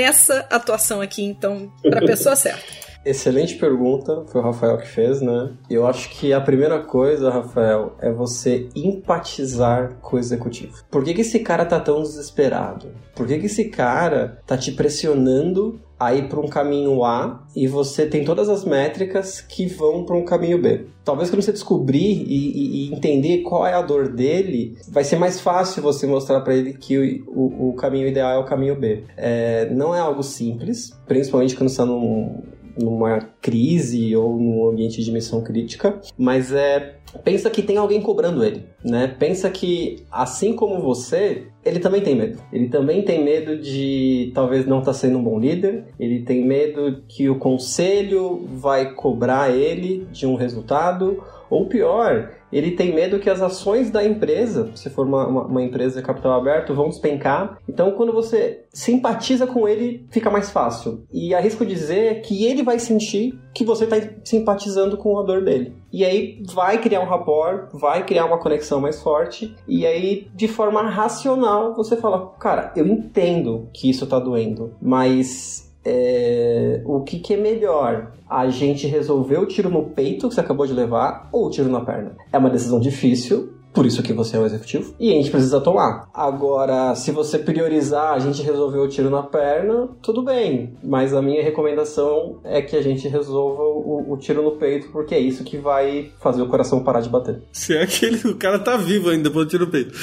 nessa 0.01 0.47
atuação 0.51 1.01
aqui, 1.01 1.23
então, 1.23 1.71
pra 1.83 2.01
pessoa 2.01 2.35
certa. 2.35 2.90
Excelente 3.05 3.57
pergunta, 3.57 4.25
foi 4.27 4.41
o 4.41 4.45
Rafael 4.45 4.77
que 4.77 4.87
fez, 4.87 5.23
né? 5.23 5.53
Eu 5.71 5.87
acho 5.87 6.11
que 6.11 6.33
a 6.33 6.41
primeira 6.41 6.81
coisa, 6.81 7.31
Rafael, 7.31 7.95
é 7.99 8.13
você 8.13 8.69
empatizar 8.75 9.97
com 10.03 10.17
o 10.17 10.19
executivo. 10.19 10.75
Por 10.91 11.03
que, 11.03 11.15
que 11.15 11.23
esse 11.23 11.39
cara 11.39 11.65
tá 11.65 11.81
tão 11.81 12.03
desesperado? 12.03 12.89
Por 13.15 13.27
que, 13.27 13.39
que 13.39 13.47
esse 13.47 13.65
cara 13.71 14.39
tá 14.47 14.57
te 14.57 14.73
pressionando 14.73 15.81
a 16.01 16.15
ir 16.15 16.29
para 16.29 16.41
um 16.41 16.49
caminho 16.49 17.05
A 17.05 17.45
e 17.55 17.67
você 17.69 18.07
tem 18.07 18.25
todas 18.25 18.49
as 18.49 18.65
métricas 18.65 19.43
que 19.43 19.67
vão 19.67 20.05
para 20.05 20.17
um 20.17 20.25
caminho 20.25 20.59
B. 20.59 20.87
Talvez 21.05 21.29
quando 21.29 21.43
você 21.43 21.53
descobrir 21.53 22.25
e, 22.27 22.89
e, 22.89 22.95
entender 22.95 23.43
qual 23.43 23.67
é 23.67 23.75
a 23.75 23.83
dor 23.83 24.09
dele, 24.09 24.79
vai 24.89 25.05
ser 25.05 25.17
mais 25.17 25.39
fácil 25.39 25.83
você 25.83 26.07
mostrar 26.07 26.41
para 26.41 26.55
ele 26.55 26.73
que 26.73 27.23
o, 27.27 27.39
o, 27.39 27.69
o, 27.69 27.75
caminho 27.75 28.09
ideal 28.09 28.33
é 28.33 28.39
o 28.39 28.47
caminho 28.47 28.81
B. 28.81 29.05
É, 29.15 29.69
não 29.71 29.95
é 29.95 29.99
algo 29.99 30.23
simples, 30.23 30.91
principalmente 31.07 31.55
quando 31.55 31.69
você 31.69 31.75
está 31.75 31.85
num, 31.85 32.43
numa 32.79 33.21
crise 33.41 34.15
ou 34.17 34.37
num 34.37 34.69
ambiente 34.69 35.03
de 35.03 35.11
missão 35.11 35.43
crítica, 35.43 36.01
mas 36.19 36.53
é 36.53 36.97
pensa 37.25 37.51
que 37.51 37.63
tem 37.63 37.77
alguém 37.77 38.01
cobrando 38.01 38.45
ele, 38.45 38.65
né? 38.85 39.09
Pensa 39.19 39.51
que 39.51 40.05
assim 40.11 40.55
como 40.55 40.81
você, 40.81 41.47
ele 41.65 41.81
também 41.81 42.01
tem 42.01 42.15
medo. 42.15 42.39
Ele 42.53 42.69
também 42.69 43.03
tem 43.03 43.25
medo 43.25 43.59
de 43.59 44.31
talvez 44.35 44.67
não 44.67 44.79
estar 44.79 44.93
tá 44.93 44.99
sendo 44.99 45.19
um 45.19 45.23
bom 45.23 45.39
líder. 45.39 45.87
Ele 45.99 46.23
tem 46.23 46.45
medo 46.45 47.03
que 47.09 47.29
o 47.29 47.39
conselho 47.39 48.47
vai 48.55 48.93
cobrar 48.93 49.51
ele 49.51 50.07
de 50.13 50.27
um 50.27 50.37
resultado 50.37 51.23
ou 51.49 51.67
pior, 51.67 52.31
ele 52.53 52.73
tem 52.73 52.95
medo 52.95 53.19
que 53.19 53.31
as 53.31 53.41
ações 53.41 53.91
da 53.91 54.05
empresa, 54.05 54.71
se 54.75 54.91
for 54.91 55.07
uma, 55.07 55.27
uma, 55.27 55.45
uma, 55.45 55.63
empresa 55.63 56.01
de 56.01 56.07
capital 56.07 56.33
aberto, 56.33 56.75
vão 56.75 56.89
despencar. 56.89 57.59
Então, 57.69 57.93
quando 57.93 58.13
você 58.13 58.65
simpatiza 58.73 59.47
com 59.47 59.69
ele, 59.69 60.07
fica 60.11 60.31
mais 60.31 60.51
fácil. 60.51 61.05
E 61.13 61.35
arrisco 61.35 61.65
dizer 61.65 62.23
que 62.23 62.45
ele 62.45 62.63
vai 62.63 62.79
sentir 62.79 63.39
que 63.55 63.65
você 63.65 63.85
está 63.85 63.97
simpatizando 64.25 64.97
com 64.97 65.19
a 65.19 65.23
dor 65.23 65.45
dele. 65.45 65.75
E 65.93 66.05
aí 66.05 66.43
vai 66.53 66.79
criar 66.81 67.01
um 67.01 67.09
rapport, 67.09 67.69
vai 67.73 68.05
criar 68.05 68.27
uma 68.27 68.39
conexão 68.39 68.81
mais 68.81 69.03
forte. 69.03 69.55
E 69.67 69.87
aí, 69.87 70.29
de 70.35 70.47
forma 70.47 70.83
racional, 70.83 71.75
você 71.75 71.97
fala: 71.97 72.33
Cara, 72.39 72.73
eu 72.77 72.87
entendo 72.87 73.69
que 73.73 73.91
isso 73.91 74.05
está 74.05 74.19
doendo, 74.19 74.75
mas 74.81 75.70
é, 75.85 76.83
o 76.85 77.01
que, 77.01 77.19
que, 77.19 77.35
é 77.35 77.37
melhor? 77.37 78.13
A 78.29 78.49
gente 78.49 78.87
resolver 78.87 79.39
o 79.39 79.47
tiro 79.47 79.71
no 79.71 79.85
peito 79.91 80.29
que 80.29 80.35
você 80.35 80.41
acabou 80.41 80.67
de 80.67 80.73
levar 80.73 81.29
ou 81.33 81.47
o 81.47 81.51
tiro 81.51 81.69
na 81.69 81.81
perna? 81.81 82.13
É 82.33 82.39
uma 82.39 82.51
decisão 82.51 82.79
difícil, 82.79 83.55
por 83.73 83.87
isso 83.87 84.03
que 84.03 84.13
você 84.13 84.37
é 84.37 84.41
o 84.41 84.47
executivo. 84.47 84.95
E 84.99 85.11
a 85.13 85.15
gente 85.15 85.31
precisa 85.31 85.61
tomar. 85.61 86.09
Agora, 86.13 86.95
se 86.95 87.11
você 87.11 87.39
priorizar, 87.39 88.13
a 88.13 88.19
gente 88.19 88.43
resolveu 88.43 88.83
o 88.83 88.89
tiro 88.89 89.11
na 89.11 89.23
perna, 89.23 89.89
tudo 90.03 90.23
bem. 90.23 90.75
Mas 90.83 91.15
a 91.15 91.23
minha 91.23 91.43
recomendação 91.43 92.39
é 92.45 92.61
que 92.61 92.77
a 92.77 92.83
gente 92.83 93.09
resolva 93.09 93.63
o, 93.63 94.13
o 94.13 94.17
tiro 94.17 94.43
no 94.43 94.53
peito, 94.53 94.89
porque 94.91 95.15
é 95.15 95.19
isso 95.19 95.45
que 95.45 95.57
vai 95.57 96.11
fazer 96.21 96.43
o 96.43 96.49
coração 96.49 96.83
parar 96.83 97.01
de 97.01 97.09
bater. 97.09 97.43
Se 97.53 97.77
é 97.77 97.87
que 97.87 98.27
o 98.27 98.37
cara 98.37 98.59
tá 98.59 98.77
vivo 98.77 99.11
ainda 99.11 99.31
do 99.31 99.47
tiro 99.47 99.67
no 99.67 99.71
peito. 99.71 99.95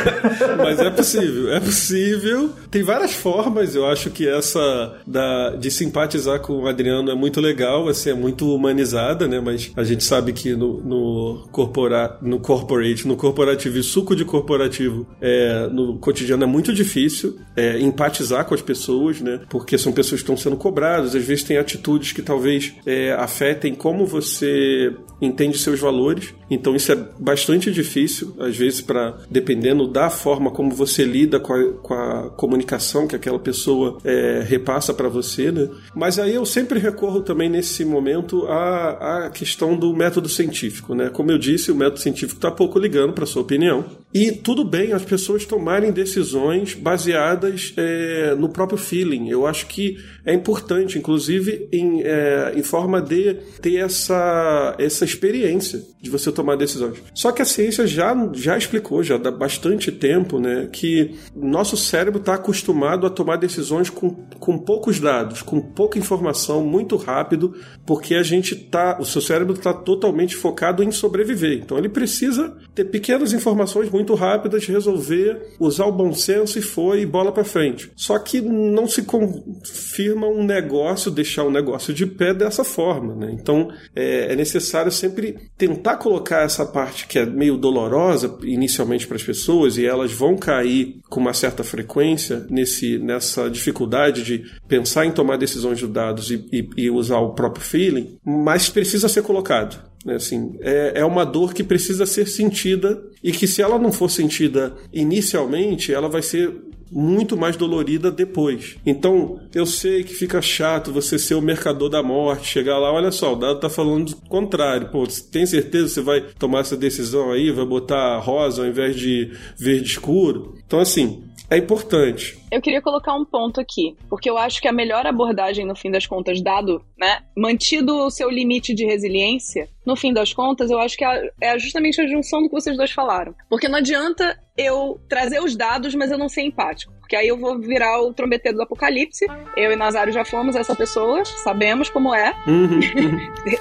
Mas 0.58 0.78
é 0.78 0.90
possível, 0.90 1.52
é 1.52 1.60
possível. 1.60 2.50
Tem 2.70 2.82
várias 2.82 3.14
formas, 3.14 3.74
eu 3.74 3.86
acho 3.86 4.10
que 4.10 4.28
essa 4.28 4.94
da, 5.06 5.50
de 5.50 5.70
simpatizar 5.70 6.40
com 6.40 6.54
o 6.54 6.66
Adriano 6.66 7.10
é 7.10 7.14
muito 7.14 7.40
legal, 7.40 7.88
assim, 7.88 8.10
é 8.10 8.14
muito 8.14 8.54
humanizada, 8.54 9.26
né? 9.26 9.40
Mas 9.40 9.72
a 9.76 9.84
gente 9.84 10.04
sabe 10.04 10.32
que 10.32 10.54
no, 10.54 10.80
no, 10.80 11.48
corpora, 11.50 12.18
no 12.20 12.38
corporate 12.40 13.05
no 13.06 13.16
corporativo 13.16 13.78
e 13.78 13.82
suco 13.82 14.14
de 14.14 14.24
corporativo 14.24 15.06
é, 15.20 15.68
no 15.68 15.98
cotidiano 15.98 16.44
é 16.44 16.46
muito 16.46 16.72
difícil 16.72 17.38
é, 17.56 17.78
empatizar 17.80 18.44
com 18.44 18.54
as 18.54 18.62
pessoas, 18.62 19.20
né? 19.20 19.40
Porque 19.48 19.78
são 19.78 19.92
pessoas 19.92 20.20
que 20.20 20.24
estão 20.24 20.36
sendo 20.36 20.56
cobradas, 20.56 21.14
às 21.14 21.24
vezes 21.24 21.44
tem 21.44 21.56
atitudes 21.56 22.12
que 22.12 22.22
talvez 22.22 22.74
é, 22.84 23.12
afetem 23.12 23.74
como 23.74 24.04
você 24.04 24.92
entende 25.20 25.56
seus 25.58 25.80
valores. 25.80 26.34
Então 26.50 26.76
isso 26.76 26.92
é 26.92 26.96
bastante 27.18 27.70
difícil, 27.72 28.34
às 28.38 28.56
vezes, 28.56 28.80
para 28.80 29.16
dependendo 29.30 29.86
da 29.88 30.10
forma 30.10 30.50
como 30.50 30.70
você 30.70 31.04
lida 31.04 31.40
com 31.40 31.52
a, 31.52 31.72
com 31.72 31.94
a 31.94 32.30
comunicação 32.30 33.06
que 33.06 33.16
aquela 33.16 33.38
pessoa 33.38 33.98
é, 34.04 34.44
repassa 34.46 34.92
para 34.92 35.08
você, 35.08 35.50
né? 35.50 35.68
Mas 35.94 36.18
aí 36.18 36.34
eu 36.34 36.44
sempre 36.44 36.78
recorro 36.78 37.20
também 37.20 37.48
nesse 37.48 37.84
momento 37.84 38.46
à, 38.46 39.26
à 39.26 39.30
questão 39.30 39.76
do 39.76 39.94
método 39.94 40.28
científico, 40.28 40.94
né? 40.94 41.08
Como 41.10 41.30
eu 41.30 41.38
disse, 41.38 41.70
o 41.70 41.74
método 41.74 42.00
científico 42.00 42.38
está 42.38 42.50
pouco 42.50 42.78
ligado 42.78 42.95
para 43.12 43.26
sua 43.26 43.42
opinião. 43.42 43.84
E 44.14 44.32
tudo 44.32 44.64
bem 44.64 44.94
as 44.94 45.04
pessoas 45.04 45.44
tomarem 45.44 45.92
decisões 45.92 46.74
baseadas 46.74 47.74
é, 47.76 48.34
no 48.34 48.48
próprio 48.48 48.78
feeling. 48.78 49.28
Eu 49.28 49.46
acho 49.46 49.66
que 49.66 49.98
é 50.24 50.32
importante, 50.32 50.98
inclusive 50.98 51.68
em, 51.70 52.02
é, 52.02 52.54
em 52.56 52.62
forma 52.62 53.00
de 53.02 53.34
ter 53.60 53.76
essa, 53.76 54.74
essa 54.78 55.04
experiência 55.04 55.82
de 56.00 56.08
você 56.08 56.32
tomar 56.32 56.56
decisões. 56.56 57.02
Só 57.14 57.30
que 57.30 57.42
a 57.42 57.44
ciência 57.44 57.86
já, 57.86 58.14
já 58.32 58.56
explicou, 58.56 59.02
já 59.02 59.16
há 59.16 59.30
bastante 59.30 59.92
tempo, 59.92 60.38
né, 60.38 60.68
que 60.72 61.14
nosso 61.34 61.76
cérebro 61.76 62.20
está 62.20 62.34
acostumado 62.34 63.06
a 63.06 63.10
tomar 63.10 63.36
decisões 63.36 63.90
com, 63.90 64.10
com 64.38 64.56
poucos 64.56 64.98
dados, 64.98 65.42
com 65.42 65.60
pouca 65.60 65.98
informação, 65.98 66.64
muito 66.64 66.96
rápido, 66.96 67.54
porque 67.84 68.14
a 68.14 68.22
gente 68.22 68.54
tá, 68.54 68.96
o 68.98 69.04
seu 69.04 69.20
cérebro 69.20 69.54
está 69.54 69.74
totalmente 69.74 70.34
focado 70.36 70.82
em 70.82 70.90
sobreviver. 70.90 71.60
Então 71.62 71.76
ele 71.76 71.88
precisa 71.88 72.56
ter 72.74 72.85
pequenas 72.86 73.32
informações 73.32 73.90
muito 73.90 74.14
rápidas, 74.14 74.66
resolver, 74.66 75.54
usar 75.58 75.86
o 75.86 75.92
bom 75.92 76.12
senso 76.12 76.58
e 76.58 76.62
foi 76.62 77.04
bola 77.06 77.32
para 77.32 77.44
frente. 77.44 77.90
Só 77.94 78.18
que 78.18 78.40
não 78.40 78.86
se 78.86 79.02
confirma 79.02 80.26
um 80.26 80.44
negócio, 80.44 81.10
deixar 81.10 81.44
um 81.44 81.50
negócio 81.50 81.92
de 81.92 82.06
pé 82.06 82.32
dessa 82.32 82.64
forma, 82.64 83.14
né? 83.14 83.36
Então 83.38 83.68
é, 83.94 84.32
é 84.32 84.36
necessário 84.36 84.90
sempre 84.90 85.36
tentar 85.56 85.96
colocar 85.96 86.42
essa 86.42 86.64
parte 86.64 87.06
que 87.06 87.18
é 87.18 87.26
meio 87.26 87.56
dolorosa 87.56 88.38
inicialmente 88.42 89.06
para 89.06 89.16
as 89.16 89.22
pessoas 89.22 89.76
e 89.76 89.86
elas 89.86 90.12
vão 90.12 90.36
cair 90.36 91.00
com 91.08 91.20
uma 91.20 91.34
certa 91.34 91.64
frequência 91.64 92.46
nesse, 92.50 92.98
nessa 92.98 93.50
dificuldade 93.50 94.22
de 94.22 94.44
pensar 94.68 95.06
em 95.06 95.12
tomar 95.12 95.36
decisões 95.36 95.78
de 95.78 95.86
dados 95.86 96.30
e, 96.30 96.46
e, 96.52 96.68
e 96.76 96.90
usar 96.90 97.18
o 97.18 97.34
próprio 97.34 97.64
feeling, 97.64 98.18
mas 98.24 98.68
precisa 98.68 99.08
ser 99.08 99.22
colocado. 99.22 99.95
Né? 100.06 100.14
Assim, 100.14 100.56
é, 100.60 100.92
é 101.00 101.04
uma 101.04 101.26
dor 101.26 101.52
que 101.52 101.64
precisa 101.64 102.06
ser 102.06 102.28
sentida 102.28 103.02
e 103.22 103.32
que 103.32 103.46
se 103.48 103.60
ela 103.60 103.76
não 103.76 103.90
for 103.90 104.08
sentida 104.08 104.74
inicialmente, 104.92 105.92
ela 105.92 106.08
vai 106.08 106.22
ser 106.22 106.54
muito 106.92 107.36
mais 107.36 107.56
dolorida 107.56 108.12
depois. 108.12 108.76
Então, 108.86 109.40
eu 109.52 109.66
sei 109.66 110.04
que 110.04 110.14
fica 110.14 110.40
chato 110.40 110.92
você 110.92 111.18
ser 111.18 111.34
o 111.34 111.42
mercador 111.42 111.88
da 111.88 112.00
morte, 112.00 112.46
chegar 112.46 112.78
lá, 112.78 112.92
olha 112.92 113.10
só, 113.10 113.32
o 113.32 113.36
dado 113.36 113.58
tá 113.58 113.68
falando 113.68 114.14
contrário. 114.28 114.88
Pô, 114.90 115.04
tem 115.32 115.44
certeza 115.44 115.86
que 115.86 115.94
você 115.94 116.00
vai 116.00 116.20
tomar 116.38 116.60
essa 116.60 116.76
decisão 116.76 117.32
aí, 117.32 117.50
vai 117.50 117.66
botar 117.66 118.20
rosa 118.20 118.62
ao 118.62 118.68
invés 118.68 118.94
de 118.94 119.32
verde 119.58 119.90
escuro? 119.90 120.54
Então, 120.64 120.78
assim, 120.78 121.24
é 121.50 121.56
importante. 121.56 122.38
Eu 122.50 122.60
queria 122.60 122.82
colocar 122.82 123.14
um 123.14 123.24
ponto 123.24 123.60
aqui, 123.60 123.96
porque 124.08 124.28
eu 124.28 124.36
acho 124.36 124.60
que 124.60 124.68
a 124.68 124.72
melhor 124.72 125.06
abordagem, 125.06 125.64
no 125.64 125.76
fim 125.76 125.90
das 125.90 126.06
contas, 126.06 126.42
dado, 126.42 126.82
né, 126.98 127.22
mantido 127.36 127.96
o 127.96 128.10
seu 128.10 128.28
limite 128.30 128.74
de 128.74 128.84
resiliência, 128.84 129.68
no 129.84 129.96
fim 129.96 130.12
das 130.12 130.32
contas, 130.32 130.70
eu 130.70 130.78
acho 130.78 130.96
que 130.96 131.04
é, 131.04 131.30
é 131.40 131.58
justamente 131.58 132.00
a 132.00 132.06
junção 132.06 132.42
do 132.42 132.48
que 132.48 132.54
vocês 132.54 132.76
dois 132.76 132.90
falaram. 132.90 133.34
Porque 133.48 133.68
não 133.68 133.78
adianta 133.78 134.38
eu 134.56 135.00
trazer 135.08 135.40
os 135.40 135.56
dados, 135.56 135.94
mas 135.94 136.10
eu 136.10 136.18
não 136.18 136.28
ser 136.28 136.42
empático. 136.42 136.92
Porque 137.06 137.14
aí 137.14 137.28
eu 137.28 137.38
vou 137.38 137.56
virar 137.56 138.02
o 138.02 138.12
trombeteiro 138.12 138.58
do 138.58 138.64
apocalipse. 138.64 139.26
Eu 139.56 139.70
e 139.70 139.76
Nazário 139.76 140.12
já 140.12 140.24
fomos 140.24 140.56
essa 140.56 140.74
pessoa, 140.74 141.24
sabemos 141.24 141.88
como 141.88 142.12
é. 142.12 142.34
Uhum. 142.48 142.80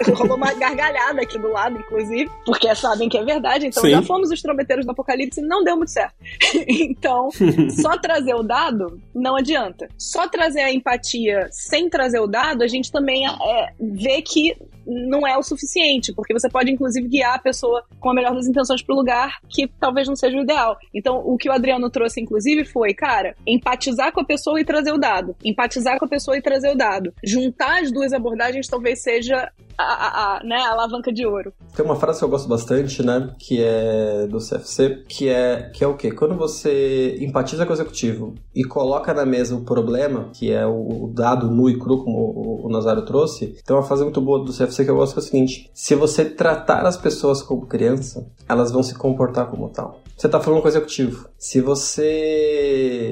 Rolou 0.18 0.36
uma 0.36 0.52
gargalhada 0.52 1.22
aqui 1.22 1.38
do 1.38 1.50
lado, 1.50 1.78
inclusive, 1.78 2.28
porque 2.44 2.74
sabem 2.74 3.08
que 3.08 3.20
é 3.20 3.24
verdade. 3.24 3.68
Então 3.68 3.84
Sim. 3.84 3.92
já 3.92 4.02
fomos 4.02 4.32
os 4.32 4.42
trombeteiros 4.42 4.84
do 4.84 4.92
apocalipse 4.92 5.42
e 5.42 5.44
não 5.44 5.64
deu 5.64 5.78
muito 5.78 5.92
certo. 5.92 6.16
então, 6.68 7.30
só 7.80 7.96
trazer 8.00 8.34
o 8.34 8.42
dado 8.42 9.00
não 9.14 9.36
adianta. 9.36 9.88
Só 9.96 10.28
trazer 10.28 10.62
a 10.62 10.74
empatia 10.74 11.48
sem 11.52 11.88
trazer 11.88 12.20
o 12.20 12.26
dado, 12.26 12.64
a 12.64 12.68
gente 12.68 12.92
também 12.92 13.28
é, 13.28 13.74
vê 13.80 14.24
que 14.24 14.58
não 14.86 15.26
é 15.26 15.38
o 15.38 15.44
suficiente, 15.44 16.14
porque 16.14 16.34
você 16.34 16.50
pode, 16.50 16.72
inclusive, 16.72 17.08
guiar 17.08 17.36
a 17.36 17.40
pessoa 17.40 17.84
com 18.00 18.10
a 18.10 18.14
melhor 18.14 18.34
das 18.34 18.48
intenções 18.48 18.82
para 18.82 18.94
o 18.94 18.98
lugar 18.98 19.40
que 19.50 19.68
talvez 19.80 20.08
não 20.08 20.16
seja 20.16 20.38
o 20.38 20.42
ideal. 20.42 20.78
Então, 20.94 21.18
o 21.26 21.38
que 21.38 21.50
o 21.50 21.52
Adriano 21.52 21.90
trouxe, 21.90 22.22
inclusive, 22.22 22.66
foi, 22.66 22.94
cara, 22.94 23.36
empatizar 23.46 24.12
com 24.12 24.22
a 24.22 24.26
pessoa 24.26 24.60
e 24.60 24.66
trazer 24.66 24.92
o 24.92 24.98
dado. 24.98 25.36
Empatizar 25.44 25.98
com 25.98 26.06
a 26.06 26.10
pessoa 26.10 26.38
e 26.38 26.42
trazer 26.42 26.70
o 26.70 26.76
dado. 26.76 27.14
Juntar 27.24 27.82
as 27.82 27.92
duas 27.92 28.14
abordagens 28.14 28.68
talvez 28.68 29.02
seja 29.02 29.52
a, 29.78 30.38
a, 30.38 30.44
né, 30.44 30.58
a 30.58 30.72
alavanca 30.72 31.12
de 31.12 31.26
ouro. 31.26 31.54
Tem 31.76 31.86
uma 31.86 31.96
frase 31.96 32.20
que 32.20 32.26
eu 32.26 32.30
gosto 32.30 32.48
bastante, 32.48 33.04
né, 33.04 33.30
que 33.38 33.62
é 33.62 34.28
do 34.28 34.38
CFC, 34.38 35.04
que 35.08 35.30
é, 35.30 35.70
que 35.74 35.84
é 35.84 35.88
o 35.88 35.96
quê? 35.96 36.12
Quando 36.12 36.36
você 36.36 37.18
empatiza 37.20 37.66
com 37.66 37.72
o 37.72 37.76
executivo 37.76 38.36
e 38.54 38.64
coloca 38.64 39.14
na 39.14 39.26
mesa 39.26 39.56
o 39.56 39.62
problema, 39.62 40.30
que 40.34 40.52
é 40.52 40.66
o 40.66 41.12
dado 41.14 41.50
nu 41.50 41.70
e 41.70 41.78
cru, 41.78 42.04
como 42.04 42.18
o, 42.18 42.66
o 42.66 42.70
Nazário 42.70 43.06
trouxe, 43.06 43.58
tem 43.66 43.76
uma 43.76 43.84
frase 43.84 44.04
muito 44.04 44.22
boa 44.22 44.44
do 44.44 44.52
CFC 44.52 44.86
que 44.86 44.92
eu 44.92 44.96
gosto 44.96 45.14
que 45.14 45.20
é 45.20 45.24
o 45.24 45.26
seguinte, 45.26 45.70
se 45.74 45.96
você 45.96 46.26
tratar 46.26 46.86
as 46.86 46.98
pessoas 46.98 47.42
como 47.42 47.66
criança, 47.66 48.28
elas 48.48 48.72
vão 48.72 48.84
se 48.84 48.96
comportar 48.96 49.48
como 49.48 49.70
tal. 49.70 50.02
Você 50.18 50.28
está 50.28 50.40
falando 50.40 50.62
com 50.62 50.68
o 50.68 50.72
executivo. 50.72 51.28
Se 51.38 51.60
você 51.60 53.05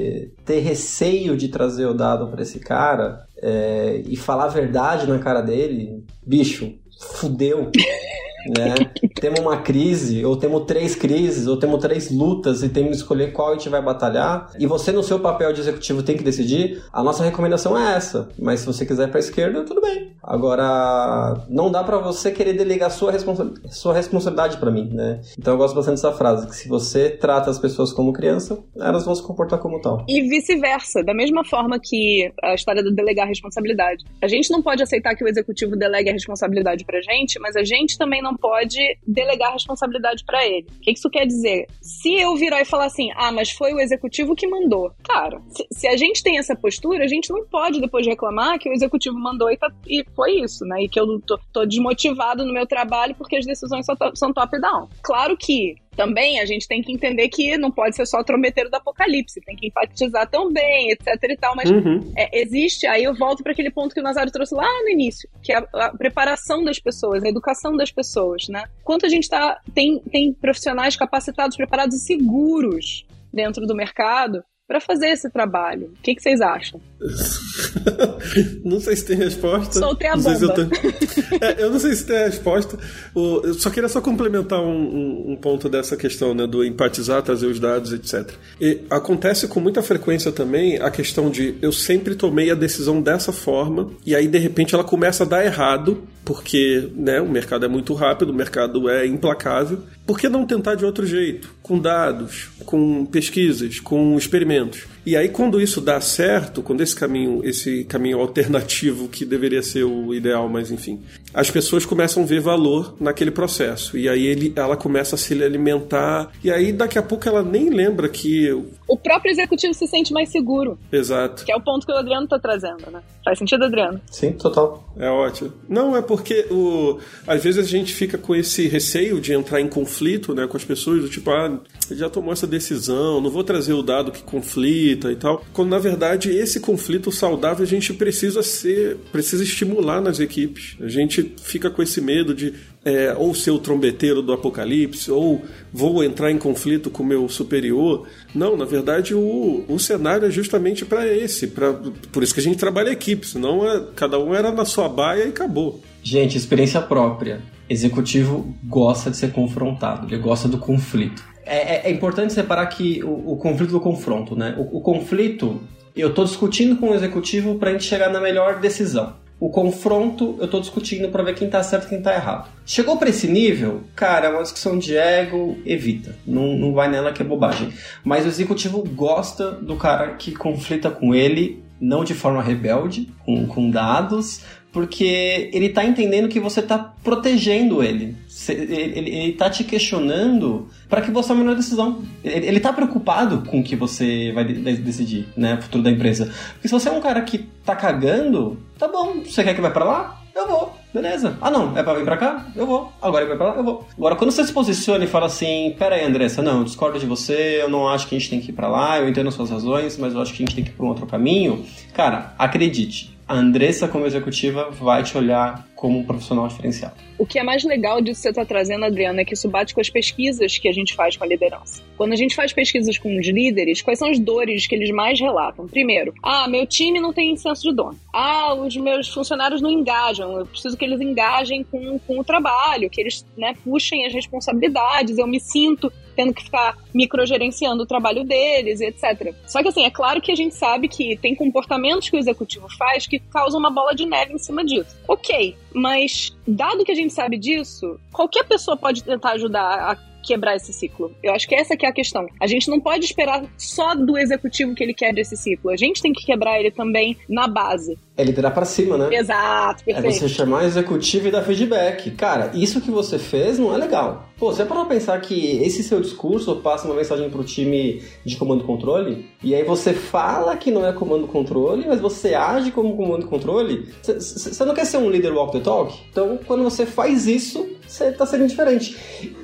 ter 0.45 0.59
receio 0.59 1.37
de 1.37 1.47
trazer 1.47 1.85
o 1.85 1.93
dado 1.93 2.27
para 2.27 2.41
esse 2.41 2.59
cara 2.59 3.25
é, 3.37 4.01
e 4.05 4.15
falar 4.15 4.45
a 4.45 4.49
verdade 4.49 5.07
na 5.07 5.19
cara 5.19 5.41
dele, 5.41 6.03
bicho, 6.25 6.73
fudeu. 6.99 7.71
né? 8.47 8.75
temos 9.19 9.39
uma 9.39 9.57
crise, 9.57 10.25
ou 10.25 10.35
temos 10.35 10.65
três 10.65 10.95
crises, 10.95 11.47
ou 11.47 11.57
temos 11.57 11.81
três 11.81 12.11
lutas 12.11 12.63
e 12.63 12.69
temos 12.69 12.91
que 12.91 12.97
escolher 12.97 13.31
qual 13.31 13.51
a 13.51 13.53
gente 13.53 13.69
vai 13.69 13.81
batalhar. 13.81 14.51
E 14.59 14.65
você, 14.65 14.91
no 14.91 15.03
seu 15.03 15.19
papel 15.19 15.53
de 15.53 15.61
executivo, 15.61 16.03
tem 16.03 16.17
que 16.17 16.23
decidir. 16.23 16.83
A 16.91 17.03
nossa 17.03 17.23
recomendação 17.23 17.77
é 17.77 17.95
essa. 17.95 18.29
Mas 18.39 18.61
se 18.61 18.65
você 18.65 18.85
quiser 18.85 19.07
para 19.09 19.17
a 19.17 19.19
esquerda, 19.19 19.63
tudo 19.63 19.81
bem. 19.81 20.13
Agora, 20.21 21.45
não 21.49 21.69
dá 21.69 21.83
para 21.83 21.97
você 21.97 22.31
querer 22.31 22.53
delegar 22.53 22.89
sua, 22.91 23.11
responsa 23.11 23.51
sua 23.69 23.93
responsabilidade 23.93 24.57
para 24.57 24.71
mim, 24.71 24.89
né? 24.91 25.21
Então 25.37 25.53
eu 25.53 25.57
gosto 25.57 25.75
bastante 25.75 25.95
dessa 25.95 26.13
frase, 26.13 26.47
que 26.47 26.55
se 26.55 26.67
você 26.67 27.09
trata 27.09 27.49
as 27.49 27.59
pessoas 27.59 27.91
como 27.91 28.13
criança, 28.13 28.63
elas 28.79 29.05
vão 29.05 29.13
se 29.13 29.21
comportar 29.21 29.59
como 29.59 29.81
tal. 29.81 30.05
E 30.07 30.21
vice-versa, 30.21 31.03
da 31.03 31.13
mesma 31.13 31.43
forma 31.43 31.77
que 31.81 32.31
a 32.41 32.53
história 32.53 32.81
do 32.81 32.93
delegar 32.93 33.27
responsabilidade. 33.27 34.05
A 34.21 34.27
gente 34.27 34.49
não 34.49 34.61
pode 34.61 34.81
aceitar 34.81 35.15
que 35.15 35.23
o 35.23 35.27
executivo 35.27 35.75
delegue 35.75 36.09
a 36.09 36.13
responsabilidade 36.13 36.85
pra 36.85 37.01
gente, 37.01 37.39
mas 37.39 37.55
a 37.55 37.63
gente 37.63 37.97
também 37.97 38.21
não 38.21 38.32
pode 38.35 38.79
delegar 39.05 39.53
responsabilidade 39.53 40.23
para 40.25 40.45
ele. 40.45 40.67
O 40.77 40.81
que 40.81 40.91
isso 40.91 41.09
quer 41.09 41.25
dizer? 41.25 41.67
Se 41.81 42.13
eu 42.13 42.35
virar 42.35 42.61
e 42.61 42.65
falar 42.65 42.85
assim, 42.85 43.09
ah, 43.15 43.31
mas 43.31 43.51
foi 43.51 43.73
o 43.73 43.79
executivo 43.79 44.35
que 44.35 44.47
mandou. 44.47 44.91
Cara, 45.03 45.41
se, 45.49 45.67
se 45.71 45.87
a 45.87 45.97
gente 45.97 46.23
tem 46.23 46.37
essa 46.37 46.55
postura, 46.55 47.03
a 47.03 47.07
gente 47.07 47.31
não 47.31 47.45
pode 47.45 47.79
depois 47.79 48.05
reclamar 48.05 48.59
que 48.59 48.69
o 48.69 48.73
executivo 48.73 49.17
mandou 49.17 49.51
e, 49.51 49.57
tá, 49.57 49.71
e 49.87 50.03
foi 50.15 50.39
isso, 50.41 50.65
né? 50.65 50.83
E 50.83 50.89
que 50.89 50.99
eu 50.99 51.19
tô, 51.21 51.39
tô 51.51 51.65
desmotivado 51.65 52.45
no 52.45 52.53
meu 52.53 52.65
trabalho 52.65 53.15
porque 53.15 53.37
as 53.37 53.45
decisões 53.45 53.85
são 54.15 54.33
top-down. 54.33 54.89
Claro 55.01 55.37
que 55.37 55.75
também 55.95 56.39
a 56.39 56.45
gente 56.45 56.67
tem 56.67 56.81
que 56.81 56.91
entender 56.91 57.29
que 57.29 57.57
não 57.57 57.71
pode 57.71 57.95
ser 57.95 58.05
só 58.05 58.19
o 58.19 58.23
trombeteiro 58.23 58.69
do 58.69 58.75
apocalipse, 58.75 59.41
tem 59.41 59.55
que 59.55 59.67
enfatizar 59.67 60.29
também, 60.29 60.91
etc 60.91 61.07
e 61.23 61.37
tal, 61.37 61.55
mas 61.55 61.69
uhum. 61.69 62.11
é, 62.15 62.41
existe, 62.41 62.85
aí 62.87 63.03
eu 63.03 63.15
volto 63.15 63.43
para 63.43 63.51
aquele 63.51 63.71
ponto 63.71 63.93
que 63.93 63.99
o 63.99 64.03
Nazário 64.03 64.31
trouxe 64.31 64.55
lá 64.55 64.67
no 64.81 64.89
início, 64.89 65.29
que 65.41 65.51
é 65.51 65.57
a, 65.57 65.85
a, 65.85 65.97
preparação 65.97 66.63
das 66.63 66.79
pessoas, 66.79 67.23
a 67.23 67.29
educação 67.29 67.75
das 67.75 67.91
pessoas, 67.91 68.47
né? 68.47 68.65
Quanto 68.83 69.05
a 69.05 69.09
gente 69.09 69.29
tá, 69.29 69.59
tem, 69.73 69.99
tem 69.99 70.33
profissionais 70.33 70.95
capacitados, 70.95 71.55
preparados 71.55 71.95
e 71.95 71.99
seguros 71.99 73.05
dentro 73.31 73.65
do 73.65 73.75
mercado 73.75 74.43
para 74.67 74.79
fazer 74.79 75.09
esse 75.09 75.29
trabalho. 75.29 75.93
O 75.97 76.01
que, 76.01 76.15
que 76.15 76.21
vocês 76.21 76.41
acham? 76.41 76.79
não 78.63 78.79
sei 78.79 78.95
se 78.95 79.05
tem 79.05 79.17
resposta. 79.17 79.79
Soltei 79.79 80.07
a 80.07 80.15
não 80.15 80.23
bomba. 80.23 80.37
Se 80.37 80.45
eu, 80.45 80.51
é, 81.41 81.63
eu, 81.63 81.71
não 81.71 81.79
sei 81.79 81.95
se 81.95 82.05
tem 82.05 82.17
resposta. 82.17 82.77
Eu 83.15 83.53
só 83.55 83.69
queria 83.69 83.89
só 83.89 84.01
complementar 84.01 84.61
um, 84.61 84.65
um, 84.65 85.31
um, 85.31 85.35
ponto 85.35 85.67
dessa 85.67 85.97
questão 85.97 86.33
né, 86.33 86.47
do 86.47 86.63
empatizar, 86.63 87.21
trazer 87.21 87.47
os 87.47 87.59
dados, 87.59 87.91
etc. 87.91 88.31
E 88.59 88.81
acontece 88.89 89.47
com 89.47 89.59
muita 89.59 89.81
frequência 89.81 90.31
também 90.31 90.79
a 90.81 90.89
questão 90.89 91.29
de 91.29 91.55
eu 91.61 91.71
sempre 91.71 92.15
tomei 92.15 92.49
a 92.49 92.55
decisão 92.55 93.01
dessa 93.01 93.31
forma 93.31 93.91
e 94.05 94.15
aí 94.15 94.27
de 94.27 94.37
repente 94.37 94.73
ela 94.73 94.83
começa 94.83 95.23
a 95.23 95.27
dar 95.27 95.45
errado 95.45 96.03
porque 96.25 96.89
né, 96.95 97.19
o 97.19 97.27
mercado 97.27 97.65
é 97.65 97.67
muito 97.67 97.93
rápido, 97.93 98.29
o 98.29 98.33
mercado 98.33 98.89
é 98.89 99.05
implacável. 99.05 99.79
Por 100.05 100.17
que 100.17 100.29
não 100.29 100.45
tentar 100.45 100.75
de 100.75 100.85
outro 100.85 101.05
jeito? 101.05 101.53
Com 101.61 101.77
dados, 101.77 102.49
com 102.65 103.05
pesquisas, 103.05 103.79
com 103.79 104.17
experimentos. 104.17 104.85
E 105.05 105.17
aí, 105.17 105.27
quando 105.27 105.59
isso 105.59 105.81
dá 105.81 105.99
certo, 105.99 106.61
quando 106.61 106.81
esse 106.81 106.95
caminho, 106.95 107.41
esse 107.43 107.83
caminho 107.83 108.19
alternativo 108.19 109.09
que 109.09 109.25
deveria 109.25 109.61
ser 109.61 109.83
o 109.83 110.13
ideal, 110.13 110.47
mas 110.47 110.71
enfim, 110.71 111.01
as 111.33 111.49
pessoas 111.49 111.85
começam 111.85 112.23
a 112.23 112.25
ver 112.25 112.39
valor 112.39 112.95
naquele 112.99 113.31
processo. 113.31 113.97
E 113.97 114.07
aí 114.07 114.25
ele, 114.25 114.53
ela 114.55 114.77
começa 114.77 115.15
a 115.15 115.17
se 115.17 115.33
alimentar. 115.41 116.31
E 116.43 116.51
aí, 116.51 116.71
daqui 116.71 116.97
a 116.97 117.03
pouco, 117.03 117.27
ela 117.27 117.41
nem 117.41 117.69
lembra 117.69 118.07
que. 118.07 118.51
O 118.87 118.97
próprio 118.97 119.31
executivo 119.31 119.73
se 119.73 119.87
sente 119.87 120.13
mais 120.13 120.29
seguro. 120.29 120.77
Exato. 120.91 121.45
Que 121.45 121.51
é 121.51 121.55
o 121.55 121.61
ponto 121.61 121.85
que 121.85 121.91
o 121.91 121.95
Adriano 121.95 122.25
está 122.25 122.37
trazendo, 122.37 122.91
né? 122.91 123.01
Faz 123.23 123.39
sentido, 123.39 123.63
Adriano? 123.63 123.99
Sim, 124.11 124.33
total. 124.33 124.83
É 124.97 125.09
ótimo. 125.09 125.53
Não, 125.67 125.95
é 125.95 126.01
porque 126.01 126.45
o, 126.51 126.99
às 127.25 127.43
vezes 127.43 127.65
a 127.65 127.67
gente 127.67 127.93
fica 127.93 128.17
com 128.17 128.35
esse 128.35 128.67
receio 128.67 129.19
de 129.19 129.33
entrar 129.33 129.61
em 129.61 129.67
conflito 129.67 130.35
né, 130.35 130.45
com 130.45 130.57
as 130.57 130.63
pessoas, 130.63 131.01
do 131.01 131.09
tipo, 131.09 131.31
ah, 131.31 131.59
já 131.91 132.09
tomou 132.09 132.33
essa 132.33 132.45
decisão, 132.45 133.21
não 133.21 133.31
vou 133.31 133.43
trazer 133.43 133.73
o 133.73 133.81
dado 133.81 134.11
que 134.11 134.21
conflita 134.21 135.11
e 135.11 135.15
tal. 135.15 135.43
Quando 135.53 135.69
na 135.69 135.79
verdade 135.79 136.29
esse 136.29 136.59
conflito 136.59 137.11
saudável 137.11 137.63
a 137.63 137.67
gente 137.67 137.93
precisa 137.93 138.43
ser, 138.43 138.97
precisa 139.11 139.43
estimular 139.43 140.01
nas 140.01 140.19
equipes. 140.19 140.75
A 140.81 140.87
gente 140.87 141.22
fica 141.41 141.69
com 141.69 141.81
esse 141.81 142.01
medo 142.01 142.33
de 142.33 142.53
é, 142.85 143.15
ou 143.17 143.33
ser 143.33 143.51
o 143.51 143.59
trombeteiro 143.59 144.21
do 144.21 144.33
apocalipse, 144.33 145.09
ou 145.09 145.41
vou 145.71 146.03
entrar 146.03 146.31
em 146.31 146.37
conflito 146.37 146.89
com 146.89 147.03
o 147.03 147.05
meu 147.05 147.29
superior. 147.29 148.07
Não, 148.33 148.57
na 148.57 148.65
verdade 148.65 149.15
o, 149.15 149.63
o 149.67 149.79
cenário 149.79 150.27
é 150.27 150.31
justamente 150.31 150.85
para 150.85 151.07
esse, 151.07 151.47
pra, 151.47 151.73
por 152.11 152.23
isso 152.23 152.33
que 152.33 152.39
a 152.39 152.43
gente 152.43 152.57
trabalha 152.57 152.89
equipe, 152.89 153.25
senão 153.25 153.67
é, 153.67 153.81
cada 153.95 154.19
um 154.19 154.33
era 154.33 154.51
na 154.51 154.65
sua 154.65 154.89
baia 154.89 155.25
e 155.25 155.29
acabou. 155.29 155.81
Gente, 156.01 156.37
experiência 156.37 156.81
própria. 156.81 157.41
Executivo 157.69 158.53
gosta 158.65 159.09
de 159.09 159.17
ser 159.17 159.31
confrontado, 159.31 160.07
ele 160.07 160.21
gosta 160.21 160.47
do 160.47 160.57
conflito. 160.57 161.23
É, 161.45 161.75
é, 161.75 161.89
é 161.89 161.91
importante 161.91 162.33
separar 162.33 162.65
que 162.67 163.03
o, 163.03 163.33
o, 163.33 163.37
conflito 163.37 163.71
do 163.71 163.79
confronto, 163.79 164.35
né? 164.35 164.55
O, 164.57 164.77
o 164.77 164.81
conflito, 164.81 165.61
eu 165.95 166.09
estou 166.09 166.25
discutindo 166.25 166.77
com 166.77 166.91
o 166.91 166.95
executivo 166.95 167.55
para 167.55 167.69
a 167.69 167.73
gente 167.73 167.85
chegar 167.85 168.09
na 168.09 168.19
melhor 168.19 168.59
decisão. 168.59 169.15
O 169.43 169.49
confronto, 169.49 170.37
eu 170.39 170.45
estou 170.45 170.61
discutindo 170.61 171.09
para 171.09 171.21
ver 171.21 171.35
quem 171.35 171.47
está 171.47 171.61
certo 171.61 171.83
e 171.83 171.89
quem 171.89 171.97
está 171.97 172.13
errado. 172.13 172.49
Chegou 172.65 172.95
para 172.95 173.09
esse 173.09 173.27
nível, 173.27 173.81
cara, 173.93 174.27
é 174.27 174.29
uma 174.29 174.41
discussão 174.41 174.79
de 174.79 174.95
ego, 174.95 175.57
evita. 175.65 176.15
Não, 176.25 176.55
não 176.55 176.71
vai 176.71 176.89
nela 176.89 177.11
que 177.11 177.21
é 177.21 177.25
bobagem. 177.25 177.73
Mas 178.05 178.23
o 178.23 178.29
executivo 178.29 178.81
gosta 178.95 179.51
do 179.51 179.75
cara 179.75 180.13
que 180.13 180.31
conflita 180.31 180.89
com 180.89 181.13
ele, 181.13 181.61
não 181.77 182.05
de 182.05 182.13
forma 182.13 182.41
rebelde, 182.41 183.09
com, 183.25 183.45
com 183.45 183.69
dados, 183.69 184.39
porque 184.73 185.49
ele 185.53 185.67
está 185.67 185.85
entendendo 185.85 186.27
que 186.27 186.39
você 186.39 186.61
está 186.61 186.79
protegendo 187.03 187.83
ele. 187.83 188.17
Ele 188.49 189.29
está 189.29 189.47
te 189.47 189.63
questionando 189.63 190.67
para 190.89 191.01
que 191.01 191.11
você 191.11 191.27
tome 191.27 191.41
a 191.41 191.43
melhor 191.43 191.57
decisão. 191.57 192.01
Ele 192.23 192.57
está 192.57 192.73
preocupado 192.73 193.43
com 193.47 193.59
o 193.59 193.63
que 193.63 193.75
você 193.75 194.31
vai 194.31 194.45
decidir, 194.45 195.27
né? 195.37 195.55
O 195.55 195.61
futuro 195.61 195.83
da 195.83 195.91
empresa. 195.91 196.33
Porque 196.53 196.67
se 196.67 196.73
você 196.73 196.89
é 196.89 196.91
um 196.91 197.01
cara 197.01 197.21
que 197.21 197.45
tá 197.63 197.75
cagando, 197.75 198.57
tá 198.83 198.87
bom. 198.87 199.21
Você 199.23 199.43
quer 199.43 199.55
que 199.55 199.61
vá 199.61 199.69
para 199.69 199.85
lá? 199.85 200.21
Eu 200.35 200.47
vou. 200.47 200.75
Beleza. 200.93 201.37
Ah, 201.41 201.49
não, 201.49 201.77
é 201.77 201.83
pra 201.83 201.93
vir 201.93 202.03
pra 202.03 202.17
cá? 202.17 202.47
Eu 202.55 202.65
vou. 202.65 202.91
Agora 203.01 203.25
vai 203.25 203.37
pra 203.37 203.49
lá? 203.49 203.55
Eu 203.55 203.63
vou. 203.63 203.87
Agora, 203.97 204.15
quando 204.15 204.31
você 204.31 204.43
se 204.43 204.51
posiciona 204.51 205.05
e 205.05 205.07
fala 205.07 205.27
assim: 205.27 205.73
Pera 205.77 205.95
aí, 205.95 206.03
Andressa, 206.03 206.41
não, 206.41 206.59
eu 206.59 206.63
discordo 206.63 206.99
de 206.99 207.05
você, 207.05 207.59
eu 207.61 207.69
não 207.69 207.87
acho 207.87 208.07
que 208.07 208.15
a 208.15 208.19
gente 208.19 208.29
tem 208.29 208.41
que 208.41 208.51
ir 208.51 208.53
pra 208.53 208.67
lá, 208.67 208.99
eu 208.99 209.07
entendo 209.07 209.27
as 209.27 209.35
suas 209.35 209.49
razões, 209.49 209.97
mas 209.97 210.13
eu 210.13 210.21
acho 210.21 210.33
que 210.33 210.43
a 210.43 210.45
gente 210.45 210.55
tem 210.55 210.63
que 210.63 210.71
ir 210.71 210.73
pra 210.73 210.85
um 210.85 210.89
outro 210.89 211.05
caminho. 211.05 211.65
Cara, 211.93 212.33
acredite, 212.37 213.17
a 213.27 213.35
Andressa, 213.35 213.87
como 213.87 214.05
executiva, 214.05 214.69
vai 214.71 215.03
te 215.03 215.17
olhar 215.17 215.65
como 215.83 215.99
um 215.99 216.03
profissional 216.05 216.47
diferenciado. 216.47 216.95
O 217.17 217.25
que 217.25 217.37
é 217.37 217.43
mais 217.43 217.61
legal 217.65 217.99
disso 217.99 218.21
que 218.21 218.23
você 218.23 218.29
está 218.29 218.45
trazendo, 218.45 218.85
Adriana, 218.85 219.19
é 219.19 219.25
que 219.25 219.33
isso 219.33 219.49
bate 219.49 219.73
com 219.73 219.81
as 219.81 219.89
pesquisas 219.89 220.57
que 220.57 220.69
a 220.69 220.71
gente 220.71 220.95
faz 220.95 221.17
com 221.17 221.25
a 221.25 221.27
liderança. 221.27 221.83
Quando 221.97 222.13
a 222.13 222.15
gente 222.15 222.33
faz 222.33 222.53
pesquisas 222.53 222.97
com 222.97 223.19
os 223.19 223.27
líderes, 223.27 223.81
quais 223.81 223.99
são 223.99 224.09
as 224.09 224.17
dores 224.17 224.65
que 224.65 224.75
eles 224.75 224.91
mais 224.91 225.19
relatam? 225.19 225.67
Primeiro, 225.67 226.13
ah, 226.23 226.47
meu 226.47 226.65
time 226.65 227.01
não 227.01 227.11
tem 227.11 227.35
senso 227.35 227.63
de 227.63 227.75
dono. 227.75 227.99
Ah, 228.13 228.53
os 228.53 228.77
meus 228.77 229.09
funcionários 229.09 229.61
não 229.61 229.69
engajam. 229.69 230.39
Eu 230.39 230.45
preciso 230.45 230.77
que 230.77 230.85
eles 230.85 231.01
engajem 231.01 231.65
com, 231.65 231.99
com 231.99 232.17
o 232.17 232.23
trabalho, 232.23 232.89
que 232.89 233.01
eles 233.01 233.25
né, 233.37 233.53
puxem 233.61 234.05
as 234.05 234.13
responsabilidades. 234.13 235.17
Eu 235.17 235.27
me 235.27 235.41
sinto 235.41 235.91
tendo 236.15 236.33
que 236.33 236.43
ficar 236.43 236.77
microgerenciando 236.93 237.83
o 237.83 237.85
trabalho 237.85 238.23
deles, 238.23 238.79
etc. 238.81 239.33
Só 239.47 239.61
que 239.61 239.69
assim, 239.69 239.83
é 239.83 239.89
claro 239.89 240.21
que 240.21 240.31
a 240.31 240.35
gente 240.35 240.55
sabe 240.55 240.87
que 240.87 241.17
tem 241.17 241.35
comportamentos 241.35 242.09
que 242.09 242.15
o 242.15 242.19
executivo 242.19 242.67
faz 242.77 243.07
que 243.07 243.19
causam 243.19 243.59
uma 243.59 243.71
bola 243.71 243.93
de 243.93 244.05
neve 244.05 244.33
em 244.33 244.37
cima 244.37 244.63
disso. 244.63 244.95
Ok, 245.07 245.55
mas 245.73 246.35
dado 246.47 246.83
que 246.83 246.91
a 246.91 246.95
gente 246.95 247.13
sabe 247.13 247.37
disso, 247.37 247.99
qualquer 248.11 248.43
pessoa 248.45 248.77
pode 248.77 249.03
tentar 249.03 249.31
ajudar 249.31 249.91
a 249.91 250.13
quebrar 250.23 250.55
esse 250.55 250.71
ciclo. 250.71 251.11
Eu 251.21 251.33
acho 251.33 251.47
que 251.47 251.53
essa 251.53 251.75
que 251.75 251.85
é 251.85 251.89
a 251.89 251.93
questão. 251.93 252.25
A 252.39 252.47
gente 252.47 252.69
não 252.69 252.79
pode 252.79 253.05
esperar 253.05 253.43
só 253.57 253.93
do 253.93 254.17
executivo 254.17 254.73
que 254.73 254.81
ele 254.81 254.93
quebre 254.93 255.21
esse 255.21 255.35
ciclo. 255.35 255.69
A 255.69 255.75
gente 255.75 256.01
tem 256.01 256.13
que 256.13 256.25
quebrar 256.25 256.59
ele 256.59 256.71
também 256.71 257.17
na 257.27 257.47
base. 257.47 257.99
É 258.15 258.23
liderar 258.23 258.53
para 258.53 258.65
cima, 258.65 258.97
né? 258.97 259.13
Exato, 259.13 259.83
perfeito. 259.83 260.07
É 260.07 260.11
você 260.11 260.29
chamar 260.29 260.63
o 260.63 260.65
executivo 260.65 261.27
e 261.27 261.31
dar 261.31 261.43
feedback. 261.43 262.11
Cara, 262.11 262.51
isso 262.53 262.79
que 262.79 262.89
você 262.89 263.19
fez 263.19 263.59
não 263.59 263.73
é 263.73 263.77
legal. 263.77 264.29
Pô, 264.43 264.51
você 264.51 264.65
para 264.65 264.83
pensar 264.83 265.21
que 265.21 265.63
esse 265.63 265.81
seu 265.81 266.01
discurso 266.01 266.57
passa 266.57 266.85
uma 266.85 266.95
mensagem 266.95 267.29
pro 267.29 267.45
time 267.45 268.03
de 268.25 268.35
comando 268.35 268.61
e 268.61 268.67
controle, 268.67 269.25
e 269.41 269.55
aí 269.55 269.63
você 269.63 269.93
fala 269.93 270.57
que 270.57 270.69
não 270.69 270.85
é 270.85 270.91
comando 270.91 271.23
e 271.23 271.29
controle, 271.29 271.85
mas 271.87 272.01
você 272.01 272.33
age 272.33 272.69
como 272.69 272.97
comando 272.97 273.23
e 273.23 273.29
controle? 273.29 273.87
Você 274.01 274.65
não 274.65 274.73
quer 274.73 274.83
ser 274.83 274.97
um 274.97 275.09
líder 275.09 275.31
walk 275.31 275.53
the 275.53 275.61
talk? 275.61 275.97
Então, 276.11 276.37
quando 276.45 276.61
você 276.61 276.85
faz 276.85 277.25
isso, 277.25 277.65
você 277.87 278.11
tá 278.11 278.25
sendo 278.25 278.45
diferente. 278.45 278.97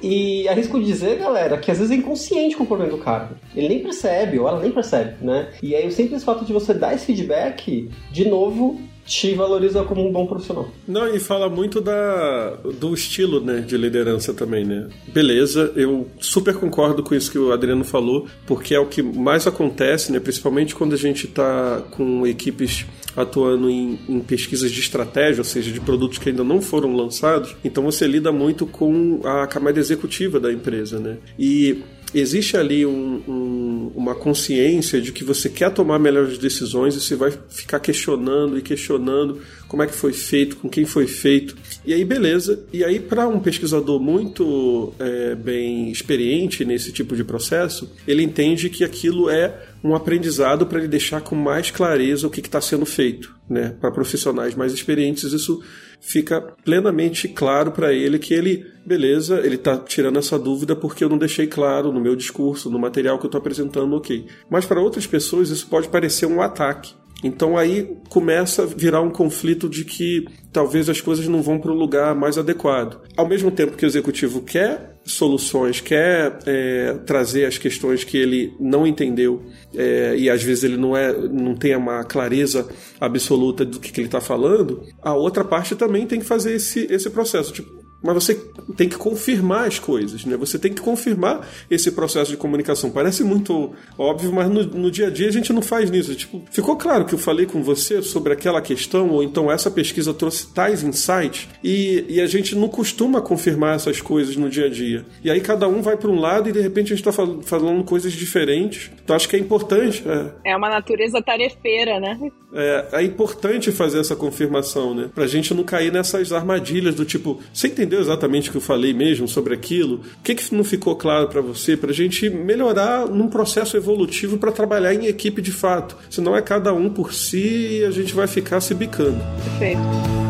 E 0.04 0.46
arrisco 0.50 0.78
dizer, 0.84 1.18
galera, 1.18 1.58
que 1.58 1.72
às 1.72 1.78
vezes 1.78 1.94
é 1.94 1.96
inconsciente 1.96 2.56
o 2.56 2.58
comportamento 2.58 2.98
do 2.98 3.02
cara. 3.02 3.40
Ele 3.56 3.70
nem 3.70 3.80
percebe, 3.80 4.38
ou 4.38 4.50
ela 4.50 4.60
nem 4.60 4.70
percebe, 4.70 5.24
né? 5.24 5.48
E 5.64 5.76
aí 5.76 5.88
o 5.88 5.92
simples 5.94 6.26
fato 6.26 6.44
de 6.44 6.52
você 6.52 6.74
dar 6.74 6.94
esse 6.94 7.06
feedback, 7.06 7.90
de 8.12 8.28
novo, 8.28 8.78
te 9.10 9.34
valoriza 9.34 9.84
como 9.84 10.08
um 10.08 10.12
bom 10.12 10.28
profissional. 10.28 10.70
Não, 10.88 11.08
e 11.08 11.20
fala 11.20 11.50
muito 11.50 11.82
da, 11.82 12.52
do 12.80 12.94
estilo 12.94 13.42
né, 13.42 13.60
de 13.60 13.76
liderança 13.76 14.36
também, 14.36 14.64
né? 14.64 14.88
Beleza, 15.08 15.74
eu 15.76 16.08
super 16.20 16.54
concordo 16.54 17.02
com 17.02 17.16
isso 17.16 17.32
que 17.32 17.40
o 17.40 17.52
Adriano 17.52 17.84
falou, 17.84 18.28
porque 18.46 18.76
é 18.76 18.80
o 18.80 18.86
que 18.86 19.02
mais 19.02 19.48
acontece, 19.48 20.12
né? 20.12 20.20
Principalmente 20.20 20.76
quando 20.76 20.94
a 20.94 20.98
gente 20.98 21.26
está 21.26 21.82
com 21.90 22.28
equipes 22.28 22.86
atuando 23.18 23.68
em, 23.68 24.00
em, 24.08 24.20
pesquisas 24.20 24.72
de 24.72 24.80
estratégia, 24.80 25.42
ou 25.42 25.46
seja, 25.46 25.72
de 25.72 25.82
produtos 25.82 26.20
que 26.20 26.30
ainda 26.30 26.44
não 26.44 26.62
foram 26.62 26.96
lançados, 26.96 27.56
então 27.66 27.84
você 27.84 28.06
lida 28.06 28.32
muito 28.32 28.68
com 28.68 29.22
a 29.24 29.48
camada 29.48 29.80
executiva 29.80 30.40
da 30.40 30.54
empresa, 30.54 31.00
né? 31.00 31.18
E 31.38 31.84
existe 32.14 32.58
ali 32.58 32.86
um, 32.86 33.22
um, 33.28 33.92
uma 33.96 34.16
consciência 34.16 35.02
de 35.02 35.12
que 35.12 35.24
você 35.24 35.50
quer 35.50 35.72
tomar 35.72 36.00
melhores 36.00 36.38
decisões 36.38 36.96
e 36.96 37.02
você 37.02 37.16
vai 37.16 37.32
ficar 37.50 37.80
questionando 37.80 38.58
e 38.58 38.62
questionando 38.62 39.42
como 39.68 39.84
é 39.84 39.88
que 39.88 39.94
foi 39.94 40.14
feito, 40.14 40.58
com 40.58 40.68
quem 40.68 40.86
foi 40.86 41.06
feito. 41.06 41.56
E 41.86 41.94
aí, 41.94 42.04
beleza. 42.04 42.64
E 42.74 42.84
aí, 42.84 43.00
para 43.00 43.28
um 43.28 43.40
pesquisador 43.40 44.00
muito 44.00 44.94
é, 45.00 45.36
bem 45.36 45.92
experiente 45.92 46.66
nesse 46.66 46.92
tipo 46.92 47.16
de 47.16 47.24
processo, 47.24 47.90
ele 48.08 48.24
entende 48.24 48.70
que 48.70 48.84
aquilo 48.84 49.30
é 49.30 49.68
um 49.84 49.96
aprendizado 49.96 50.66
para 50.66 50.80
ele 50.80 50.88
deixar 50.88 51.22
com 51.22 51.36
mais 51.36 51.72
clareza 51.72 52.28
o 52.28 52.30
que 52.30 52.40
está 52.42 52.60
sendo 52.60 52.86
feito. 52.86 53.34
Né? 53.50 53.76
Para 53.80 53.92
profissionais 53.92 54.56
mais 54.56 54.74
experientes, 54.74 55.32
isso 55.32 55.64
fica 56.00 56.42
plenamente 56.64 57.28
claro 57.28 57.72
para 57.72 57.94
ele 57.94 58.20
que 58.20 58.34
ele, 58.34 58.66
beleza, 58.86 59.40
ele 59.40 59.56
está 59.56 59.78
tirando 59.78 60.20
essa 60.20 60.40
dúvida 60.40 60.76
porque 60.76 61.04
eu 61.04 61.10
não 61.10 61.18
deixei 61.18 61.48
claro 61.48 61.92
no 61.92 62.00
meu 62.00 62.16
discurso, 62.16 62.70
no 62.70 62.80
material 62.80 63.18
que 63.18 63.26
eu 63.26 63.30
estou 63.30 63.40
apresentando, 63.40 63.96
ok. 63.96 64.26
Mas 64.50 64.66
para 64.66 64.82
outras 64.82 65.06
pessoas 65.06 65.50
isso 65.50 65.68
pode 65.68 65.90
parecer 65.90 66.26
um 66.26 66.42
ataque. 66.42 66.94
Então 67.24 67.58
aí 67.58 67.98
começa 68.10 68.64
a 68.64 68.66
virar 68.66 69.02
um 69.02 69.10
conflito 69.10 69.68
de 69.68 69.84
que 69.84 70.26
talvez 70.54 70.90
as 70.90 71.02
coisas 71.02 71.28
não 71.28 71.42
vão 71.42 71.60
para 71.60 71.72
o 71.72 71.76
lugar 71.76 72.16
mais 72.16 72.38
adequado. 72.38 73.02
Ao 73.18 73.28
mesmo 73.28 73.52
tempo 73.52 73.76
que 73.76 73.86
o 73.86 73.88
executivo 73.88 74.42
quer 74.42 74.89
soluções, 75.06 75.82
quer 75.82 76.40
é, 76.46 76.94
trazer 77.06 77.46
as 77.46 77.58
questões 77.58 78.04
que 78.04 78.18
ele 78.18 78.54
não 78.60 78.86
entendeu 78.86 79.44
é, 79.76 80.16
e 80.18 80.30
às 80.30 80.44
vezes 80.44 80.64
ele 80.64 80.78
não, 80.78 80.96
é, 80.96 81.12
não 81.12 81.56
tem 81.56 81.76
uma 81.76 82.04
clareza 82.04 82.68
absoluta 83.00 83.66
do 83.66 83.80
que, 83.80 83.92
que 83.92 84.02
ele 84.02 84.08
está 84.08 84.22
falando, 84.22 84.84
a 85.02 85.14
outra 85.14 85.44
parte 85.44 85.76
também 85.76 86.06
tem 86.06 86.20
que 86.20 86.26
fazer 86.26 86.54
esse, 86.54 86.88
esse 86.92 87.10
processo. 87.10 87.52
Tipo, 87.54 87.79
mas 88.02 88.16
você 88.16 88.36
tem 88.78 88.88
que 88.88 88.98
confirmar 88.98 89.68
as 89.68 89.78
coisas, 89.78 90.24
né? 90.26 90.38
Você 90.38 90.58
tem 90.58 90.74
que 90.74 90.82
confirmar 90.82 91.48
esse 91.70 91.92
processo 91.92 92.32
de 92.32 92.38
comunicação. 92.38 92.90
Parece 92.90 93.24
muito 93.24 93.74
óbvio, 93.98 94.32
mas 94.32 94.50
no, 94.50 94.64
no, 94.64 94.92
dia 94.92 95.08
a 95.08 95.10
dia 95.10 95.28
a 95.28 95.32
gente 95.32 95.52
não 95.52 95.62
faz 95.62 95.92
nisso. 95.92 96.16
Tipo, 96.16 96.42
ficou 96.52 96.78
claro 96.78 97.06
que 97.06 97.14
eu 97.14 97.20
falei 97.20 97.46
com 97.46 97.62
você 97.62 98.02
sobre 98.02 98.34
aquela 98.34 98.62
questão, 98.62 99.10
ou 99.10 99.24
então 99.24 99.52
essa 99.52 99.70
pesquisa 99.70 100.14
trouxe 100.14 100.48
tais 100.54 100.84
insights, 100.84 101.48
e, 101.64 102.06
e 102.08 102.22
a 102.22 102.28
gente 102.28 102.56
não 102.56 102.70
costuma 102.70 103.22
confirmar 103.22 103.76
essas 103.76 104.02
coisas 104.02 104.36
no 104.36 104.50
dia 104.50 104.66
a 104.68 104.70
dia. 104.70 105.06
E 105.24 105.30
aí 105.30 105.42
cada 105.42 105.68
um 105.68 105.82
vai 105.82 105.98
para 105.98 106.10
um 106.10 106.20
lado 106.20 106.50
e 106.50 106.52
de 106.52 106.62
repente 106.62 106.94
a 106.94 106.96
gente 106.96 107.08
está 107.08 107.12
fal 107.12 107.42
falando 107.42 107.84
coisas 107.84 108.14
diferentes. 108.14 108.92
Então 109.04 109.16
acho 109.16 109.28
que 109.28 109.36
é 109.36 109.40
importante. 109.40 110.04
É, 110.44 110.52
é 110.52 110.56
uma 110.56 110.70
natureza 110.70 111.22
tarefeira, 111.22 112.00
né? 112.00 112.18
É, 112.54 112.88
é 112.94 113.04
importante 113.04 113.72
fazer 113.72 114.00
essa 114.00 114.16
confirmação, 114.16 114.96
né? 114.96 115.10
Pra 115.14 115.28
gente 115.28 115.54
não 115.54 115.64
cair 115.64 115.92
nessas 115.92 116.32
armadilhas 116.32 116.96
do 116.96 117.06
tipo, 117.06 117.40
você 117.54 117.68
entendeu 117.68 117.89
exatamente 117.98 118.50
o 118.50 118.52
que 118.52 118.58
eu 118.58 118.62
falei 118.62 118.94
mesmo 118.94 119.28
sobre 119.28 119.54
aquilo? 119.54 120.02
O 120.20 120.24
que, 120.24 120.36
que 120.36 120.54
não 120.54 120.64
ficou 120.64 120.96
claro 120.96 121.28
para 121.28 121.42
você? 121.42 121.78
Pra 121.78 121.92
gente 121.94 122.30
melhorar 122.30 123.08
num 123.08 123.28
processo 123.28 123.78
evolutivo 123.78 124.38
para 124.38 124.52
trabalhar 124.52 124.94
em 124.94 125.06
equipe 125.06 125.42
de 125.42 125.52
fato. 125.52 125.98
Senão 126.10 126.36
é 126.36 126.42
cada 126.42 126.74
um 126.74 126.90
por 126.90 127.14
si 127.14 127.80
e 127.80 127.86
a 127.86 127.92
gente 127.92 128.14
vai 128.14 128.28
ficar 128.28 128.62
se 128.62 128.74
bicando. 128.74 129.20
Perfeito. 129.44 130.30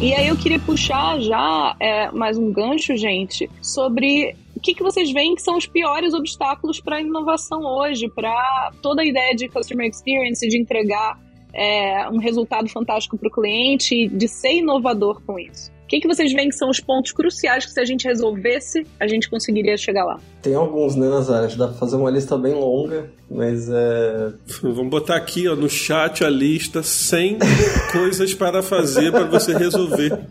E 0.00 0.12
aí 0.12 0.28
eu 0.28 0.36
queria 0.36 0.58
puxar 0.58 1.18
já 1.20 1.74
é, 1.80 2.10
mais 2.10 2.36
um 2.36 2.52
gancho, 2.52 2.94
gente, 2.96 3.50
sobre 3.62 4.36
o 4.54 4.60
que, 4.60 4.74
que 4.74 4.82
vocês 4.82 5.10
veem 5.10 5.34
que 5.34 5.42
são 5.42 5.56
os 5.56 5.66
piores 5.66 6.12
obstáculos 6.12 6.80
para 6.80 6.96
a 6.96 7.00
inovação 7.00 7.62
hoje, 7.62 8.08
para 8.08 8.72
toda 8.82 9.02
a 9.02 9.04
ideia 9.04 9.34
de 9.34 9.48
customer 9.48 9.88
experience, 9.88 10.46
de 10.46 10.58
entregar 10.58 11.18
é, 11.56 12.08
um 12.10 12.18
resultado 12.18 12.68
fantástico 12.68 13.16
para 13.16 13.28
o 13.28 13.30
cliente, 13.30 14.08
de 14.08 14.28
ser 14.28 14.56
inovador 14.56 15.22
com 15.26 15.38
isso. 15.38 15.74
O 15.84 15.88
que, 15.88 16.00
que 16.00 16.08
vocês 16.08 16.32
veem 16.32 16.48
que 16.48 16.56
são 16.56 16.68
os 16.68 16.80
pontos 16.80 17.12
cruciais 17.12 17.64
que 17.64 17.70
se 17.70 17.78
a 17.78 17.84
gente 17.84 18.08
resolvesse, 18.08 18.84
a 18.98 19.06
gente 19.06 19.30
conseguiria 19.30 19.76
chegar 19.76 20.04
lá? 20.04 20.18
Tem 20.42 20.52
alguns, 20.52 20.96
né, 20.96 21.08
Nazaré? 21.08 21.46
Dá 21.54 21.68
pra 21.68 21.76
fazer 21.76 21.94
uma 21.94 22.10
lista 22.10 22.36
bem 22.36 22.54
longa, 22.54 23.08
mas 23.30 23.68
é. 23.70 24.32
Vamos 24.62 24.88
botar 24.88 25.14
aqui 25.14 25.46
ó, 25.46 25.54
no 25.54 25.68
chat 25.68 26.24
a 26.24 26.28
lista 26.28 26.82
100 26.82 27.38
coisas 27.92 28.34
para 28.34 28.64
fazer 28.64 29.12
para 29.12 29.26
você 29.26 29.56
resolver. 29.56 30.26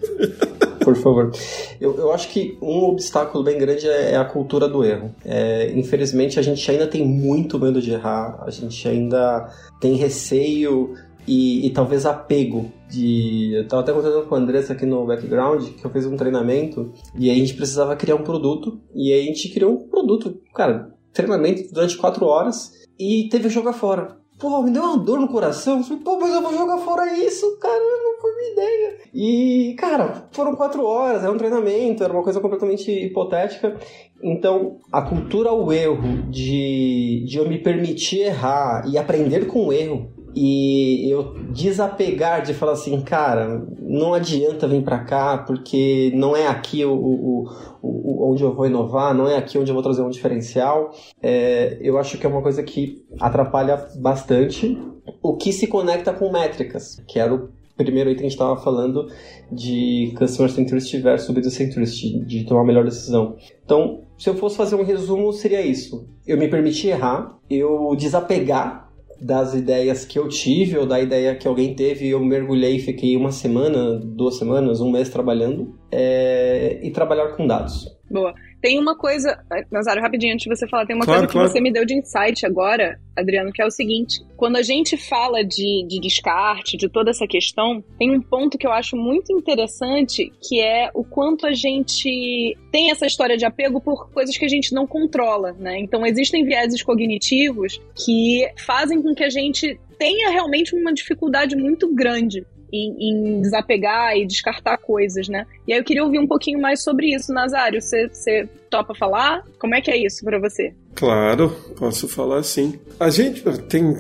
Por 0.84 0.96
favor. 0.98 1.32
Eu, 1.80 1.98
eu 1.98 2.14
acho 2.14 2.30
que 2.30 2.58
um 2.62 2.84
obstáculo 2.84 3.42
bem 3.42 3.58
grande 3.58 3.88
é, 3.88 4.12
é 4.12 4.18
a 4.18 4.26
cultura 4.26 4.68
do 4.68 4.84
erro. 4.84 5.16
É, 5.24 5.72
infelizmente, 5.74 6.38
a 6.38 6.44
gente 6.44 6.70
ainda 6.70 6.86
tem 6.86 7.04
muito 7.08 7.58
medo 7.58 7.82
de 7.82 7.92
errar, 7.92 8.44
a 8.46 8.52
gente 8.52 8.88
ainda 8.88 9.50
tem 9.80 9.96
receio 9.96 10.94
e, 11.28 11.66
e, 11.66 11.70
talvez 11.72 12.06
apego 12.06 12.72
de. 12.90 13.54
Eu 13.56 13.68
tava 13.68 13.82
até 13.82 13.94
contando 13.94 14.26
com 14.28 14.36
a 14.36 14.38
Andressa 14.38 14.74
aqui 14.74 14.86
no 14.86 15.06
background 15.06 15.64
que 15.70 15.86
eu 15.86 15.92
fiz 15.92 16.06
um 16.06 16.16
treinamento 16.16 16.94
e 17.18 17.30
aí 17.30 17.36
a 17.36 17.40
gente 17.40 17.56
precisava 17.56 17.96
criar 17.96 18.16
um 18.16 18.24
produto 18.24 18.80
e 18.94 19.12
aí 19.12 19.22
a 19.22 19.26
gente 19.26 19.50
criou 19.50 19.74
um 19.74 19.88
produto, 19.88 20.40
cara, 20.54 20.94
treinamento 21.14 21.74
durante 21.74 21.98
quatro 21.98 22.26
horas 22.26 22.72
e 23.00 23.28
teve 23.30 23.50
jogar 23.50 23.74
fora. 23.74 24.18
Pô, 24.38 24.62
me 24.62 24.70
deu 24.70 24.84
uma 24.84 24.98
dor 24.98 25.20
no 25.20 25.30
coração. 25.30 25.82
Falei, 25.82 26.04
Pô, 26.04 26.20
mas 26.20 26.34
eu 26.34 26.42
vou 26.42 26.54
jogar 26.54 26.78
fora 26.80 27.18
isso, 27.18 27.58
caramba, 27.58 28.20
foi 28.20 28.36
minha 28.36 28.52
ideia. 28.52 28.98
E, 29.14 29.76
cara, 29.78 30.28
foram 30.32 30.56
quatro 30.56 30.84
horas, 30.86 31.24
era 31.24 31.32
um 31.32 31.38
treinamento, 31.38 32.04
era 32.04 32.12
uma 32.12 32.24
coisa 32.24 32.42
completamente 32.42 32.92
hipotética. 32.92 33.78
Então, 34.22 34.80
a 34.92 35.02
cultura 35.02 35.50
ao 35.50 35.72
erro, 35.72 36.30
de, 36.30 37.24
de 37.26 37.38
eu 37.38 37.48
me 37.48 37.60
permitir 37.60 38.22
errar 38.22 38.84
e 38.86 38.98
aprender 38.98 39.48
com 39.48 39.68
o 39.68 39.74
erro, 39.74 40.12
e 40.36 41.10
eu 41.10 41.34
desapegar 41.52 42.42
de 42.42 42.54
falar 42.54 42.74
assim, 42.74 43.00
cara, 43.02 43.66
não 43.80 44.14
adianta 44.14 44.68
vir 44.68 44.84
para 44.84 45.00
cá 45.00 45.38
porque 45.38 46.12
não 46.14 46.36
é 46.36 46.46
aqui 46.46 46.84
o, 46.84 46.94
o, 46.94 47.50
o, 47.82 48.32
onde 48.32 48.44
eu 48.44 48.54
vou 48.54 48.66
inovar, 48.66 49.14
não 49.14 49.30
é 49.30 49.38
aqui 49.38 49.58
onde 49.58 49.72
eu 49.72 49.74
vou 49.74 49.82
trazer 49.84 50.02
um 50.02 50.10
diferencial. 50.10 50.92
É, 51.24 51.78
eu 51.82 51.98
acho 51.98 52.18
que 52.18 52.26
é 52.26 52.30
uma 52.30 52.42
coisa 52.42 52.62
que 52.64 53.06
atrapalha 53.18 53.88
bastante 53.96 54.78
o 55.24 55.38
que 55.38 55.54
se 55.54 55.68
conecta 55.68 56.12
com 56.12 56.30
métricas, 56.30 57.02
que 57.08 57.18
era 57.18 57.34
o 57.34 57.50
primeiro 57.78 58.10
item 58.10 58.18
que 58.18 58.26
a 58.26 58.30
gente 58.30 58.34
estava 58.34 58.58
falando 58.58 59.08
de 59.50 60.14
customer 60.18 60.52
centricity 60.52 60.98
versus 60.98 61.34
business 61.34 61.54
centricity, 61.54 62.20
de 62.26 62.44
tomar 62.44 62.62
a 62.62 62.66
melhor 62.66 62.84
decisão. 62.84 63.38
Então, 63.64 64.02
se 64.18 64.30
eu 64.30 64.36
fosse 64.36 64.58
fazer 64.58 64.76
um 64.76 64.84
resumo, 64.84 65.32
seria 65.32 65.62
isso. 65.62 66.08
Eu 66.26 66.38
me 66.38 66.48
permitir 66.48 66.90
errar, 66.90 67.38
eu 67.50 67.96
desapegar 67.96 68.85
das 69.20 69.54
ideias 69.54 70.06
que 70.06 70.18
eu 70.20 70.28
tive 70.28 70.78
ou 70.78 70.86
da 70.86 71.00
ideia 71.00 71.36
que 71.36 71.48
alguém 71.48 71.74
teve, 71.74 72.08
eu 72.10 72.20
mergulhei 72.20 72.78
e 72.78 72.80
fiquei 72.80 73.16
uma 73.16 73.32
semana, 73.32 74.00
duas 74.00 74.38
semanas, 74.38 74.82
um 74.82 74.92
mês 74.92 75.10
trabalhando 75.10 75.78
é, 75.92 76.80
e 76.84 76.92
trabalhar 76.92 77.30
com 77.36 77.48
dados. 77.48 77.88
Boa. 78.10 78.34
Tem 78.66 78.80
uma 78.80 78.98
coisa, 78.98 79.38
Nazário, 79.72 80.02
rapidinho 80.02 80.34
antes 80.34 80.46
de 80.46 80.50
você 80.50 80.68
falar, 80.68 80.88
tem 80.88 80.96
uma 80.96 81.06
claro, 81.06 81.20
coisa 81.20 81.32
claro. 81.32 81.48
que 81.48 81.54
você 81.54 81.62
me 81.62 81.72
deu 81.72 81.86
de 81.86 81.94
insight 81.94 82.48
agora, 82.48 83.00
Adriano, 83.16 83.52
que 83.52 83.62
é 83.62 83.66
o 83.66 83.70
seguinte: 83.70 84.26
quando 84.36 84.56
a 84.56 84.64
gente 84.64 84.98
fala 84.98 85.44
de, 85.44 85.86
de 85.88 86.00
descarte, 86.02 86.76
de 86.76 86.90
toda 86.90 87.12
essa 87.12 87.28
questão, 87.28 87.84
tem 88.00 88.10
um 88.10 88.20
ponto 88.20 88.58
que 88.58 88.66
eu 88.66 88.72
acho 88.72 88.98
muito 88.98 89.32
interessante, 89.32 90.34
que 90.42 90.60
é 90.60 90.90
o 90.96 91.04
quanto 91.04 91.46
a 91.46 91.54
gente 91.54 92.58
tem 92.72 92.90
essa 92.90 93.06
história 93.06 93.38
de 93.38 93.46
apego 93.46 93.80
por 93.80 94.10
coisas 94.12 94.36
que 94.36 94.46
a 94.46 94.50
gente 94.50 94.74
não 94.74 94.88
controla, 94.88 95.52
né? 95.60 95.78
Então 95.78 96.04
existem 96.04 96.44
vieses 96.44 96.82
cognitivos 96.82 97.80
que 97.94 98.50
fazem 98.66 99.00
com 99.00 99.14
que 99.14 99.24
a 99.24 99.30
gente 99.30 99.80
tenha 100.00 100.32
realmente 100.32 100.76
uma 100.76 100.92
dificuldade 100.92 101.56
muito 101.56 101.94
grande 101.94 102.44
em, 102.72 102.96
em, 103.00 103.42
desapegar 103.42 104.16
e 104.16 104.26
descartar 104.26 104.78
coisas, 104.78 105.28
né? 105.28 105.46
E 105.68 105.74
aí 105.74 105.80
eu 105.80 105.84
queria 105.84 106.04
ouvir 106.04 106.20
um 106.20 106.28
pouquinho 106.28 106.60
mais 106.60 106.84
sobre 106.84 107.16
isso, 107.16 107.34
Nazário. 107.34 107.82
Você, 107.82 108.08
você 108.08 108.50
topa 108.70 108.94
falar? 108.96 109.44
Como 109.60 109.76
é 109.76 109.82
que 109.82 109.92
é 109.92 109.98
isso 109.98 110.24
para 110.24 110.40
você? 110.40 110.74
Claro, 110.96 111.50
posso 111.78 112.08
falar 112.08 112.44
sim. 112.44 112.80
A 113.00 113.10
gente 113.10 113.44
tem 113.68 113.98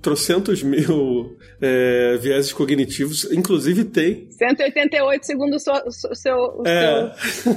trocentos 0.00 0.62
mil 0.62 1.36
é, 1.60 2.16
vieses 2.16 2.52
cognitivos, 2.52 3.30
inclusive 3.30 3.84
tem. 3.84 4.28
188 4.30 5.26
segundo 5.26 5.56
o 5.56 5.58
seu. 5.58 5.74
O 5.74 6.14
seu 6.14 6.62
é, 6.66 7.12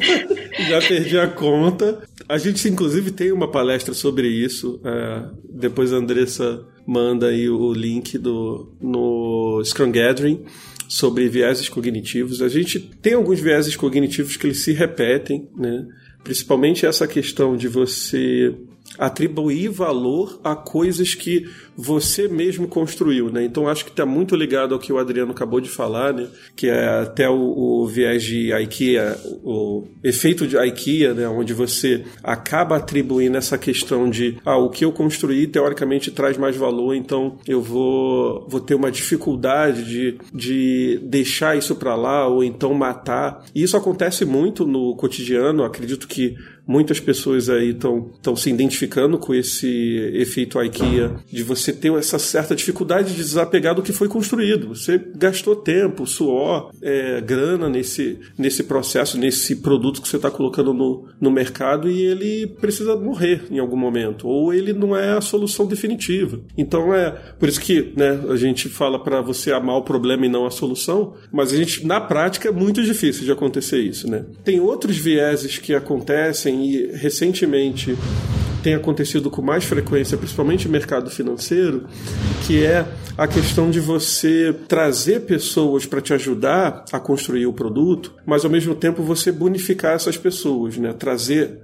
já 0.69 0.79
perdi 0.81 1.17
a 1.17 1.27
conta. 1.27 2.01
A 2.27 2.37
gente, 2.37 2.67
inclusive, 2.67 3.11
tem 3.11 3.31
uma 3.31 3.49
palestra 3.49 3.93
sobre 3.93 4.27
isso. 4.27 4.81
É, 4.83 5.29
depois 5.49 5.93
a 5.93 5.97
Andressa 5.97 6.65
manda 6.85 7.27
aí 7.27 7.49
o 7.49 7.73
link 7.73 8.17
do, 8.17 8.73
no 8.81 9.61
Scrum 9.63 9.91
Gathering 9.91 10.45
sobre 10.87 11.27
vieses 11.27 11.69
cognitivos. 11.69 12.41
A 12.41 12.49
gente 12.49 12.79
tem 12.79 13.13
alguns 13.13 13.39
vieses 13.39 13.75
cognitivos 13.75 14.37
que 14.37 14.47
eles 14.47 14.63
se 14.63 14.73
repetem, 14.73 15.49
né? 15.55 15.87
Principalmente 16.23 16.85
essa 16.85 17.07
questão 17.07 17.57
de 17.57 17.67
você 17.67 18.55
atribuir 18.97 19.69
valor 19.69 20.39
a 20.43 20.55
coisas 20.55 21.15
que 21.15 21.47
você 21.75 22.27
mesmo 22.27 22.67
construiu, 22.67 23.31
né? 23.31 23.43
Então 23.43 23.67
acho 23.67 23.83
que 23.83 23.91
está 23.91 24.05
muito 24.05 24.35
ligado 24.35 24.73
ao 24.73 24.79
que 24.79 24.93
o 24.93 24.97
Adriano 24.97 25.31
acabou 25.31 25.59
de 25.59 25.69
falar, 25.69 26.13
né? 26.13 26.27
Que 26.55 26.67
é 26.67 27.01
até 27.01 27.29
o, 27.29 27.35
o 27.35 27.87
viés 27.87 28.23
de 28.23 28.53
IKEA, 28.53 29.17
o 29.43 29.87
efeito 30.03 30.45
de 30.45 30.55
IKEA, 30.55 31.13
né? 31.13 31.27
Onde 31.27 31.53
você 31.53 32.03
acaba 32.23 32.77
atribuindo 32.77 33.37
essa 33.37 33.57
questão 33.57 34.09
de 34.09 34.37
ah, 34.45 34.57
o 34.57 34.69
que 34.69 34.85
eu 34.85 34.91
construí 34.91 35.47
teoricamente 35.47 36.11
traz 36.11 36.37
mais 36.37 36.55
valor, 36.55 36.93
então 36.93 37.37
eu 37.47 37.61
vou, 37.61 38.47
vou 38.47 38.59
ter 38.59 38.75
uma 38.75 38.91
dificuldade 38.91 39.83
de, 39.83 40.17
de 40.33 40.99
deixar 41.03 41.57
isso 41.57 41.75
para 41.75 41.95
lá 41.95 42.27
ou 42.27 42.43
então 42.43 42.73
matar. 42.73 43.43
E 43.55 43.63
isso 43.63 43.75
acontece 43.75 44.25
muito 44.25 44.65
no 44.65 44.95
cotidiano, 44.95 45.63
acredito 45.63 46.07
que 46.07 46.35
muitas 46.67 46.99
pessoas 46.99 47.49
aí 47.49 47.69
estão 47.69 48.35
se 48.35 48.49
identificando 48.49 49.17
com 49.17 49.33
esse 49.33 49.97
efeito 50.13 50.61
IKEA 50.61 51.15
de 51.31 51.43
você 51.43 51.73
ter 51.73 51.91
essa 51.93 52.17
certa 52.17 52.55
dificuldade 52.55 53.11
de 53.11 53.17
desapegar 53.17 53.75
do 53.75 53.81
que 53.81 53.91
foi 53.91 54.07
construído. 54.07 54.69
Você 54.69 54.99
gastou 55.15 55.55
tempo, 55.55 56.07
suor, 56.07 56.71
é, 56.81 57.21
grana 57.21 57.69
nesse, 57.69 58.19
nesse 58.37 58.63
processo, 58.63 59.17
nesse 59.17 59.57
produto 59.57 60.01
que 60.01 60.07
você 60.07 60.15
está 60.15 60.31
colocando 60.31 60.73
no, 60.73 61.07
no 61.19 61.31
mercado 61.31 61.89
e 61.89 62.01
ele 62.01 62.47
precisa 62.47 62.95
morrer 62.95 63.43
em 63.51 63.59
algum 63.59 63.77
momento, 63.77 64.27
ou 64.27 64.53
ele 64.53 64.73
não 64.73 64.95
é 64.95 65.17
a 65.17 65.21
solução 65.21 65.65
definitiva. 65.65 66.39
Então 66.57 66.93
é 66.93 67.11
por 67.39 67.49
isso 67.49 67.59
que 67.59 67.93
né, 67.95 68.21
a 68.29 68.35
gente 68.35 68.69
fala 68.69 69.01
para 69.03 69.21
você 69.21 69.51
amar 69.51 69.77
o 69.77 69.83
problema 69.83 70.25
e 70.25 70.29
não 70.29 70.45
a 70.45 70.51
solução, 70.51 71.13
mas 71.31 71.51
a 71.51 71.57
gente, 71.57 71.85
na 71.85 71.99
prática, 71.99 72.49
é 72.49 72.51
muito 72.51 72.81
difícil 72.83 73.25
de 73.25 73.31
acontecer 73.31 73.79
isso. 73.79 74.09
Né? 74.09 74.25
Tem 74.43 74.59
outros 74.59 74.97
vieses 74.97 75.57
que 75.57 75.73
acontecem 75.73 76.52
e 76.53 76.91
recentemente 76.93 77.97
tem 78.63 78.73
acontecido 78.73 79.29
com 79.29 79.41
mais 79.41 79.65
frequência, 79.65 80.17
principalmente 80.17 80.67
no 80.67 80.71
mercado 80.71 81.09
financeiro, 81.09 81.85
que 82.47 82.65
é 82.65 82.85
a 83.17 83.27
questão 83.27 83.69
de 83.69 83.79
você 83.79 84.55
trazer 84.67 85.21
pessoas 85.21 85.85
para 85.85 85.99
te 85.99 86.13
ajudar 86.13 86.85
a 86.91 86.99
construir 86.99 87.45
o 87.45 87.53
produto, 87.53 88.15
mas 88.25 88.45
ao 88.45 88.49
mesmo 88.49 88.73
tempo 88.73 89.03
você 89.03 89.31
bonificar 89.31 89.93
essas 89.93 90.17
pessoas, 90.17 90.77
né? 90.77 90.93
Trazer 90.93 91.59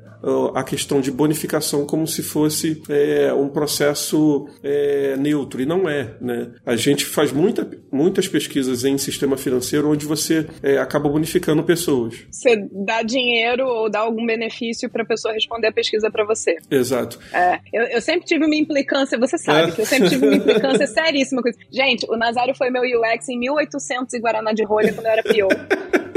a 0.54 0.64
questão 0.64 1.02
de 1.02 1.12
bonificação 1.12 1.86
como 1.86 2.06
se 2.08 2.22
fosse 2.22 2.82
é, 2.90 3.34
um 3.34 3.50
processo 3.50 4.48
é, 4.64 5.16
neutro, 5.18 5.62
e 5.62 5.66
não 5.66 5.90
é. 5.90 6.16
Né? 6.20 6.52
A 6.66 6.76
gente 6.76 7.06
faz 7.06 7.32
muita, 7.32 7.70
muitas 7.92 8.28
pesquisas 8.28 8.84
em 8.84 8.98
sistema 8.98 9.38
financeiro 9.38 9.90
onde 9.90 10.06
você 10.06 10.48
é, 10.62 10.78
acaba 10.78 11.10
bonificando 11.10 11.64
pessoas. 11.64 12.26
Você 12.32 12.68
dá 12.72 13.02
dinheiro 13.02 13.66
ou 13.66 13.90
dá 13.90 14.00
algum 14.00 14.26
benefício 14.26 14.90
para 14.90 15.04
a 15.04 15.06
pessoa 15.06 15.34
responder 15.34 15.68
a 15.68 15.72
pesquisa 15.72 16.10
para 16.12 16.26
você. 16.26 16.58
Exato. 16.70 17.20
É, 17.34 17.60
eu, 17.72 17.84
eu, 17.84 18.02
sempre 18.02 18.26
tive 18.26 18.46
uma 18.46 18.56
implicância, 18.56 19.18
você 19.18 19.38
sabe, 19.38 19.72
é. 19.72 19.72
que 19.72 19.82
eu 19.82 19.86
sempre 19.86 20.10
tive 20.10 20.26
uma 20.26 20.36
implicância 20.38 20.88
seríssima 20.88 21.42
com 21.42 21.50
isso. 21.50 21.60
Gente, 21.72 22.06
o 22.10 22.18
Nazário 22.18 22.56
foi 22.56 22.70
meu 22.70 22.82
UX 22.82 23.30
em 23.30 23.40
1800 23.40 24.14
em 24.14 24.22
Guaraná 24.22 24.52
de 24.52 24.64
Rolha, 24.64 24.94
quando 24.94 25.06
eu 25.06 25.12
era 25.12 25.24
pior. 25.24 25.50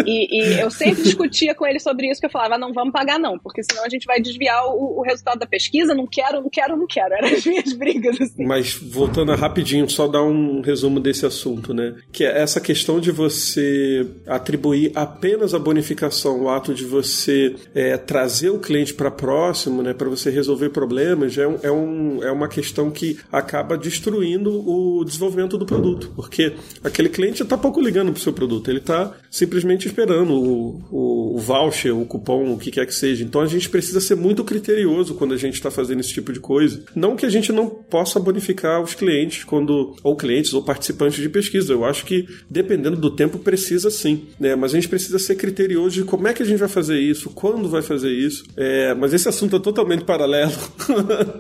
E, 0.07 0.41
e, 0.41 0.61
eu 0.61 0.71
sempre 0.71 1.03
discutia 1.03 1.55
com 1.55 1.67
ele 1.67 1.79
sobre 1.79 2.11
isso, 2.11 2.21
que 2.21 2.27
eu 2.27 2.31
falava, 2.31 2.59
não 2.59 2.73
vamos 2.73 2.93
pagar 2.93 3.19
não, 3.19 3.39
porque 3.39 3.63
senão 3.63 3.85
a 3.85 3.89
gente 3.93 4.07
vai 4.07 4.21
desviar 4.21 4.67
o, 4.67 5.01
o 5.01 5.03
resultado 5.03 5.39
da 5.39 5.47
pesquisa, 5.47 5.95
não 5.95 6.07
quero, 6.07 6.41
não 6.41 6.51
quero, 6.51 6.77
não 6.77 6.87
quero. 6.87 7.15
Eram 7.15 7.29
as 7.29 7.45
minhas 7.45 7.73
brigas, 7.73 8.21
assim. 8.21 8.45
Mas 8.45 8.75
voltando 8.75 9.35
rapidinho, 9.35 9.89
só 9.89 10.07
dar 10.07 10.23
um 10.23 10.61
resumo 10.61 11.01
desse 11.01 11.27
assunto, 11.27 11.73
né? 11.75 11.95
Que 12.13 12.25
é 12.25 12.41
essa 12.41 12.61
questão 12.61 13.01
de 13.01 13.11
você 13.11 14.07
atribuir 14.27 14.93
apenas 14.95 15.55
a 15.55 15.59
bonificação, 15.59 16.43
o 16.43 16.49
ato 16.49 16.75
de 16.75 16.85
você 16.85 17.55
é, 17.75 17.97
trazer 17.97 18.51
o 18.51 18.59
cliente 18.59 18.95
para 18.95 19.11
próximo, 19.11 19.83
né? 19.83 19.93
Para 19.93 20.09
você 20.09 20.31
resolver 20.31 20.71
problemas, 20.71 21.37
é, 21.37 21.47
um, 21.47 21.59
é, 21.63 21.71
um, 21.71 22.23
é 22.23 22.31
uma 22.31 22.49
questão 22.49 22.91
que 22.91 23.19
acaba 23.31 23.77
destruindo 23.77 24.51
o 24.69 25.05
desenvolvimento 25.05 25.59
do 25.59 25.67
produto, 25.67 26.13
porque 26.15 26.55
aquele 26.83 27.09
cliente 27.09 27.43
está 27.43 27.57
pouco 27.59 27.81
ligando 27.81 28.13
para 28.13 28.19
o 28.19 28.23
seu 28.23 28.33
produto, 28.33 28.71
ele 28.71 28.79
está 28.79 29.15
simplesmente 29.31 29.87
esperando 29.87 30.35
o, 30.35 30.83
o, 30.91 31.37
o 31.37 31.39
voucher, 31.39 31.97
o 31.97 32.05
cupom, 32.05 32.53
o 32.53 32.59
que 32.59 32.71
quer 32.71 32.87
que 32.87 32.95
seja. 32.95 33.25
Então 33.25 33.41
a 33.41 33.47
gente 33.47 33.69
precisa 33.69 33.82
ser 33.83 34.15
muito 34.15 34.45
criterioso 34.45 35.15
quando 35.15 35.35
a 35.35 35.37
gente 35.37 35.55
está 35.55 35.71
fazendo 35.71 36.01
esse 36.01 36.13
tipo 36.13 36.33
de 36.33 36.41
coisa. 36.41 36.85
Não 36.95 37.17
que 37.17 37.27
a 37.27 37.31
gente 37.31 37.53
não 37.53 37.69
possa 37.69 38.19
bonificar 38.21 38.83
os 38.83 38.95
clientes 38.95 39.45
quando 39.45 39.97
ou 40.03 40.17
clientes 40.17 40.53
ou 40.53 40.63
participantes 40.63 41.21
de 41.21 41.29
pesquisa. 41.29 41.73
Eu 41.73 41.85
acho 41.85 42.05
que 42.05 42.27
dependendo 42.49 42.97
do 42.97 43.15
tempo 43.15 43.39
precisa 43.39 43.91
sim, 43.91 44.29
né? 44.39 44.55
Mas 44.55 44.73
a 44.73 44.75
gente 44.75 44.89
precisa 44.89 45.19
ser 45.19 45.37
criterioso 45.37 45.97
de 45.97 46.05
como 46.05 46.29
é 46.29 46.33
que 46.33 46.43
a 46.43 46.47
gente 46.47 46.59
vai 46.59 46.69
fazer 46.69 46.99
isso, 46.99 47.31
quando 47.31 47.69
vai 47.69 47.83
fazer 47.83 48.11
isso. 48.11 48.45
É, 48.57 48.95
mas 48.95 49.13
esse 49.13 49.29
assunto 49.29 49.57
é 49.57 49.61
totalmente 49.61 50.05
paralelo. 50.05 50.53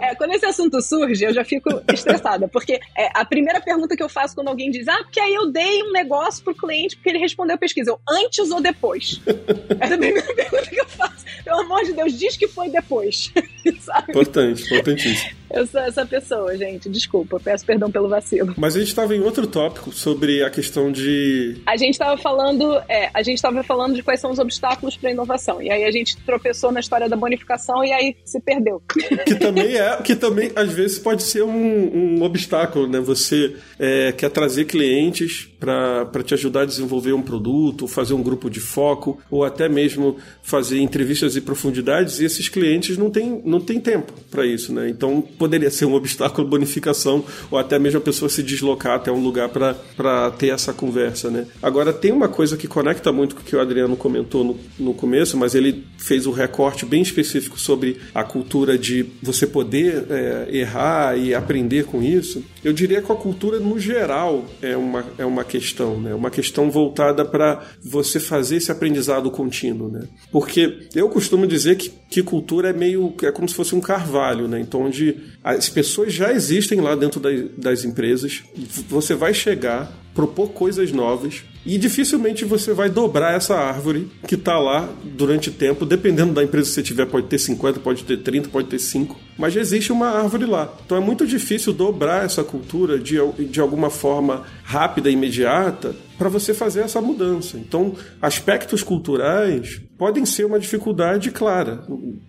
é, 0.00 0.14
quando 0.14 0.32
esse 0.32 0.46
assunto 0.46 0.80
surge, 0.80 1.24
eu 1.24 1.32
já 1.32 1.44
fico 1.44 1.70
estressada, 1.92 2.48
porque 2.48 2.80
é, 2.96 3.08
a 3.14 3.24
primeira 3.24 3.60
pergunta 3.60 3.96
que 3.96 4.02
eu 4.02 4.08
faço 4.08 4.34
quando 4.34 4.48
alguém 4.48 4.70
diz, 4.70 4.88
ah, 4.88 4.98
porque 5.02 5.20
aí 5.20 5.34
eu 5.34 5.50
dei 5.50 5.82
um 5.82 5.92
negócio 5.92 6.42
pro 6.42 6.54
cliente 6.54 6.96
porque 6.96 7.10
ele 7.10 7.18
respondeu 7.18 7.56
a 7.56 7.58
pesquisa. 7.58 7.90
Eu, 7.90 8.00
antes 8.08 8.50
ou 8.50 8.60
depois? 8.60 9.20
Essa 9.80 9.94
é 9.94 9.96
a 9.96 9.98
primeira 9.98 10.22
pergunta 10.34 10.70
que 10.70 10.80
eu 10.80 10.88
faço. 10.88 11.24
Pelo 11.44 11.60
amor 11.60 11.84
de 11.84 11.92
Deus, 11.92 12.18
diz 12.18 12.31
que 12.36 12.48
foi 12.48 12.68
depois. 12.70 13.32
Sabe? 13.80 14.10
Importante, 14.10 14.64
importantíssimo. 14.64 15.30
Eu 15.52 15.66
sou 15.66 15.80
essa 15.80 16.04
pessoa, 16.06 16.56
gente. 16.56 16.88
Desculpa, 16.88 17.38
peço 17.38 17.64
perdão 17.64 17.90
pelo 17.90 18.08
vacilo. 18.08 18.54
Mas 18.56 18.74
a 18.74 18.78
gente 18.78 18.88
estava 18.88 19.14
em 19.14 19.20
outro 19.20 19.46
tópico 19.46 19.92
sobre 19.92 20.42
a 20.42 20.50
questão 20.50 20.90
de. 20.90 21.60
A 21.66 21.76
gente 21.76 21.92
estava 21.92 22.16
falando, 22.16 22.76
é, 22.88 23.10
a 23.12 23.22
gente 23.22 23.36
estava 23.36 23.62
falando 23.62 23.94
de 23.94 24.02
quais 24.02 24.20
são 24.20 24.30
os 24.30 24.38
obstáculos 24.38 24.96
para 24.96 25.10
a 25.10 25.12
inovação. 25.12 25.60
E 25.62 25.70
aí 25.70 25.84
a 25.84 25.90
gente 25.90 26.16
tropeçou 26.24 26.72
na 26.72 26.80
história 26.80 27.08
da 27.08 27.16
bonificação 27.16 27.84
e 27.84 27.92
aí 27.92 28.16
se 28.24 28.40
perdeu. 28.40 28.82
Que 29.26 29.34
também 29.34 29.76
é, 29.76 29.96
que 30.02 30.16
também 30.16 30.50
às 30.56 30.72
vezes 30.72 30.98
pode 30.98 31.22
ser 31.22 31.42
um, 31.42 32.16
um 32.18 32.22
obstáculo, 32.22 32.88
né? 32.88 32.98
Você 33.00 33.54
é, 33.78 34.12
quer 34.12 34.30
trazer 34.30 34.64
clientes 34.64 35.48
para 35.60 36.22
te 36.24 36.34
ajudar 36.34 36.62
a 36.62 36.64
desenvolver 36.64 37.12
um 37.12 37.22
produto, 37.22 37.86
fazer 37.86 38.14
um 38.14 38.22
grupo 38.22 38.50
de 38.50 38.58
foco, 38.58 39.20
ou 39.30 39.44
até 39.44 39.68
mesmo 39.68 40.16
fazer 40.42 40.80
entrevistas 40.80 41.36
e 41.36 41.40
profundidades, 41.40 42.18
e 42.18 42.24
esses 42.24 42.48
clientes 42.48 42.98
não 42.98 43.10
têm, 43.10 43.40
não 43.44 43.60
têm 43.60 43.78
tempo 43.78 44.12
para 44.30 44.44
isso, 44.44 44.72
né? 44.72 44.88
Então 44.88 45.22
poderia 45.42 45.72
ser 45.72 45.86
um 45.86 45.94
obstáculo 45.94 46.46
bonificação, 46.46 47.24
ou 47.50 47.58
até 47.58 47.76
mesmo 47.76 47.98
a 47.98 48.00
pessoa 48.00 48.28
se 48.28 48.44
deslocar 48.44 48.94
até 48.94 49.10
um 49.10 49.20
lugar 49.20 49.48
para 49.48 50.30
ter 50.38 50.50
essa 50.50 50.72
conversa, 50.72 51.30
né? 51.30 51.48
Agora, 51.60 51.92
tem 51.92 52.12
uma 52.12 52.28
coisa 52.28 52.56
que 52.56 52.68
conecta 52.68 53.10
muito 53.10 53.34
com 53.34 53.40
o 53.40 53.44
que 53.44 53.56
o 53.56 53.60
Adriano 53.60 53.96
comentou 53.96 54.44
no, 54.44 54.56
no 54.78 54.94
começo, 54.94 55.36
mas 55.36 55.56
ele 55.56 55.84
fez 55.98 56.26
um 56.26 56.30
recorte 56.30 56.86
bem 56.86 57.02
específico 57.02 57.58
sobre 57.58 57.96
a 58.14 58.22
cultura 58.22 58.78
de 58.78 59.04
você 59.20 59.44
poder 59.44 60.04
é, 60.08 60.46
errar 60.52 61.18
e 61.18 61.34
aprender 61.34 61.86
com 61.86 62.00
isso. 62.00 62.44
Eu 62.64 62.72
diria 62.72 63.02
que 63.02 63.10
a 63.10 63.14
cultura, 63.14 63.58
no 63.58 63.78
geral, 63.78 64.44
é 64.60 64.76
uma, 64.76 65.04
é 65.18 65.24
uma 65.24 65.44
questão, 65.44 66.00
né? 66.00 66.14
Uma 66.14 66.30
questão 66.30 66.70
voltada 66.70 67.24
para 67.24 67.64
você 67.82 68.20
fazer 68.20 68.56
esse 68.56 68.70
aprendizado 68.70 69.30
contínuo, 69.30 69.90
né? 69.90 70.06
Porque 70.30 70.88
eu 70.94 71.08
costumo 71.08 71.46
dizer 71.46 71.76
que, 71.76 71.90
que 72.08 72.22
cultura 72.22 72.70
é 72.70 72.72
meio 72.72 73.14
é 73.22 73.32
como 73.32 73.48
se 73.48 73.54
fosse 73.54 73.74
um 73.74 73.80
carvalho, 73.80 74.46
né? 74.46 74.60
Então 74.60 74.82
onde 74.82 75.16
as 75.42 75.68
pessoas 75.68 76.12
já 76.12 76.32
existem 76.32 76.80
lá 76.80 76.94
dentro 76.94 77.18
das, 77.18 77.50
das 77.56 77.84
empresas, 77.84 78.42
você 78.88 79.14
vai 79.14 79.34
chegar 79.34 80.01
propor 80.14 80.50
coisas 80.50 80.92
novas 80.92 81.42
e 81.64 81.78
dificilmente 81.78 82.44
você 82.44 82.72
vai 82.72 82.90
dobrar 82.90 83.34
essa 83.34 83.54
árvore 83.54 84.10
que 84.26 84.34
está 84.34 84.58
lá 84.58 84.88
durante 85.04 85.50
tempo, 85.50 85.86
dependendo 85.86 86.32
da 86.32 86.42
empresa 86.42 86.68
que 86.68 86.74
você 86.74 86.82
tiver, 86.82 87.06
pode 87.06 87.28
ter 87.28 87.38
50, 87.38 87.80
pode 87.80 88.04
ter 88.04 88.16
30, 88.18 88.48
pode 88.48 88.68
ter 88.68 88.78
5, 88.78 89.18
mas 89.38 89.54
já 89.54 89.60
existe 89.60 89.92
uma 89.92 90.08
árvore 90.08 90.44
lá. 90.44 90.72
Então 90.84 90.96
é 90.96 91.00
muito 91.00 91.26
difícil 91.26 91.72
dobrar 91.72 92.24
essa 92.24 92.42
cultura 92.42 92.98
de, 92.98 93.16
de 93.48 93.60
alguma 93.60 93.90
forma 93.90 94.42
rápida 94.64 95.08
e 95.08 95.12
imediata 95.12 95.94
para 96.18 96.28
você 96.28 96.52
fazer 96.52 96.80
essa 96.80 97.00
mudança. 97.00 97.56
Então, 97.56 97.94
aspectos 98.20 98.82
culturais 98.82 99.80
podem 99.96 100.24
ser 100.26 100.44
uma 100.44 100.58
dificuldade 100.58 101.30
clara. 101.30 101.84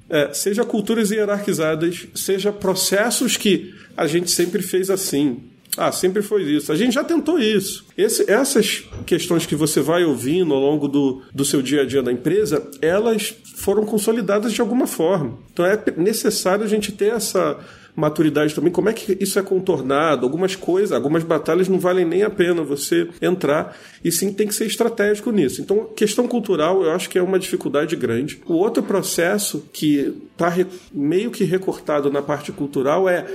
É, 0.09 0.33
seja 0.33 0.63
culturas 0.63 1.11
hierarquizadas, 1.11 2.07
seja 2.15 2.51
processos 2.51 3.35
que 3.35 3.73
a 3.95 4.07
gente 4.07 4.31
sempre 4.31 4.61
fez 4.61 4.89
assim. 4.89 5.52
Ah, 5.77 5.91
sempre 5.91 6.21
foi 6.21 6.43
isso. 6.43 6.71
A 6.71 6.75
gente 6.75 6.93
já 6.93 7.03
tentou 7.03 7.39
isso. 7.39 7.85
Esse, 7.97 8.29
essas 8.29 8.83
questões 9.05 9.45
que 9.45 9.55
você 9.55 9.81
vai 9.81 10.03
ouvindo 10.03 10.53
ao 10.53 10.59
longo 10.59 10.87
do, 10.87 11.21
do 11.33 11.43
seu 11.43 11.61
dia 11.61 11.81
a 11.81 11.85
dia 11.85 12.03
da 12.03 12.11
empresa, 12.11 12.69
elas 12.81 13.35
foram 13.55 13.85
consolidadas 13.85 14.53
de 14.53 14.61
alguma 14.61 14.85
forma. 14.85 15.37
Então 15.51 15.65
é 15.65 15.81
necessário 15.97 16.63
a 16.63 16.67
gente 16.67 16.91
ter 16.91 17.13
essa 17.13 17.57
maturidade 17.95 18.53
também. 18.53 18.71
Como 18.71 18.89
é 18.89 18.93
que 18.93 19.17
isso 19.19 19.37
é 19.37 19.41
contornado? 19.41 20.25
Algumas 20.25 20.55
coisas, 20.55 20.91
algumas 20.91 21.23
batalhas 21.23 21.67
não 21.67 21.79
valem 21.79 22.05
nem 22.05 22.23
a 22.23 22.29
pena 22.29 22.63
você 22.63 23.07
entrar 23.21 23.77
e 24.03 24.11
sim 24.11 24.33
tem 24.33 24.47
que 24.47 24.55
ser 24.55 24.65
estratégico 24.65 25.31
nisso. 25.31 25.61
Então, 25.61 25.85
questão 25.95 26.27
cultural 26.27 26.83
eu 26.83 26.91
acho 26.91 27.09
que 27.09 27.17
é 27.17 27.21
uma 27.21 27.39
dificuldade 27.39 27.95
grande. 27.95 28.41
O 28.45 28.53
outro 28.53 28.81
processo 28.81 29.65
que 29.71 30.13
está 30.31 30.53
meio 30.91 31.31
que 31.31 31.43
recortado 31.43 32.11
na 32.11 32.21
parte 32.21 32.51
cultural 32.51 33.07
é 33.07 33.25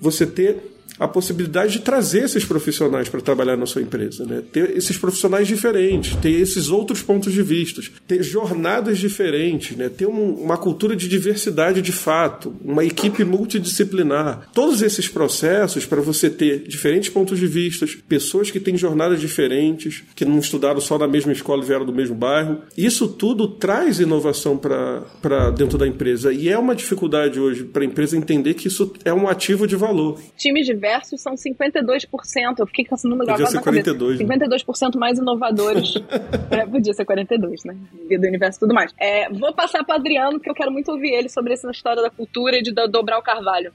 você 0.00 0.26
ter 0.26 0.77
a 0.98 1.06
possibilidade 1.06 1.72
de 1.74 1.78
trazer 1.80 2.24
esses 2.24 2.44
profissionais 2.44 3.08
para 3.08 3.20
trabalhar 3.20 3.56
na 3.56 3.66
sua 3.66 3.82
empresa, 3.82 4.24
né? 4.24 4.42
Ter 4.52 4.76
esses 4.76 4.96
profissionais 4.96 5.46
diferentes, 5.46 6.16
ter 6.16 6.30
esses 6.30 6.68
outros 6.68 7.02
pontos 7.02 7.32
de 7.32 7.42
vista, 7.42 7.80
ter 8.06 8.22
jornadas 8.22 8.98
diferentes, 8.98 9.76
né? 9.76 9.88
Ter 9.88 10.06
um, 10.06 10.34
uma 10.34 10.56
cultura 10.56 10.96
de 10.96 11.08
diversidade 11.08 11.80
de 11.80 11.92
fato, 11.92 12.54
uma 12.64 12.84
equipe 12.84 13.24
multidisciplinar. 13.24 14.48
Todos 14.52 14.82
esses 14.82 15.08
processos 15.08 15.86
para 15.86 16.00
você 16.00 16.28
ter 16.28 16.66
diferentes 16.66 17.08
pontos 17.08 17.38
de 17.38 17.46
vista, 17.46 17.86
pessoas 18.08 18.50
que 18.50 18.58
têm 18.58 18.76
jornadas 18.76 19.20
diferentes, 19.20 20.02
que 20.14 20.24
não 20.24 20.38
estudaram 20.38 20.80
só 20.80 20.98
na 20.98 21.06
mesma 21.06 21.32
escola 21.32 21.62
e 21.62 21.66
vieram 21.66 21.86
do 21.86 21.92
mesmo 21.92 22.16
bairro. 22.16 22.62
Isso 22.76 23.06
tudo 23.08 23.48
traz 23.48 24.00
inovação 24.00 24.56
para 24.56 25.50
dentro 25.50 25.78
da 25.78 25.86
empresa 25.86 26.32
e 26.32 26.48
é 26.48 26.58
uma 26.58 26.74
dificuldade 26.74 27.38
hoje 27.38 27.64
para 27.64 27.82
a 27.82 27.86
empresa 27.86 28.16
entender 28.16 28.54
que 28.54 28.66
isso 28.66 28.92
é 29.04 29.12
um 29.12 29.28
ativo 29.28 29.66
de 29.66 29.76
valor. 29.76 30.20
Times 30.36 30.66
diversos 30.66 30.87
são 31.16 31.34
52%. 31.34 32.58
Eu 32.58 32.66
fiquei 32.66 32.84
com 32.84 32.94
esse 32.94 33.08
número 33.08 33.30
podia 33.30 33.36
gravado 33.36 33.50
ser 33.50 33.56
na 33.56 33.62
42, 33.62 34.18
cabeça. 34.18 34.64
52% 34.66 34.94
né? 34.94 35.00
mais 35.00 35.18
inovadores. 35.18 35.94
é, 36.50 36.66
podia 36.66 36.92
ser 36.92 37.04
42, 37.04 37.64
né? 37.64 37.76
Vida 38.08 38.22
do 38.22 38.28
universo 38.28 38.58
e 38.58 38.60
tudo 38.60 38.74
mais. 38.74 38.92
É, 38.98 39.28
vou 39.30 39.52
passar 39.54 39.84
para 39.84 39.96
Adriano, 39.96 40.32
porque 40.32 40.50
eu 40.50 40.54
quero 40.54 40.70
muito 40.70 40.90
ouvir 40.90 41.12
ele 41.12 41.28
sobre 41.28 41.52
essa 41.52 41.70
história 41.70 42.02
da 42.02 42.10
cultura 42.10 42.58
e 42.58 42.62
de 42.62 42.72
dobrar 42.72 43.18
o 43.18 43.22
carvalho. 43.22 43.72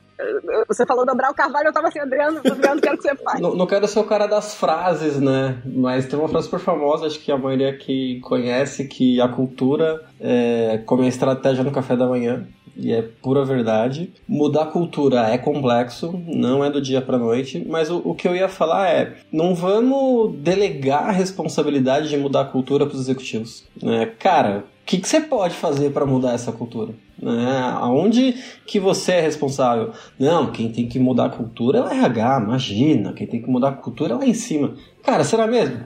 Você 0.67 0.85
falou 0.85 1.05
dobrar 1.05 1.31
o 1.31 1.33
carvalho, 1.33 1.67
eu 1.67 1.73
tava 1.73 1.87
assim, 1.87 1.99
Adriano, 1.99 2.39
Adriano, 2.39 2.81
quero 2.81 2.97
que 2.97 3.03
você 3.03 3.15
fale. 3.15 3.41
Não, 3.41 3.55
não 3.55 3.65
quero 3.65 3.87
ser 3.87 3.99
o 3.99 4.03
cara 4.03 4.27
das 4.27 4.55
frases, 4.55 5.19
né? 5.19 5.61
Mas 5.65 6.05
tem 6.05 6.17
uma 6.17 6.29
frase 6.29 6.45
super 6.45 6.59
famosa, 6.59 7.07
acho 7.07 7.19
que 7.19 7.31
a 7.31 7.37
maioria 7.37 7.69
aqui 7.69 8.19
conhece, 8.21 8.87
que 8.87 9.19
a 9.19 9.27
cultura 9.27 10.01
é 10.19 10.81
como 10.85 11.03
a 11.03 11.07
estratégia 11.07 11.63
no 11.63 11.71
café 11.71 11.95
da 11.95 12.07
manhã 12.07 12.47
e 12.75 12.91
é 12.91 13.01
pura 13.01 13.45
verdade. 13.45 14.11
Mudar 14.27 14.67
cultura 14.67 15.29
é 15.29 15.37
complexo, 15.37 16.19
não 16.27 16.63
é 16.63 16.69
do 16.69 16.81
dia 16.81 17.01
para 17.01 17.17
noite, 17.17 17.65
mas 17.67 17.89
o, 17.89 18.01
o, 18.03 18.15
que 18.15 18.27
eu 18.27 18.35
ia 18.35 18.49
falar 18.49 18.89
é: 18.89 19.15
não 19.31 19.53
vamos 19.55 20.35
delegar 20.37 21.09
a 21.09 21.11
responsabilidade 21.11 22.09
de 22.09 22.17
mudar 22.17 22.41
a 22.41 22.45
cultura 22.45 22.85
para 22.85 22.95
os 22.95 23.01
executivos. 23.01 23.63
Né? 23.81 24.11
Cara, 24.19 24.65
o 24.83 24.85
que, 24.85 24.97
que 24.97 25.07
você 25.07 25.21
pode 25.21 25.55
fazer 25.55 25.91
para 25.91 26.05
mudar 26.05 26.33
essa 26.33 26.51
cultura? 26.51 26.93
Né? 27.21 27.73
Aonde 27.75 28.35
que 28.65 28.79
você 28.79 29.13
é 29.13 29.21
responsável? 29.21 29.91
Não, 30.19 30.51
quem 30.51 30.71
tem 30.71 30.87
que 30.87 30.99
mudar 30.99 31.25
a 31.25 31.29
cultura 31.29 31.79
é 31.79 31.81
o 31.81 31.87
RH, 31.87 32.41
imagina. 32.43 33.13
Quem 33.13 33.27
tem 33.27 33.41
que 33.41 33.49
mudar 33.49 33.69
a 33.69 33.73
cultura 33.73 34.13
é 34.13 34.17
lá 34.17 34.25
em 34.25 34.33
cima. 34.33 34.75
Cara, 35.01 35.23
será 35.23 35.47
mesmo? 35.47 35.79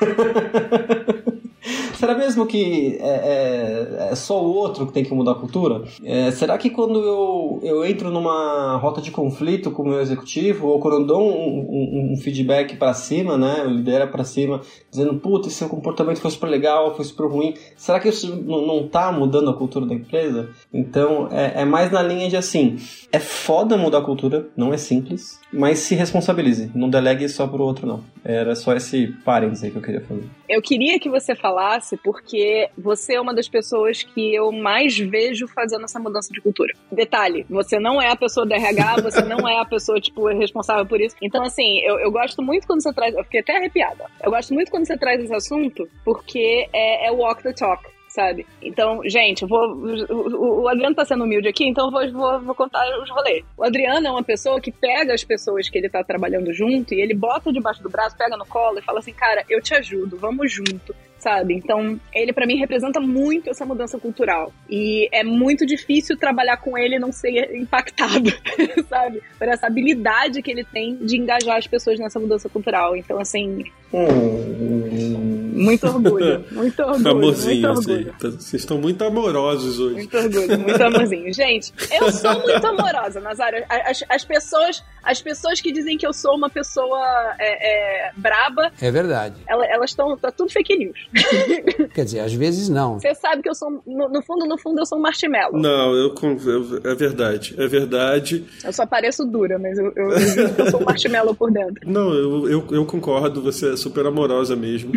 será 1.94 2.14
mesmo 2.14 2.46
que 2.46 2.98
é, 3.00 3.08
é, 3.08 4.08
é, 4.10 4.14
só 4.14 4.42
o 4.42 4.54
outro 4.54 4.86
que 4.86 4.92
tem 4.92 5.04
que 5.04 5.14
mudar 5.14 5.32
a 5.32 5.36
cultura? 5.36 5.82
É, 6.04 6.30
será 6.30 6.58
que 6.58 6.70
quando 6.70 7.00
eu, 7.00 7.60
eu 7.62 7.84
entro 7.84 8.10
numa 8.10 8.76
rota 8.76 9.00
de 9.00 9.10
conflito 9.10 9.70
com 9.70 9.82
o 9.82 9.88
meu 9.88 10.00
executivo, 10.00 10.68
ou 10.68 10.78
quando 10.78 10.98
eu 10.98 11.06
dou 11.06 11.22
um, 11.22 11.60
um, 11.60 12.12
um 12.12 12.16
feedback 12.16 12.76
para 12.76 12.92
cima, 12.92 13.36
né, 13.36 13.62
eu 13.64 13.70
lidero 13.70 14.08
para 14.08 14.24
cima, 14.24 14.60
dizendo, 14.90 15.14
puta, 15.14 15.48
seu 15.50 15.68
comportamento 15.68 16.20
foi 16.20 16.30
super 16.30 16.48
legal, 16.48 16.94
foi 16.94 17.04
super 17.04 17.26
ruim, 17.26 17.54
será 17.76 17.98
que 17.98 18.08
isso 18.08 18.34
não, 18.36 18.66
não 18.66 18.88
tá 18.88 19.10
mudando 19.10 19.50
a 19.50 19.54
cultura 19.54 19.86
da 19.86 19.94
empresa? 19.94 20.50
Então, 20.72 21.28
é, 21.30 21.62
é 21.62 21.64
mais 21.64 21.90
na 21.90 22.02
linha 22.02 22.28
de 22.28 22.36
assim, 22.36 22.76
é 23.10 23.18
foda 23.18 23.76
mudar 23.76 23.98
a 23.98 24.02
cultura, 24.02 24.48
não 24.56 24.72
é 24.72 24.76
simples, 24.76 25.40
mas 25.52 25.78
se 25.78 25.94
responsabilize, 25.94 26.70
não 26.74 26.90
delegue 26.90 27.28
só 27.28 27.46
pro 27.46 27.62
outro, 27.62 27.86
não. 27.86 28.02
Era 28.24 28.54
só 28.54 28.74
esse 28.74 29.08
parênteses 29.24 29.64
aí 29.64 29.70
que 29.70 29.76
eu 29.76 29.82
queria 29.82 30.00
fazer. 30.00 30.24
Eu 30.48 30.60
queria 30.60 30.98
que 30.98 31.08
você 31.08 31.34
falasse, 31.34 31.96
porque 31.96 32.68
você 32.76 33.14
é 33.14 33.20
uma 33.20 33.34
das 33.34 33.48
pessoas 33.48 34.02
que 34.02 34.34
eu 34.34 34.52
mais 34.52 34.96
vejo 34.98 35.46
fazendo 35.48 35.84
essa 35.84 35.98
mudança 35.98 36.32
de 36.32 36.40
cultura. 36.40 36.72
Detalhe, 36.90 37.46
você 37.48 37.78
não 37.78 38.00
é 38.00 38.10
a 38.10 38.16
pessoa 38.16 38.46
da 38.46 38.56
RH, 38.56 38.96
você 39.02 39.22
não 39.22 39.48
é 39.48 39.58
a 39.58 39.64
pessoa, 39.64 40.00
tipo, 40.00 40.26
responsável 40.26 40.86
por 40.86 41.00
isso. 41.00 41.16
Então, 41.22 41.42
assim, 41.42 41.78
eu, 41.80 41.98
eu 41.98 42.10
gosto 42.10 42.42
muito 42.42 42.66
quando 42.66 42.82
você 42.82 42.92
traz. 42.92 43.14
Eu 43.14 43.24
fiquei 43.24 43.40
até 43.40 43.56
arrepiada. 43.56 44.04
Eu 44.22 44.30
gosto 44.30 44.52
muito 44.52 44.70
quando 44.70 44.86
você 44.86 44.96
traz 44.96 45.22
esse 45.22 45.34
assunto, 45.34 45.88
porque 46.04 46.68
é, 46.72 47.06
é 47.06 47.10
walk 47.10 47.42
the 47.42 47.52
talk 47.52 47.93
sabe? 48.14 48.46
Então, 48.62 49.00
gente, 49.04 49.44
vou. 49.44 49.74
O, 50.08 50.62
o 50.62 50.68
Adriano 50.68 50.94
tá 50.94 51.04
sendo 51.04 51.24
humilde 51.24 51.48
aqui, 51.48 51.66
então 51.66 51.90
vou, 51.90 52.10
vou, 52.12 52.40
vou, 52.40 52.54
contar 52.54 52.86
os 53.02 53.10
rolês. 53.10 53.44
O 53.56 53.64
Adriano 53.64 54.06
é 54.06 54.10
uma 54.10 54.22
pessoa 54.22 54.60
que 54.60 54.70
pega 54.70 55.12
as 55.12 55.24
pessoas 55.24 55.68
que 55.68 55.76
ele 55.76 55.88
tá 55.88 56.04
trabalhando 56.04 56.52
junto 56.52 56.94
e 56.94 57.00
ele 57.00 57.14
bota 57.14 57.52
debaixo 57.52 57.82
do 57.82 57.90
braço, 57.90 58.16
pega 58.16 58.36
no 58.36 58.46
colo 58.46 58.78
e 58.78 58.82
fala 58.82 59.00
assim: 59.00 59.12
cara, 59.12 59.44
eu 59.50 59.60
te 59.60 59.74
ajudo, 59.74 60.16
vamos 60.16 60.52
junto 60.52 60.94
sabe? 61.18 61.54
Então, 61.54 61.98
ele 62.12 62.34
para 62.34 62.46
mim 62.46 62.58
representa 62.58 63.00
muito 63.00 63.48
essa 63.48 63.64
mudança 63.64 63.98
cultural. 63.98 64.52
E 64.68 65.08
é 65.10 65.24
muito 65.24 65.64
difícil 65.64 66.18
trabalhar 66.18 66.58
com 66.58 66.76
ele 66.76 66.96
e 66.96 66.98
não 66.98 67.10
ser 67.10 67.56
impactado, 67.56 68.30
sabe? 68.86 69.22
Por 69.38 69.48
essa 69.48 69.66
habilidade 69.66 70.42
que 70.42 70.50
ele 70.50 70.64
tem 70.64 70.96
de 70.96 71.16
engajar 71.16 71.56
as 71.56 71.66
pessoas 71.66 71.98
nessa 71.98 72.20
mudança 72.20 72.46
cultural. 72.50 72.94
Então, 72.94 73.18
assim. 73.18 73.64
Hum. 73.90 75.33
Muito 75.64 75.86
orgulho, 75.86 76.44
muito 76.50 76.82
orgulho. 76.82 77.08
Amorzinho, 77.08 77.72
muito 77.72 77.90
orgulho. 77.90 78.14
Vocês 78.20 78.54
estão 78.54 78.76
muito 78.76 79.04
amorosos 79.04 79.78
hoje. 79.78 79.94
Muito 79.94 80.16
orgulho, 80.16 80.58
muito 80.58 80.82
amorzinho. 80.82 81.32
Gente, 81.32 81.72
eu 81.92 82.10
sou 82.10 82.40
muito 82.40 82.66
amorosa, 82.66 83.20
Nazário. 83.20 83.64
As, 83.68 84.02
as, 84.08 84.24
pessoas, 84.24 84.82
as 85.02 85.22
pessoas 85.22 85.60
que 85.60 85.72
dizem 85.72 85.96
que 85.96 86.06
eu 86.06 86.12
sou 86.12 86.34
uma 86.34 86.50
pessoa 86.50 87.00
é, 87.38 88.08
é, 88.08 88.12
braba. 88.16 88.72
É 88.80 88.90
verdade. 88.90 89.36
Elas 89.46 89.90
estão. 89.90 90.16
Tá 90.16 90.32
tudo 90.32 90.50
fake 90.50 90.76
news. 90.76 91.08
Quer 91.94 92.04
dizer, 92.04 92.20
às 92.20 92.34
vezes 92.34 92.68
não. 92.68 92.98
Você 92.98 93.14
sabe 93.14 93.42
que 93.42 93.48
eu 93.48 93.54
sou. 93.54 93.82
No, 93.86 94.08
no, 94.08 94.22
fundo, 94.22 94.46
no 94.46 94.58
fundo, 94.58 94.80
eu 94.80 94.86
sou 94.86 94.98
um 94.98 95.02
marshmallow. 95.02 95.56
Não, 95.56 95.94
eu, 95.94 96.14
eu, 96.14 96.90
é 96.90 96.94
verdade. 96.94 97.54
É 97.56 97.66
verdade. 97.66 98.44
Eu 98.64 98.72
só 98.72 98.84
pareço 98.86 99.24
dura, 99.24 99.58
mas 99.58 99.78
eu, 99.78 99.92
eu, 99.94 100.10
eu 100.10 100.70
sou 100.70 100.80
um 100.80 100.84
marshmallow 100.84 101.34
por 101.34 101.50
dentro. 101.52 101.88
Não, 101.88 102.12
eu, 102.12 102.48
eu, 102.48 102.66
eu 102.70 102.86
concordo, 102.86 103.40
você 103.40 103.72
é 103.72 103.76
super 103.76 104.06
amorosa 104.06 104.56
mesmo. 104.56 104.92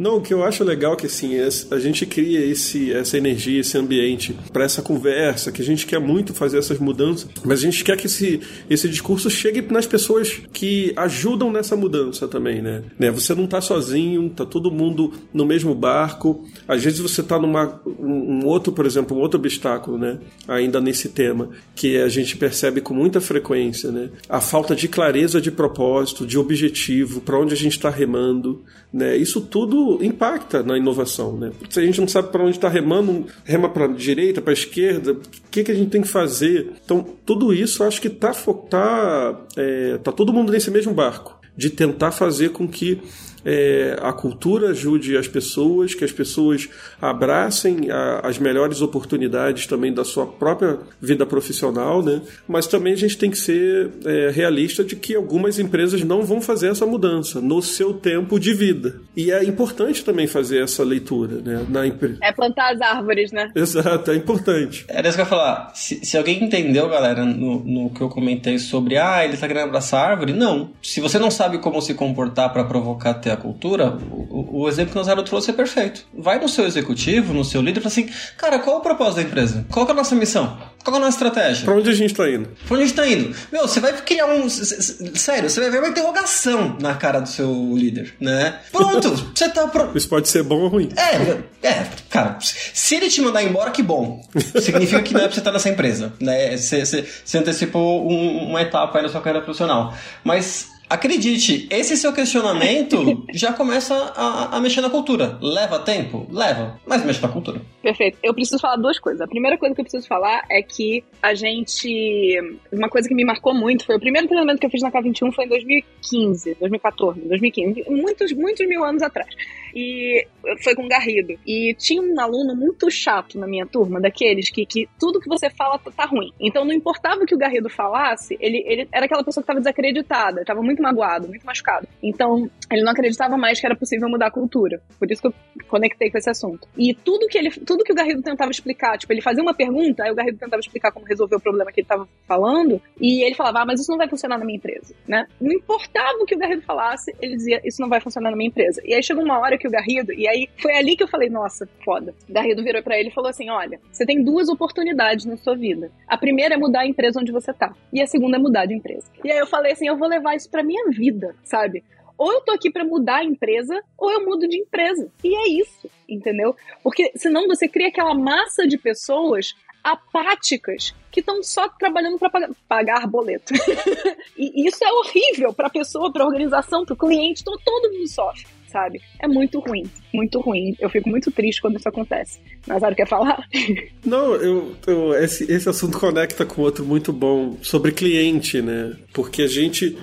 Não, 0.00 0.16
o 0.16 0.20
que 0.22 0.32
eu 0.32 0.42
acho 0.42 0.64
legal 0.64 0.94
é 0.94 0.96
que 0.96 1.04
assim, 1.04 1.34
é, 1.34 1.46
a 1.70 1.78
gente 1.78 2.06
cria 2.06 2.42
esse, 2.42 2.90
essa 2.90 3.18
energia, 3.18 3.60
esse 3.60 3.76
ambiente 3.76 4.34
para 4.50 4.64
essa 4.64 4.80
conversa, 4.80 5.52
que 5.52 5.60
a 5.60 5.64
gente 5.64 5.84
quer 5.84 6.00
muito 6.00 6.32
fazer 6.32 6.56
essas 6.56 6.78
mudanças, 6.78 7.28
mas 7.44 7.58
a 7.58 7.62
gente 7.62 7.84
quer 7.84 7.98
que 7.98 8.06
esse, 8.06 8.40
esse 8.70 8.88
discurso 8.88 9.28
chegue 9.28 9.60
nas 9.60 9.86
pessoas 9.86 10.40
que 10.54 10.94
ajudam 10.96 11.52
nessa 11.52 11.76
mudança 11.76 12.26
também, 12.26 12.62
né? 12.62 12.82
né? 12.98 13.10
Você 13.10 13.34
não 13.34 13.46
tá 13.46 13.60
sozinho, 13.60 14.30
tá 14.30 14.46
todo 14.46 14.70
mundo 14.70 15.12
no 15.34 15.44
mesmo 15.44 15.74
barco. 15.74 16.48
Às 16.66 16.82
vezes 16.82 16.98
você 16.98 17.22
tá 17.22 17.38
numa 17.38 17.78
um 17.84 18.46
outro, 18.46 18.72
por 18.72 18.86
exemplo, 18.86 19.14
um 19.14 19.20
outro 19.20 19.38
obstáculo, 19.38 19.98
né? 19.98 20.18
Ainda 20.48 20.80
nesse 20.80 21.10
tema, 21.10 21.50
que 21.74 21.98
a 21.98 22.08
gente 22.08 22.38
percebe 22.38 22.80
com 22.80 22.94
muita 22.94 23.20
frequência, 23.20 23.92
né? 23.92 24.08
A 24.30 24.40
falta 24.40 24.74
de 24.74 24.88
clareza 24.88 25.42
de 25.42 25.50
propósito, 25.50 26.26
de 26.26 26.38
objetivo, 26.38 27.20
para 27.20 27.38
onde 27.38 27.52
a 27.52 27.56
gente 27.56 27.72
está 27.72 27.90
remando, 27.90 28.64
né? 28.92 29.16
Isso 29.16 29.40
tudo 29.40 29.98
impacta 30.02 30.62
na 30.62 30.76
inovação. 30.76 31.36
Né? 31.36 31.52
Se 31.68 31.78
a 31.78 31.82
gente 31.82 32.00
não 32.00 32.08
sabe 32.08 32.28
para 32.28 32.42
onde 32.42 32.56
está 32.56 32.68
remando, 32.68 33.26
rema 33.44 33.68
para 33.68 33.84
a 33.84 33.88
direita, 33.88 34.42
para 34.42 34.52
a 34.52 34.54
esquerda, 34.54 35.12
o 35.12 35.20
que, 35.50 35.62
que 35.62 35.70
a 35.72 35.74
gente 35.74 35.90
tem 35.90 36.02
que 36.02 36.08
fazer? 36.08 36.72
Então, 36.84 37.06
tudo 37.24 37.52
isso 37.54 37.84
acho 37.84 38.00
que 38.00 38.08
está 38.08 38.32
tá, 38.68 39.40
é, 39.56 39.98
tá 39.98 40.12
todo 40.12 40.32
mundo 40.32 40.52
nesse 40.52 40.70
mesmo 40.70 40.92
barco 40.92 41.38
de 41.56 41.70
tentar 41.70 42.10
fazer 42.10 42.50
com 42.50 42.66
que 42.66 43.00
é, 43.44 43.96
a 44.02 44.12
cultura 44.12 44.70
ajude 44.70 45.16
as 45.16 45.28
pessoas, 45.28 45.94
que 45.94 46.04
as 46.04 46.12
pessoas 46.12 46.68
abracem 47.00 47.90
a, 47.90 48.20
as 48.24 48.38
melhores 48.38 48.80
oportunidades 48.82 49.66
também 49.66 49.92
da 49.92 50.04
sua 50.04 50.26
própria 50.26 50.78
vida 51.00 51.24
profissional, 51.26 52.02
né? 52.02 52.20
Mas 52.46 52.66
também 52.66 52.92
a 52.92 52.96
gente 52.96 53.16
tem 53.16 53.30
que 53.30 53.38
ser 53.38 53.90
é, 54.04 54.30
realista 54.30 54.84
de 54.84 54.96
que 54.96 55.14
algumas 55.14 55.58
empresas 55.58 56.02
não 56.02 56.22
vão 56.22 56.40
fazer 56.40 56.68
essa 56.68 56.86
mudança 56.86 57.40
no 57.40 57.62
seu 57.62 57.94
tempo 57.94 58.38
de 58.38 58.52
vida. 58.52 59.00
E 59.16 59.30
é 59.30 59.42
importante 59.44 60.04
também 60.04 60.26
fazer 60.26 60.62
essa 60.62 60.82
leitura, 60.84 61.40
né? 61.40 61.64
Na 61.68 61.86
empresa. 61.86 62.18
É 62.22 62.32
plantar 62.32 62.74
as 62.74 62.80
árvores, 62.80 63.32
né? 63.32 63.50
Exato, 63.54 64.10
é 64.10 64.16
importante. 64.16 64.84
Era 64.88 65.08
isso 65.08 65.16
que 65.16 65.22
eu 65.22 65.26
ia 65.26 65.30
falar. 65.30 65.72
Se, 65.74 66.04
se 66.04 66.16
alguém 66.16 66.42
entendeu, 66.42 66.88
galera, 66.88 67.24
no, 67.24 67.64
no 67.64 67.90
que 67.90 68.00
eu 68.00 68.08
comentei 68.08 68.58
sobre, 68.58 68.96
ah, 68.96 69.24
ele 69.24 69.36
tá 69.36 69.46
querendo 69.46 69.64
abraçar 69.68 70.04
a 70.04 70.10
árvore, 70.10 70.32
não. 70.32 70.70
Se 70.82 71.00
você 71.00 71.18
não 71.18 71.30
sabe 71.30 71.58
como 71.58 71.80
se 71.80 71.94
comportar 71.94 72.52
para 72.52 72.64
provocar 72.64 73.14
ter 73.30 73.32
a 73.32 73.36
cultura, 73.36 73.98
o, 74.10 74.62
o 74.62 74.68
exemplo 74.68 74.92
que 74.92 74.98
o 74.98 75.00
Nazaro 75.00 75.22
trouxe 75.22 75.50
é 75.50 75.54
perfeito. 75.54 76.04
Vai 76.12 76.38
no 76.38 76.48
seu 76.48 76.66
executivo, 76.66 77.32
no 77.32 77.44
seu 77.44 77.62
líder, 77.62 77.80
e 77.80 77.82
fala 77.82 77.92
assim: 77.92 78.08
cara, 78.36 78.58
qual 78.58 78.76
é 78.76 78.78
o 78.78 78.82
propósito 78.82 79.16
da 79.16 79.22
empresa? 79.22 79.64
Qual 79.70 79.86
é 79.86 79.90
a 79.90 79.94
nossa 79.94 80.14
missão? 80.14 80.58
Qual 80.84 80.94
é 80.94 80.98
a 80.98 81.02
nossa 81.02 81.16
estratégia? 81.16 81.64
Pra 81.64 81.74
onde 81.74 81.90
a 81.90 81.94
gente 81.94 82.14
tá 82.14 82.28
indo? 82.28 82.48
Pra 82.66 82.74
onde 82.74 82.84
a 82.84 82.86
gente 82.86 82.96
tá 82.96 83.06
indo? 83.06 83.36
Meu, 83.52 83.62
você 83.68 83.80
vai 83.80 83.92
criar 83.92 84.26
um. 84.26 84.48
Sério, 84.48 85.48
você 85.48 85.60
vai 85.60 85.70
ver 85.70 85.78
uma 85.78 85.88
interrogação 85.88 86.76
na 86.80 86.94
cara 86.94 87.20
do 87.20 87.28
seu 87.28 87.76
líder, 87.76 88.14
né? 88.20 88.58
Pronto, 88.72 89.10
você 89.34 89.48
tá. 89.48 89.66
Pro... 89.68 89.90
Isso 89.94 90.08
pode 90.08 90.28
ser 90.28 90.42
bom 90.42 90.60
ou 90.60 90.68
ruim. 90.68 90.88
É, 90.96 91.68
é, 91.68 91.86
cara, 92.08 92.38
se 92.40 92.94
ele 92.94 93.08
te 93.08 93.20
mandar 93.20 93.42
embora, 93.42 93.70
que 93.70 93.82
bom. 93.82 94.20
Significa 94.60 95.02
que 95.02 95.12
não 95.12 95.20
é 95.20 95.24
pra 95.24 95.32
você 95.32 95.40
estar 95.40 95.52
nessa 95.52 95.68
empresa, 95.68 96.12
né? 96.18 96.56
Você, 96.56 96.84
você, 96.84 97.06
você 97.24 97.38
antecipou 97.38 98.10
um, 98.10 98.48
uma 98.48 98.62
etapa 98.62 98.98
aí 98.98 99.02
na 99.02 99.10
sua 99.10 99.20
carreira 99.20 99.44
profissional. 99.44 99.94
Mas 100.24 100.68
Acredite, 100.90 101.68
esse 101.70 101.96
seu 101.96 102.12
questionamento 102.12 103.24
já 103.32 103.52
começa 103.52 103.94
a, 103.94 104.56
a, 104.56 104.60
mexer 104.60 104.80
na 104.80 104.90
cultura. 104.90 105.38
Leva 105.40 105.78
tempo? 105.78 106.26
Leva, 106.28 106.80
mas 106.84 107.04
mexe 107.04 107.22
na 107.22 107.28
cultura. 107.28 107.62
Perfeito. 107.80 108.18
Eu 108.24 108.34
preciso 108.34 108.58
falar 108.58 108.74
duas 108.74 108.98
coisas. 108.98 109.20
A 109.20 109.28
primeira 109.28 109.56
coisa 109.56 109.72
que 109.72 109.80
eu 109.80 109.84
preciso 109.84 110.08
falar 110.08 110.44
é 110.50 110.60
que 110.60 111.04
a 111.22 111.32
gente. 111.32 112.36
Uma 112.72 112.88
coisa 112.88 113.08
que 113.08 113.14
me 113.14 113.24
marcou 113.24 113.54
muito 113.54 113.86
foi 113.86 113.94
o 113.94 114.00
primeiro 114.00 114.26
treinamento 114.26 114.58
que 114.58 114.66
eu 114.66 114.70
fiz 114.70 114.82
na 114.82 114.90
K21 114.90 115.32
foi 115.32 115.44
em 115.44 115.48
2015, 115.48 116.56
2014, 116.58 117.20
2015, 117.20 117.84
muitos, 117.88 118.32
muitos 118.32 118.66
mil 118.66 118.84
anos 118.84 119.02
atrás 119.02 119.32
e 119.74 120.26
foi 120.62 120.74
com 120.74 120.88
Garrido. 120.88 121.38
E 121.46 121.74
tinha 121.74 122.02
um 122.02 122.18
aluno 122.20 122.54
muito 122.54 122.90
chato 122.90 123.38
na 123.38 123.46
minha 123.46 123.66
turma, 123.66 124.00
daqueles 124.00 124.50
que, 124.50 124.66
que 124.66 124.88
tudo 124.98 125.20
que 125.20 125.28
você 125.28 125.50
fala 125.50 125.78
tá, 125.78 125.90
tá 125.90 126.04
ruim. 126.06 126.32
Então 126.40 126.64
não 126.64 126.72
importava 126.72 127.22
o 127.22 127.26
que 127.26 127.34
o 127.34 127.38
Garrido 127.38 127.68
falasse, 127.68 128.36
ele, 128.40 128.62
ele 128.66 128.88
era 128.92 129.06
aquela 129.06 129.24
pessoa 129.24 129.42
que 129.42 129.44
estava 129.44 129.60
desacreditada, 129.60 130.40
estava 130.40 130.62
muito 130.62 130.82
magoado, 130.82 131.28
muito 131.28 131.44
machucado. 131.44 131.86
Então 132.02 132.50
ele 132.70 132.82
não 132.82 132.92
acreditava 132.92 133.36
mais 133.36 133.60
que 133.60 133.66
era 133.66 133.76
possível 133.76 134.08
mudar 134.08 134.26
a 134.26 134.30
cultura. 134.30 134.80
Por 134.98 135.10
isso 135.10 135.22
que 135.22 135.28
eu 135.28 135.34
conectei 135.68 136.10
com 136.10 136.18
esse 136.18 136.30
assunto. 136.30 136.68
E 136.76 136.94
tudo 136.94 137.26
que 137.26 137.38
ele, 137.38 137.50
tudo 137.50 137.84
que 137.84 137.92
o 137.92 137.96
Garrido 137.96 138.22
tentava 138.22 138.50
explicar, 138.50 138.98
tipo, 138.98 139.12
ele 139.12 139.22
fazia 139.22 139.42
uma 139.42 139.54
pergunta, 139.54 140.04
aí 140.04 140.10
o 140.10 140.14
Garrido 140.14 140.38
tentava 140.38 140.60
explicar 140.60 140.92
como 140.92 141.06
resolver 141.06 141.36
o 141.36 141.40
problema 141.40 141.70
que 141.72 141.80
ele 141.80 141.84
estava 141.84 142.08
falando, 142.26 142.80
e 143.00 143.24
ele 143.24 143.34
falava, 143.34 143.60
ah, 143.60 143.66
mas 143.66 143.80
isso 143.80 143.90
não 143.90 143.98
vai 143.98 144.08
funcionar 144.08 144.38
na 144.38 144.44
minha 144.44 144.56
empresa, 144.56 144.94
né? 145.06 145.26
Não 145.40 145.52
importava 145.52 146.18
o 146.20 146.26
que 146.26 146.34
o 146.34 146.38
Garrido 146.38 146.62
falasse, 146.62 147.14
ele 147.20 147.36
dizia, 147.36 147.60
isso 147.64 147.80
não 147.80 147.88
vai 147.88 148.00
funcionar 148.00 148.30
na 148.30 148.36
minha 148.36 148.48
empresa. 148.48 148.80
E 148.84 148.94
aí 148.94 149.02
chegou 149.02 149.24
uma 149.24 149.38
hora 149.38 149.58
que 149.60 149.68
o 149.68 149.70
Garrido, 149.70 150.12
e 150.12 150.26
aí 150.26 150.48
foi 150.60 150.74
ali 150.74 150.96
que 150.96 151.02
eu 151.02 151.08
falei, 151.08 151.28
nossa, 151.28 151.68
foda. 151.84 152.14
O 152.28 152.32
Garrido 152.32 152.64
virou 152.64 152.82
para 152.82 152.98
ele 152.98 153.10
e 153.10 153.12
falou 153.12 153.30
assim: 153.30 153.50
olha, 153.50 153.78
você 153.92 154.06
tem 154.06 154.24
duas 154.24 154.48
oportunidades 154.48 155.26
na 155.26 155.36
sua 155.36 155.54
vida. 155.54 155.92
A 156.08 156.16
primeira 156.16 156.54
é 156.54 156.58
mudar 156.58 156.80
a 156.80 156.86
empresa 156.86 157.20
onde 157.20 157.30
você 157.30 157.52
tá, 157.52 157.74
e 157.92 158.00
a 158.00 158.06
segunda 158.06 158.36
é 158.36 158.40
mudar 158.40 158.66
de 158.66 158.74
empresa. 158.74 159.10
E 159.22 159.30
aí 159.30 159.38
eu 159.38 159.46
falei 159.46 159.72
assim: 159.72 159.86
eu 159.86 159.96
vou 159.96 160.08
levar 160.08 160.34
isso 160.34 160.50
pra 160.50 160.64
minha 160.64 160.90
vida, 160.90 161.36
sabe? 161.44 161.84
ou 162.20 162.30
eu 162.34 162.42
tô 162.42 162.52
aqui 162.52 162.70
para 162.70 162.84
mudar 162.84 163.20
a 163.20 163.24
empresa, 163.24 163.82
ou 163.96 164.12
eu 164.12 164.26
mudo 164.26 164.46
de 164.46 164.58
empresa. 164.58 165.10
E 165.24 165.34
é 165.34 165.48
isso, 165.48 165.88
entendeu? 166.06 166.54
Porque 166.82 167.10
senão 167.16 167.46
você 167.46 167.66
cria 167.66 167.88
aquela 167.88 168.14
massa 168.14 168.68
de 168.68 168.76
pessoas 168.76 169.54
apáticas 169.82 170.94
que 171.10 171.20
estão 171.20 171.42
só 171.42 171.66
trabalhando 171.68 172.18
para 172.18 172.28
pagar, 172.28 172.50
pagar 172.68 173.06
boleto. 173.06 173.54
e 174.36 174.68
isso 174.68 174.84
é 174.84 174.92
horrível 174.92 175.54
para 175.54 175.68
a 175.68 175.70
pessoa, 175.70 176.12
para 176.12 176.22
a 176.22 176.26
organização, 176.26 176.84
para 176.84 176.92
o 176.92 176.98
cliente, 176.98 177.40
então 177.40 177.56
todo 177.64 177.90
mundo 177.90 178.06
sofre 178.06 178.59
sabe? 178.70 179.00
É 179.18 179.26
muito 179.26 179.58
ruim, 179.60 179.84
muito 180.12 180.40
ruim. 180.40 180.74
Eu 180.80 180.88
fico 180.88 181.08
muito 181.08 181.30
triste 181.30 181.60
quando 181.60 181.76
isso 181.76 181.88
acontece. 181.88 182.40
Nazário 182.66 182.96
quer 182.96 183.08
falar? 183.08 183.42
Não, 184.04 184.34
eu, 184.36 184.76
eu 184.86 185.14
esse, 185.14 185.50
esse 185.50 185.68
assunto 185.68 185.98
conecta 185.98 186.44
com 186.46 186.62
outro 186.62 186.84
muito 186.84 187.12
bom 187.12 187.56
sobre 187.62 187.92
cliente, 187.92 188.62
né? 188.62 188.96
Porque 189.12 189.42
a 189.42 189.48
gente 189.48 189.96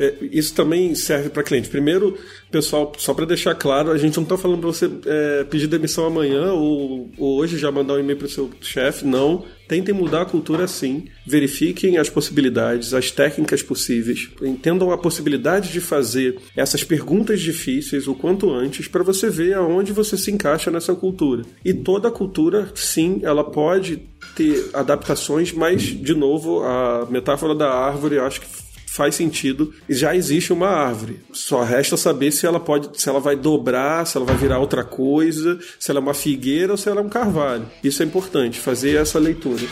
é, 0.00 0.14
isso 0.32 0.54
também 0.54 0.94
serve 0.94 1.28
para 1.28 1.42
cliente. 1.42 1.68
Primeiro, 1.68 2.16
pessoal, 2.50 2.90
só 2.96 3.12
para 3.12 3.26
deixar 3.26 3.54
claro, 3.54 3.90
a 3.90 3.98
gente 3.98 4.16
não 4.16 4.22
está 4.22 4.38
falando 4.38 4.60
para 4.60 4.68
você 4.68 4.90
é, 5.04 5.44
pedir 5.44 5.66
demissão 5.66 6.06
amanhã 6.06 6.54
ou, 6.54 7.10
ou 7.18 7.36
hoje 7.36 7.58
já 7.58 7.70
mandar 7.70 7.94
um 7.94 7.98
e-mail 7.98 8.16
para 8.16 8.26
o 8.26 8.30
seu 8.30 8.50
chefe. 8.62 9.04
Não. 9.04 9.44
Tentem 9.70 9.94
mudar 9.94 10.22
a 10.22 10.26
cultura 10.26 10.66
sim. 10.66 11.04
Verifiquem 11.24 11.96
as 11.96 12.10
possibilidades, 12.10 12.92
as 12.92 13.12
técnicas 13.12 13.62
possíveis. 13.62 14.28
Entendam 14.42 14.90
a 14.90 14.98
possibilidade 14.98 15.70
de 15.72 15.80
fazer 15.80 16.40
essas 16.56 16.82
perguntas 16.82 17.40
difíceis 17.40 18.08
o 18.08 18.14
quanto 18.16 18.50
antes 18.52 18.88
para 18.88 19.04
você 19.04 19.30
ver 19.30 19.54
aonde 19.54 19.92
você 19.92 20.16
se 20.16 20.32
encaixa 20.32 20.72
nessa 20.72 20.92
cultura. 20.92 21.44
E 21.64 21.72
toda 21.72 22.10
cultura, 22.10 22.72
sim, 22.74 23.20
ela 23.22 23.44
pode 23.44 24.02
ter 24.34 24.70
adaptações, 24.74 25.52
mas, 25.52 25.82
de 25.82 26.14
novo, 26.14 26.64
a 26.64 27.06
metáfora 27.08 27.54
da 27.54 27.72
árvore 27.72 28.18
acho 28.18 28.40
que 28.40 28.48
faz 28.90 29.14
sentido. 29.14 29.72
Já 29.88 30.16
existe 30.16 30.52
uma 30.52 30.66
árvore. 30.66 31.20
Só 31.32 31.62
resta 31.62 31.96
saber 31.96 32.32
se 32.32 32.44
ela 32.44 32.58
pode, 32.58 33.00
se 33.00 33.08
ela 33.08 33.20
vai 33.20 33.36
dobrar, 33.36 34.04
se 34.04 34.16
ela 34.16 34.26
vai 34.26 34.36
virar 34.36 34.58
outra 34.58 34.82
coisa, 34.82 35.60
se 35.78 35.90
ela 35.90 36.00
é 36.00 36.02
uma 36.02 36.14
figueira 36.14 36.72
ou 36.72 36.76
se 36.76 36.88
ela 36.88 37.00
é 37.00 37.04
um 37.04 37.08
carvalho. 37.08 37.66
Isso 37.84 38.02
é 38.02 38.06
importante, 38.06 38.58
fazer 38.58 38.96
essa 38.96 39.18
leitura. 39.18 39.62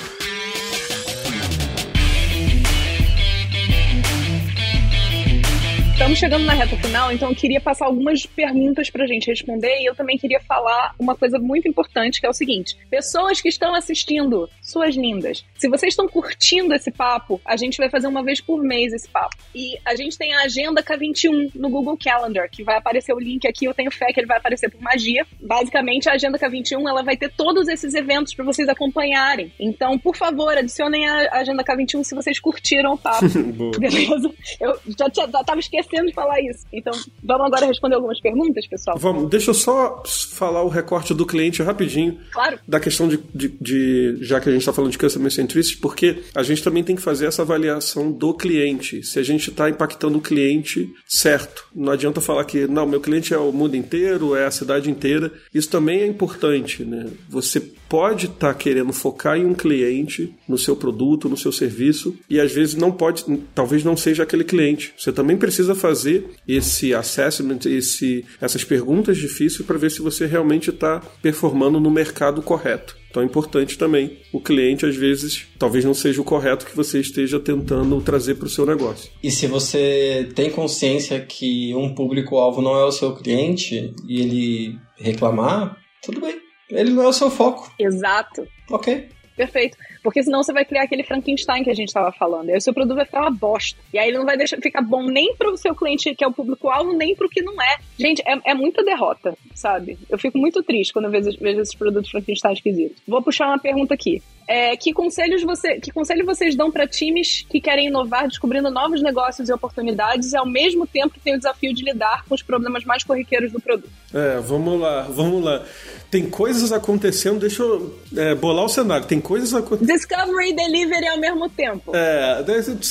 Estamos 6.09 6.21
chegando 6.21 6.45
na 6.47 6.55
reta 6.55 6.75
final, 6.77 7.13
então 7.13 7.29
eu 7.29 7.37
queria 7.37 7.61
passar 7.61 7.85
algumas 7.85 8.25
perguntas 8.25 8.89
pra 8.89 9.07
gente 9.07 9.27
responder 9.27 9.79
e 9.81 9.85
eu 9.85 9.95
também 9.95 10.17
queria 10.17 10.41
falar 10.41 10.95
uma 10.99 11.15
coisa 11.15 11.39
muito 11.39 11.69
importante, 11.69 12.19
que 12.19 12.27
é 12.27 12.31
o 12.31 12.33
seguinte: 12.33 12.79
pessoas 12.89 13.43
que 13.43 13.49
estão 13.49 13.75
assistindo, 13.75 14.49
suas 14.63 14.97
lindas, 14.97 15.45
se 15.59 15.69
vocês 15.69 15.93
estão 15.93 16.09
curtindo 16.09 16.73
esse 16.73 16.91
papo, 16.91 17.39
a 17.45 17.59
gente 17.59 17.77
vai 17.77 17.91
fazer 17.91 18.07
uma 18.07 18.23
vez 18.23 18.41
por 18.41 18.63
mês 18.63 18.95
esse 18.95 19.07
papo. 19.09 19.37
E 19.55 19.77
a 19.85 19.95
gente 19.95 20.17
tem 20.17 20.33
a 20.33 20.45
agenda 20.45 20.83
K21 20.83 21.51
no 21.55 21.69
Google 21.69 21.99
Calendar, 22.03 22.49
que 22.51 22.65
vai 22.65 22.79
aparecer 22.79 23.13
o 23.13 23.19
link 23.19 23.47
aqui, 23.47 23.67
eu 23.67 23.75
tenho 23.75 23.91
fé 23.91 24.07
que 24.07 24.21
ele 24.21 24.27
vai 24.27 24.39
aparecer 24.39 24.71
por 24.71 24.81
magia. 24.81 25.27
Basicamente, 25.39 26.09
a 26.09 26.15
agenda 26.15 26.39
K21 26.39 26.89
ela 26.89 27.03
vai 27.03 27.19
ter 27.19 27.31
todos 27.31 27.69
esses 27.69 27.93
eventos 27.93 28.33
para 28.35 28.47
vocês 28.47 28.67
acompanharem. 28.69 29.53
Então, 29.61 29.99
por 29.99 30.17
favor, 30.17 30.57
adicionem 30.57 31.07
a 31.07 31.39
agenda 31.39 31.63
K21 31.63 32.03
se 32.03 32.15
vocês 32.15 32.41
curtiram 32.41 32.95
o 32.95 32.99
papo. 32.99 33.27
Beleza? 33.79 34.31
Eu 34.59 34.79
já, 34.99 35.07
já 35.15 35.45
tava 35.45 35.61
esquecendo 35.61 35.98
de 36.07 36.15
falar 36.15 36.41
isso. 36.41 36.67
Então, 36.73 36.93
vamos 37.23 37.47
agora 37.47 37.67
responder 37.67 37.97
algumas 37.97 38.21
perguntas, 38.21 38.67
pessoal? 38.67 38.97
Vamos, 38.99 39.29
deixa 39.29 39.51
eu 39.51 39.55
só 39.55 40.03
falar 40.33 40.63
o 40.63 40.69
recorte 40.69 41.15
do 41.15 41.27
cliente 41.27 41.63
rapidinho. 41.63 42.19
Claro. 42.33 42.59
Da 42.67 42.81
questão 42.81 43.09
de, 43.09 43.19
de, 43.35 43.49
de 43.61 44.17
já 44.21 44.41
que 44.41 44.49
a 44.49 44.53
gente 44.53 44.63
está 44.63 44.73
falando 44.73 44.91
de 44.91 44.99
Customer 44.99 45.31
Centricity, 45.31 45.79
porque 45.79 46.23
a 46.35 46.43
gente 46.43 46.63
também 46.63 46.85
tem 46.85 46.97
que 46.97 47.03
fazer 47.03 47.27
essa 47.27 47.43
avaliação 47.43 48.11
do 48.11 48.35
cliente. 48.35 49.03
Se 49.03 49.19
a 49.19 49.23
gente 49.23 49.51
está 49.51 49.69
impactando 49.69 50.19
o 50.19 50.21
cliente 50.21 50.93
certo. 51.07 51.67
Não 51.75 51.93
adianta 51.93 52.21
falar 52.21 52.45
que, 52.45 52.67
não, 52.67 52.87
meu 52.87 53.01
cliente 53.01 53.33
é 53.33 53.39
o 53.39 53.53
mundo 53.53 53.77
inteiro, 53.77 54.37
é 54.37 54.47
a 54.47 54.51
cidade 54.51 54.91
inteira. 54.91 55.33
Isso 55.53 55.71
também 55.71 56.01
é 56.01 56.07
importante, 56.07 56.85
né? 56.85 57.07
Você 57.29 57.73
pode 57.89 58.27
estar 58.27 58.53
tá 58.53 58.55
querendo 58.55 58.93
focar 58.93 59.39
em 59.39 59.47
um 59.47 59.55
cliente, 59.55 60.35
no 60.49 60.59
seu 60.59 60.77
produto, 60.77 61.29
no 61.29 61.37
seu 61.37 61.51
serviço, 61.51 62.17
e 62.29 62.39
às 62.39 62.53
vezes 62.53 62.75
não 62.75 62.93
pode, 62.93 63.25
talvez 63.55 63.83
não 63.83 63.97
seja 63.97 64.23
aquele 64.23 64.45
cliente. 64.45 64.93
Você 64.97 65.13
também 65.13 65.37
precisa 65.37 65.75
fazer 65.75 66.29
esse 66.47 66.95
assessment, 66.95 67.61
esse, 67.67 68.25
essas 68.41 68.65
perguntas 68.65 69.17
difíceis 69.17 69.67
para 69.67 69.79
ver 69.79 69.91
se 69.91 70.03
você 70.03 70.27
realmente 70.27 70.71
está 70.71 71.01
performando 71.23 71.81
no 71.81 71.91
mercado 71.91 72.43
correto. 72.43 72.97
Então 73.11 73.23
é 73.23 73.27
importante 73.27 73.79
também. 73.79 74.19
O 74.33 74.41
cliente, 74.41 74.85
às 74.85 74.95
vezes, 74.95 75.47
talvez 75.59 75.85
não 75.85 75.95
seja 75.95 76.21
o 76.21 76.25
correto 76.25 76.67
que 76.67 76.77
você 76.77 77.01
esteja 77.01 77.41
tentando 77.41 78.01
trazer 78.03 78.35
para 78.35 78.47
o 78.47 78.51
seu 78.51 78.67
negócio. 78.67 79.11
E 79.23 79.31
se 79.31 79.47
você 79.47 80.29
tem 80.35 80.51
consciência 80.51 81.19
que 81.21 81.75
um 81.75 81.95
público-alvo 81.95 82.61
não 82.61 82.77
é 82.77 82.85
o 82.85 82.93
seu 82.93 83.15
cliente 83.15 83.95
e 84.07 84.21
ele 84.21 84.79
reclamar, 84.99 85.77
tudo 86.03 86.21
bem. 86.21 86.38
Ele 86.71 86.91
não 86.91 87.05
é 87.05 87.09
o 87.09 87.13
seu 87.13 87.31
foco. 87.31 87.73
Exato. 87.79 88.47
Ok. 88.71 89.09
Perfeito. 89.39 89.77
Porque 90.03 90.23
senão 90.23 90.43
você 90.43 90.53
vai 90.53 90.65
criar 90.65 90.83
aquele 90.83 91.05
Frankenstein 91.05 91.63
que 91.63 91.71
a 91.71 91.75
gente 91.75 91.89
estava 91.89 92.11
falando. 92.11 92.49
E 92.49 92.53
aí 92.53 92.59
o 92.59 92.61
seu 92.61 92.75
produto 92.75 92.97
vai 92.97 93.05
ficar 93.05 93.21
uma 93.21 93.31
bosta. 93.31 93.79
E 93.95 93.99
aí 93.99 94.09
ele 94.09 94.19
não 94.19 94.25
vai 94.25 94.37
deixar 94.37 94.57
ficar 94.57 94.83
bom 94.83 95.05
nem 95.05 95.35
para 95.37 95.51
o 95.51 95.57
seu 95.57 95.75
cliente, 95.75 96.15
que 96.15 96.25
é 96.25 96.27
o 96.27 96.33
público-alvo, 96.33 96.93
nem 96.93 97.15
para 97.15 97.27
o 97.27 97.31
que 97.31 97.41
não 97.41 97.61
é. 97.63 97.79
Gente, 97.99 98.21
é, 98.27 98.51
é 98.51 98.55
muita 98.55 98.83
derrota, 98.83 99.37
sabe? 99.55 99.97
Eu 100.11 100.19
fico 100.19 100.37
muito 100.39 100.63
triste 100.63 100.93
quando 100.93 101.05
eu 101.05 101.11
vejo, 101.11 101.39
vejo 101.41 101.61
esses 101.61 101.75
produtos 101.75 102.11
Frankenstein 102.11 102.53
esquisitos. 102.53 103.01
Vou 103.07 103.23
puxar 103.23 103.47
uma 103.47 103.59
pergunta 103.59 103.95
aqui. 103.95 104.21
É, 104.49 104.75
que 104.79 104.95
conselhos 104.95 105.43
você, 105.43 105.79
que 105.79 105.93
conselho 105.93 106.25
vocês 106.25 106.57
dão 106.57 106.73
para 106.73 106.87
times 106.87 107.45
que 107.51 107.61
querem 107.61 107.89
inovar, 107.89 108.27
descobrindo 108.27 108.71
novos 108.71 109.03
negócios 109.03 109.51
e 109.51 109.53
oportunidades, 109.53 110.33
e 110.33 110.37
ao 110.39 110.47
mesmo 110.47 110.87
tempo 110.87 111.13
que 111.13 111.21
tem 111.21 111.35
o 111.35 111.37
desafio 111.37 111.75
de 111.75 111.85
lidar 111.85 112.25
com 112.27 112.35
os 112.35 112.43
problemas 112.43 112.83
mais 112.85 113.05
corriqueiros 113.05 113.53
do 113.53 113.61
produto? 113.61 113.91
É, 114.15 114.41
vamos 114.41 114.81
lá, 114.81 115.03
vamos 115.03 115.45
lá. 115.45 115.63
Tem 116.11 116.31
coisas 116.31 116.73
acontecendo, 116.73 117.41
deixa 117.41 117.63
eu 117.63 117.95
é, 118.17 118.35
bolar 118.35 118.65
o 118.65 118.69
cenário. 118.69 119.07
Tem 119.07 119.21
coisas 119.21 119.53
acontecendo. 119.53 119.95
Discovery 119.95 120.51
e 120.51 120.57
delivery 120.57 121.09
ao 121.09 121.19
mesmo 121.19 121.51
tempo. 121.51 121.95
É, 121.95 122.43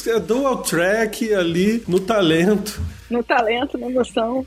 é 0.08 0.20
dual 0.20 0.62
track 0.62 1.34
ali 1.34 1.84
no 1.88 1.99
talento 1.99 2.80
no 3.10 3.24
talento, 3.24 3.78
na 3.78 3.88
emoção. 3.88 4.45